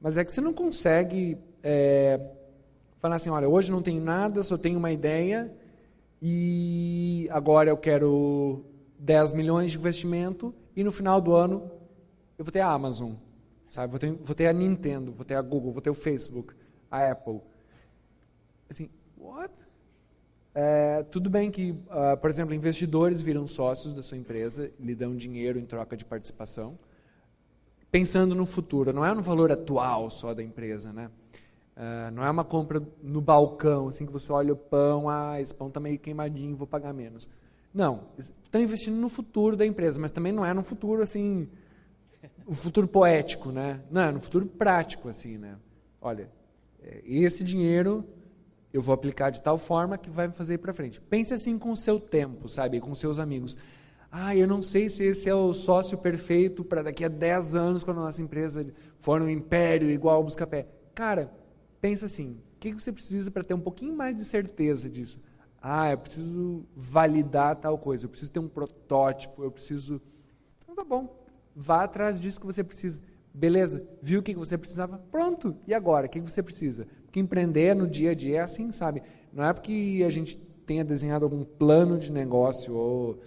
Mas 0.00 0.16
é 0.16 0.24
que 0.24 0.32
você 0.32 0.40
não 0.40 0.52
consegue 0.52 1.36
é, 1.62 2.20
falar 2.98 3.16
assim, 3.16 3.30
olha, 3.30 3.48
hoje 3.48 3.70
não 3.70 3.82
tenho 3.82 4.02
nada, 4.02 4.42
só 4.42 4.56
tenho 4.56 4.78
uma 4.78 4.90
ideia 4.90 5.52
e 6.22 7.28
agora 7.30 7.70
eu 7.70 7.76
quero 7.76 8.64
10 8.98 9.32
milhões 9.32 9.70
de 9.70 9.78
investimento 9.78 10.54
e 10.74 10.82
no 10.82 10.92
final 10.92 11.20
do 11.20 11.34
ano 11.34 11.70
eu 12.38 12.44
vou 12.44 12.52
ter 12.52 12.60
a 12.60 12.70
Amazon. 12.70 13.12
Sabe? 13.68 13.90
Vou 13.90 14.00
ter, 14.00 14.12
vou 14.12 14.34
ter 14.34 14.46
a 14.46 14.52
Nintendo, 14.52 15.12
vou 15.12 15.24
ter 15.24 15.34
a 15.34 15.42
Google, 15.42 15.72
vou 15.72 15.80
ter 15.80 15.90
o 15.90 15.94
Facebook, 15.94 16.54
a 16.90 17.10
Apple. 17.10 17.40
Assim, 18.68 18.90
what? 19.16 19.54
É, 20.52 21.04
tudo 21.04 21.30
bem 21.30 21.50
que, 21.50 21.70
uh, 21.70 22.16
por 22.20 22.28
exemplo, 22.28 22.52
investidores 22.52 23.22
viram 23.22 23.46
sócios 23.46 23.94
da 23.94 24.02
sua 24.02 24.18
empresa, 24.18 24.72
lhe 24.80 24.94
dão 24.96 25.14
dinheiro 25.14 25.58
em 25.58 25.64
troca 25.64 25.96
de 25.96 26.04
participação, 26.04 26.76
pensando 27.90 28.34
no 28.34 28.46
futuro, 28.46 28.92
não 28.92 29.04
é 29.04 29.14
no 29.14 29.22
valor 29.22 29.50
atual 29.50 30.10
só 30.10 30.32
da 30.34 30.42
empresa, 30.42 30.92
né? 30.92 31.10
Uh, 31.76 32.10
não 32.12 32.24
é 32.24 32.30
uma 32.30 32.44
compra 32.44 32.82
no 33.02 33.20
balcão, 33.20 33.88
assim 33.88 34.04
que 34.04 34.12
você 34.12 34.30
olha 34.32 34.52
o 34.52 34.56
pão, 34.56 35.08
ah, 35.08 35.40
esse 35.40 35.54
pão 35.54 35.68
está 35.68 35.80
meio 35.80 35.98
queimadinho, 35.98 36.56
vou 36.56 36.66
pagar 36.66 36.92
menos. 36.92 37.28
Não, 37.72 38.08
estão 38.44 38.60
investindo 38.60 38.96
no 38.96 39.08
futuro 39.08 39.56
da 39.56 39.64
empresa, 39.64 39.98
mas 39.98 40.10
também 40.10 40.32
não 40.32 40.44
é 40.44 40.52
no 40.52 40.62
futuro 40.62 41.02
assim 41.02 41.48
o 42.46 42.54
futuro 42.54 42.88
poético, 42.88 43.50
né? 43.50 43.80
Não, 43.90 44.02
é 44.02 44.12
no 44.12 44.20
futuro 44.20 44.44
prático, 44.44 45.08
assim, 45.08 45.38
né? 45.38 45.56
Olha, 46.00 46.28
é, 46.82 47.00
esse 47.06 47.44
dinheiro 47.44 48.04
eu 48.72 48.82
vou 48.82 48.92
aplicar 48.92 49.30
de 49.30 49.40
tal 49.40 49.58
forma 49.58 49.98
que 49.98 50.10
vai 50.10 50.28
me 50.28 50.34
fazer 50.34 50.54
ir 50.54 50.58
para 50.58 50.72
frente. 50.72 51.00
Pense 51.00 51.32
assim 51.32 51.58
com 51.58 51.70
o 51.70 51.76
seu 51.76 51.98
tempo, 51.98 52.48
sabe? 52.48 52.80
Com 52.80 52.94
seus 52.94 53.18
amigos. 53.18 53.56
Ah, 54.10 54.34
eu 54.34 54.46
não 54.46 54.62
sei 54.62 54.88
se 54.88 55.04
esse 55.04 55.28
é 55.28 55.34
o 55.34 55.52
sócio 55.52 55.96
perfeito 55.96 56.64
para 56.64 56.82
daqui 56.82 57.04
a 57.04 57.08
10 57.08 57.54
anos, 57.54 57.84
quando 57.84 57.98
a 57.98 58.04
nossa 58.04 58.20
empresa 58.20 58.66
for 58.98 59.22
um 59.22 59.28
império 59.28 59.88
igual 59.88 60.20
o 60.20 60.24
Buscapé. 60.24 60.66
Cara, 60.94 61.32
pensa 61.80 62.06
assim, 62.06 62.38
o 62.56 62.58
que 62.58 62.72
você 62.72 62.90
precisa 62.90 63.30
para 63.30 63.44
ter 63.44 63.54
um 63.54 63.60
pouquinho 63.60 63.96
mais 63.96 64.16
de 64.16 64.24
certeza 64.24 64.88
disso? 64.88 65.20
Ah, 65.62 65.92
eu 65.92 65.98
preciso 65.98 66.64
validar 66.74 67.56
tal 67.56 67.78
coisa, 67.78 68.06
eu 68.06 68.08
preciso 68.08 68.32
ter 68.32 68.40
um 68.40 68.48
protótipo, 68.48 69.44
eu 69.44 69.50
preciso... 69.50 70.00
Então 70.62 70.74
tá 70.74 70.82
bom, 70.82 71.20
Vá 71.54 71.84
atrás 71.84 72.20
disso 72.20 72.40
que 72.40 72.46
você 72.46 72.62
precisa. 72.62 73.00
Beleza, 73.32 73.86
viu 74.02 74.20
o 74.20 74.22
que 74.22 74.34
você 74.34 74.56
precisava? 74.56 74.98
Pronto. 75.10 75.56
E 75.66 75.74
agora? 75.74 76.06
O 76.06 76.08
que 76.08 76.20
você 76.20 76.42
precisa? 76.42 76.86
Porque 77.04 77.20
empreender 77.20 77.74
no 77.74 77.86
dia 77.86 78.10
a 78.10 78.14
dia 78.14 78.38
é 78.38 78.40
assim, 78.40 78.72
sabe? 78.72 79.02
Não 79.32 79.44
é 79.44 79.52
porque 79.52 80.02
a 80.06 80.10
gente 80.10 80.36
tenha 80.66 80.84
desenhado 80.84 81.24
algum 81.24 81.44
plano 81.44 81.98
de 81.98 82.10
negócio 82.10 82.74
ou 82.74 83.20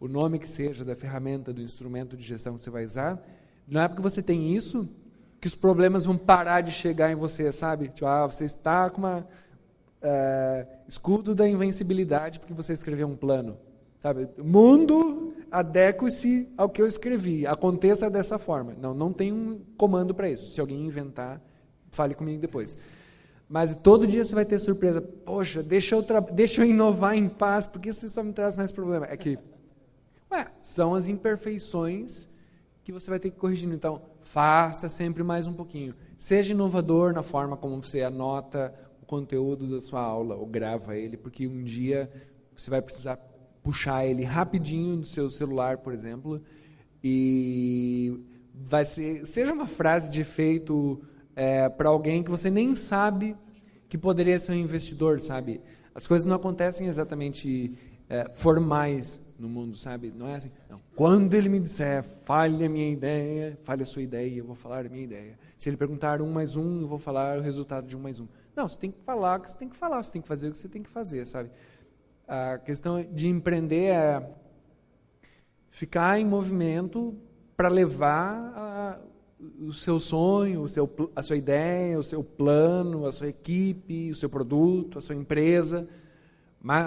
o 0.00 0.08
nome 0.08 0.38
que 0.38 0.48
seja 0.48 0.84
da 0.84 0.94
ferramenta, 0.94 1.52
do 1.52 1.62
instrumento 1.62 2.16
de 2.16 2.22
gestão 2.22 2.54
que 2.54 2.60
você 2.60 2.70
vai 2.70 2.84
usar. 2.84 3.22
Não 3.66 3.80
é 3.80 3.88
porque 3.88 4.02
você 4.02 4.22
tem 4.22 4.54
isso 4.54 4.88
que 5.40 5.46
os 5.46 5.54
problemas 5.54 6.04
vão 6.04 6.16
parar 6.16 6.60
de 6.60 6.72
chegar 6.72 7.10
em 7.10 7.14
você, 7.14 7.50
sabe? 7.52 7.88
Tipo, 7.88 8.06
ah, 8.06 8.26
você 8.26 8.44
está 8.44 8.90
com 8.90 8.98
uma 8.98 9.26
uh, 10.02 10.66
escudo 10.88 11.34
da 11.34 11.48
invencibilidade 11.48 12.40
porque 12.40 12.54
você 12.54 12.72
escreveu 12.72 13.06
um 13.06 13.16
plano. 13.16 13.56
Sabe? 14.00 14.28
Mundo, 14.38 15.34
adeque-se 15.50 16.48
ao 16.56 16.68
que 16.68 16.80
eu 16.80 16.86
escrevi. 16.86 17.46
Aconteça 17.46 18.08
dessa 18.08 18.38
forma. 18.38 18.74
Não, 18.80 18.94
não 18.94 19.12
tem 19.12 19.32
um 19.32 19.60
comando 19.76 20.14
para 20.14 20.30
isso. 20.30 20.46
Se 20.52 20.60
alguém 20.60 20.86
inventar, 20.86 21.40
fale 21.90 22.14
comigo 22.14 22.40
depois. 22.40 22.78
Mas 23.48 23.74
todo 23.74 24.06
dia 24.06 24.24
você 24.24 24.34
vai 24.34 24.44
ter 24.44 24.58
surpresa. 24.58 25.00
Poxa, 25.00 25.62
deixa 25.62 25.96
eu, 25.96 26.04
deixa 26.32 26.60
eu 26.62 26.66
inovar 26.66 27.16
em 27.16 27.28
paz, 27.28 27.66
porque 27.66 27.92
você 27.92 28.08
só 28.08 28.22
me 28.22 28.32
traz 28.32 28.56
mais 28.56 28.70
problema. 28.70 29.06
É 29.06 29.16
que, 29.16 29.38
ué, 30.30 30.50
são 30.60 30.94
as 30.94 31.08
imperfeições 31.08 32.28
que 32.84 32.92
você 32.92 33.10
vai 33.10 33.18
ter 33.18 33.30
que 33.30 33.36
corrigir. 33.36 33.70
Então, 33.70 34.02
faça 34.22 34.88
sempre 34.88 35.22
mais 35.22 35.46
um 35.46 35.52
pouquinho. 35.52 35.94
Seja 36.18 36.52
inovador 36.52 37.12
na 37.12 37.22
forma 37.22 37.56
como 37.56 37.82
você 37.82 38.02
anota 38.02 38.74
o 39.02 39.06
conteúdo 39.06 39.68
da 39.68 39.80
sua 39.80 40.00
aula 40.00 40.34
ou 40.34 40.46
grava 40.46 40.96
ele, 40.96 41.16
porque 41.16 41.46
um 41.46 41.62
dia 41.62 42.10
você 42.56 42.70
vai 42.70 42.82
precisar 42.82 43.16
puxar 43.62 44.06
ele 44.06 44.24
rapidinho 44.24 44.96
do 44.96 45.06
seu 45.06 45.30
celular, 45.30 45.78
por 45.78 45.92
exemplo, 45.92 46.42
e 47.04 48.18
vai 48.54 48.84
ser 48.84 49.26
seja 49.26 49.52
uma 49.52 49.66
frase 49.66 50.10
de 50.10 50.22
efeito 50.22 51.02
é, 51.36 51.68
para 51.68 51.88
alguém 51.88 52.22
que 52.22 52.30
você 52.30 52.50
nem 52.50 52.74
sabe 52.74 53.36
que 53.88 53.96
poderia 53.96 54.38
ser 54.38 54.52
um 54.52 54.56
investidor, 54.56 55.20
sabe? 55.20 55.60
As 55.94 56.06
coisas 56.06 56.26
não 56.26 56.36
acontecem 56.36 56.86
exatamente 56.86 57.74
é, 58.08 58.30
formais 58.34 59.20
no 59.38 59.48
mundo, 59.48 59.76
sabe? 59.76 60.12
Não 60.14 60.28
é 60.28 60.34
assim. 60.34 60.50
Não. 60.68 60.80
Quando 60.96 61.34
ele 61.34 61.48
me 61.48 61.60
disser, 61.60 62.02
fale 62.02 62.64
a 62.64 62.68
minha 62.68 62.90
ideia, 62.90 63.56
fale 63.62 63.82
a 63.82 63.86
sua 63.86 64.02
ideia, 64.02 64.38
eu 64.38 64.44
vou 64.44 64.56
falar 64.56 64.84
a 64.84 64.88
minha 64.88 65.04
ideia. 65.04 65.38
Se 65.56 65.68
ele 65.68 65.76
perguntar 65.76 66.20
um 66.20 66.30
mais 66.30 66.56
um, 66.56 66.82
eu 66.82 66.88
vou 66.88 66.98
falar 66.98 67.38
o 67.38 67.40
resultado 67.40 67.86
de 67.86 67.96
um 67.96 68.00
mais 68.00 68.18
um. 68.18 68.26
Não, 68.56 68.68
você 68.68 68.78
tem 68.78 68.90
que 68.90 69.00
falar 69.00 69.38
o 69.38 69.42
que 69.42 69.50
você 69.50 69.56
tem 69.56 69.68
que 69.68 69.76
falar, 69.76 70.02
você 70.02 70.12
tem 70.12 70.20
que 70.20 70.28
fazer 70.28 70.48
o 70.48 70.52
que 70.52 70.58
você 70.58 70.68
tem 70.68 70.82
que 70.82 70.90
fazer, 70.90 71.26
sabe? 71.26 71.50
A 72.26 72.58
questão 72.58 73.02
de 73.02 73.28
empreender 73.28 73.92
é 73.92 74.28
ficar 75.70 76.18
em 76.18 76.24
movimento 76.24 77.16
para 77.56 77.68
levar 77.68 78.52
a, 78.56 78.98
o 79.60 79.72
seu 79.72 80.00
sonho, 80.00 80.62
o 80.62 80.68
seu, 80.68 80.90
a 81.14 81.22
sua 81.22 81.36
ideia, 81.36 81.98
o 81.98 82.02
seu 82.02 82.22
plano, 82.24 83.06
a 83.06 83.12
sua 83.12 83.28
equipe, 83.28 84.10
o 84.10 84.14
seu 84.14 84.28
produto, 84.28 84.98
a 84.98 85.02
sua 85.02 85.14
empresa, 85.14 85.88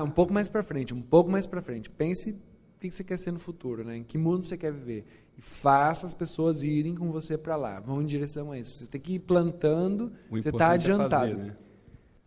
um 0.03 0.09
pouco 0.09 0.33
mais 0.33 0.47
para 0.47 0.63
frente, 0.63 0.93
um 0.93 1.01
pouco 1.01 1.29
mais 1.29 1.45
para 1.45 1.61
frente. 1.61 1.89
Pense 1.89 2.31
o 2.31 2.79
que 2.79 2.91
você 2.91 3.03
quer 3.03 3.17
ser 3.17 3.31
no 3.31 3.39
futuro, 3.39 3.83
né? 3.83 3.97
em 3.97 4.03
que 4.03 4.17
mundo 4.17 4.45
você 4.45 4.57
quer 4.57 4.71
viver. 4.71 5.05
E 5.37 5.41
faça 5.41 6.05
as 6.05 6.13
pessoas 6.13 6.63
irem 6.63 6.95
com 6.95 7.11
você 7.11 7.37
para 7.37 7.55
lá, 7.55 7.79
vão 7.79 8.01
em 8.01 8.05
direção 8.05 8.51
a 8.51 8.59
isso. 8.59 8.79
Você 8.79 8.87
tem 8.87 8.99
que 8.99 9.13
ir 9.13 9.19
plantando, 9.19 10.11
o 10.29 10.41
você 10.41 10.49
está 10.49 10.71
adiantado. 10.71 11.25
É 11.25 11.29
fazer, 11.29 11.35
né? 11.35 11.57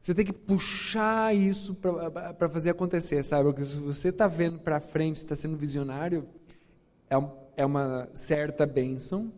Você 0.04 0.14
tem 0.14 0.24
que 0.26 0.34
puxar 0.34 1.34
isso 1.34 1.74
para 1.74 2.46
fazer 2.50 2.68
acontecer, 2.68 3.22
sabe? 3.22 3.44
Porque 3.44 3.64
se 3.64 3.78
você 3.78 4.10
está 4.10 4.26
vendo 4.26 4.58
para 4.58 4.78
frente, 4.78 5.16
está 5.16 5.34
sendo 5.34 5.56
visionário, 5.56 6.28
é, 7.08 7.16
é 7.56 7.64
uma 7.64 8.06
certa 8.12 8.66
bênção, 8.66 9.32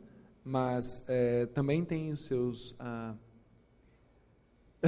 mas 0.45 1.05
é, 1.07 1.47
também 1.47 1.85
tem 1.85 2.11
os 2.11 2.25
seus 2.25 2.75
ah, 2.81 3.15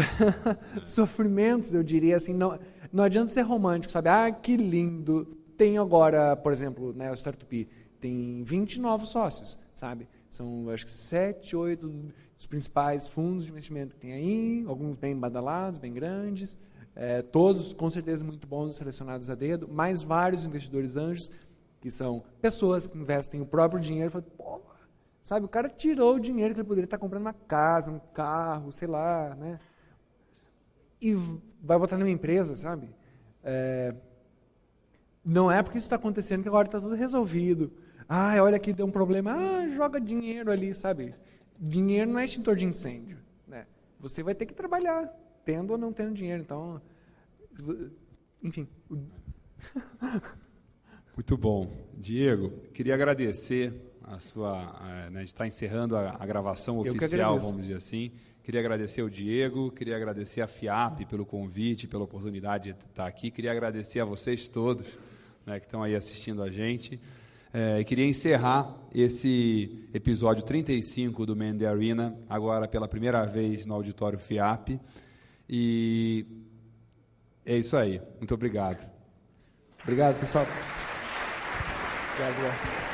sofrimentos, 0.84 1.74
eu 1.74 1.82
diria 1.82 2.16
assim. 2.16 2.32
Não, 2.32 2.58
não 2.92 3.04
adianta 3.04 3.32
ser 3.32 3.42
romântico, 3.42 3.92
sabe? 3.92 4.08
Ah, 4.08 4.30
que 4.30 4.56
lindo. 4.56 5.36
Tem 5.56 5.76
agora, 5.78 6.36
por 6.36 6.52
exemplo, 6.52 6.92
né, 6.92 7.10
o 7.10 7.14
Startup, 7.14 7.68
tem 8.00 8.42
20 8.44 8.80
novos 8.80 9.08
sócios, 9.08 9.58
sabe? 9.74 10.08
São, 10.30 10.70
acho 10.70 10.86
que, 10.86 10.92
7, 10.92 11.56
8 11.56 12.12
os 12.38 12.46
principais 12.46 13.06
fundos 13.08 13.44
de 13.44 13.50
investimento 13.50 13.94
que 13.94 14.00
tem 14.00 14.12
aí, 14.12 14.64
alguns 14.68 14.96
bem 14.96 15.16
badalados, 15.16 15.78
bem 15.78 15.92
grandes, 15.92 16.56
é, 16.94 17.20
todos 17.20 17.72
com 17.72 17.90
certeza 17.90 18.22
muito 18.22 18.46
bons 18.46 18.76
selecionados 18.76 19.28
a 19.28 19.34
dedo, 19.34 19.66
mais 19.68 20.02
vários 20.02 20.44
investidores 20.44 20.96
anjos, 20.96 21.30
que 21.80 21.90
são 21.90 22.22
pessoas 22.40 22.86
que 22.86 22.96
investem 22.96 23.40
o 23.40 23.46
próprio 23.46 23.80
dinheiro 23.80 24.10
falam, 24.10 24.26
pô, 24.36 24.60
sabe, 25.24 25.46
o 25.46 25.48
cara 25.48 25.68
tirou 25.68 26.16
o 26.16 26.20
dinheiro 26.20 26.54
que 26.54 26.60
ele 26.60 26.68
poderia 26.68 26.86
estar 26.86 26.98
comprando 26.98 27.22
uma 27.22 27.32
casa, 27.32 27.90
um 27.90 27.98
carro, 27.98 28.70
sei 28.72 28.88
lá, 28.88 29.34
né? 29.34 29.58
E 31.00 31.14
vai 31.62 31.78
botar 31.78 31.96
numa 31.96 32.10
empresa, 32.10 32.56
sabe? 32.56 32.88
É, 33.42 33.94
não 35.24 35.50
é 35.50 35.62
porque 35.62 35.78
isso 35.78 35.86
está 35.86 35.96
acontecendo 35.96 36.42
que 36.42 36.48
agora 36.48 36.66
está 36.66 36.80
tudo 36.80 36.94
resolvido. 36.94 37.72
Ah, 38.08 38.34
olha 38.42 38.56
aqui, 38.56 38.72
deu 38.72 38.86
um 38.86 38.90
problema. 38.90 39.32
Ah, 39.32 39.68
joga 39.68 40.00
dinheiro 40.00 40.50
ali, 40.50 40.74
sabe? 40.74 41.14
dinheiro 41.58 42.10
não 42.10 42.20
é 42.20 42.24
extintor 42.24 42.54
de 42.56 42.64
incêndio. 42.64 43.18
Né? 43.46 43.66
Você 43.98 44.22
vai 44.22 44.34
ter 44.34 44.46
que 44.46 44.54
trabalhar, 44.54 45.06
tendo 45.44 45.72
ou 45.72 45.78
não 45.78 45.92
tendo 45.92 46.14
dinheiro. 46.14 46.42
Então, 46.42 46.80
enfim. 48.42 48.68
Muito 51.14 51.36
bom. 51.36 51.70
Diego, 51.96 52.50
queria 52.72 52.94
agradecer 52.94 53.74
a 54.04 54.18
sua, 54.18 55.10
né, 55.10 55.16
a 55.16 55.18
gente 55.18 55.26
está 55.26 55.46
encerrando 55.46 55.96
a, 55.96 56.16
a 56.18 56.26
gravação 56.26 56.78
oficial, 56.78 57.38
vamos 57.40 57.62
dizer 57.62 57.76
assim. 57.76 58.12
Queria 58.48 58.62
agradecer 58.62 59.02
ao 59.02 59.10
Diego, 59.10 59.70
queria 59.70 59.94
agradecer 59.94 60.40
a 60.40 60.46
FIAP 60.46 61.04
pelo 61.04 61.26
convite, 61.26 61.86
pela 61.86 62.04
oportunidade 62.04 62.72
de 62.72 62.78
estar 62.78 63.06
aqui. 63.06 63.30
Queria 63.30 63.52
agradecer 63.52 64.00
a 64.00 64.06
vocês 64.06 64.48
todos 64.48 64.86
né, 65.44 65.60
que 65.60 65.66
estão 65.66 65.82
aí 65.82 65.94
assistindo 65.94 66.42
a 66.42 66.50
gente. 66.50 66.98
É, 67.52 67.84
queria 67.84 68.06
encerrar 68.06 68.74
esse 68.94 69.86
episódio 69.92 70.42
35 70.42 71.26
do 71.26 71.36
Man 71.36 71.58
Arena, 71.70 72.16
agora 72.26 72.66
pela 72.66 72.88
primeira 72.88 73.26
vez 73.26 73.66
no 73.66 73.74
auditório 73.74 74.18
FIAP. 74.18 74.80
E 75.46 76.24
é 77.44 77.58
isso 77.58 77.76
aí. 77.76 78.00
Muito 78.16 78.32
obrigado. 78.32 78.90
Obrigado, 79.82 80.18
pessoal. 80.18 80.46
Obrigado. 82.14 82.87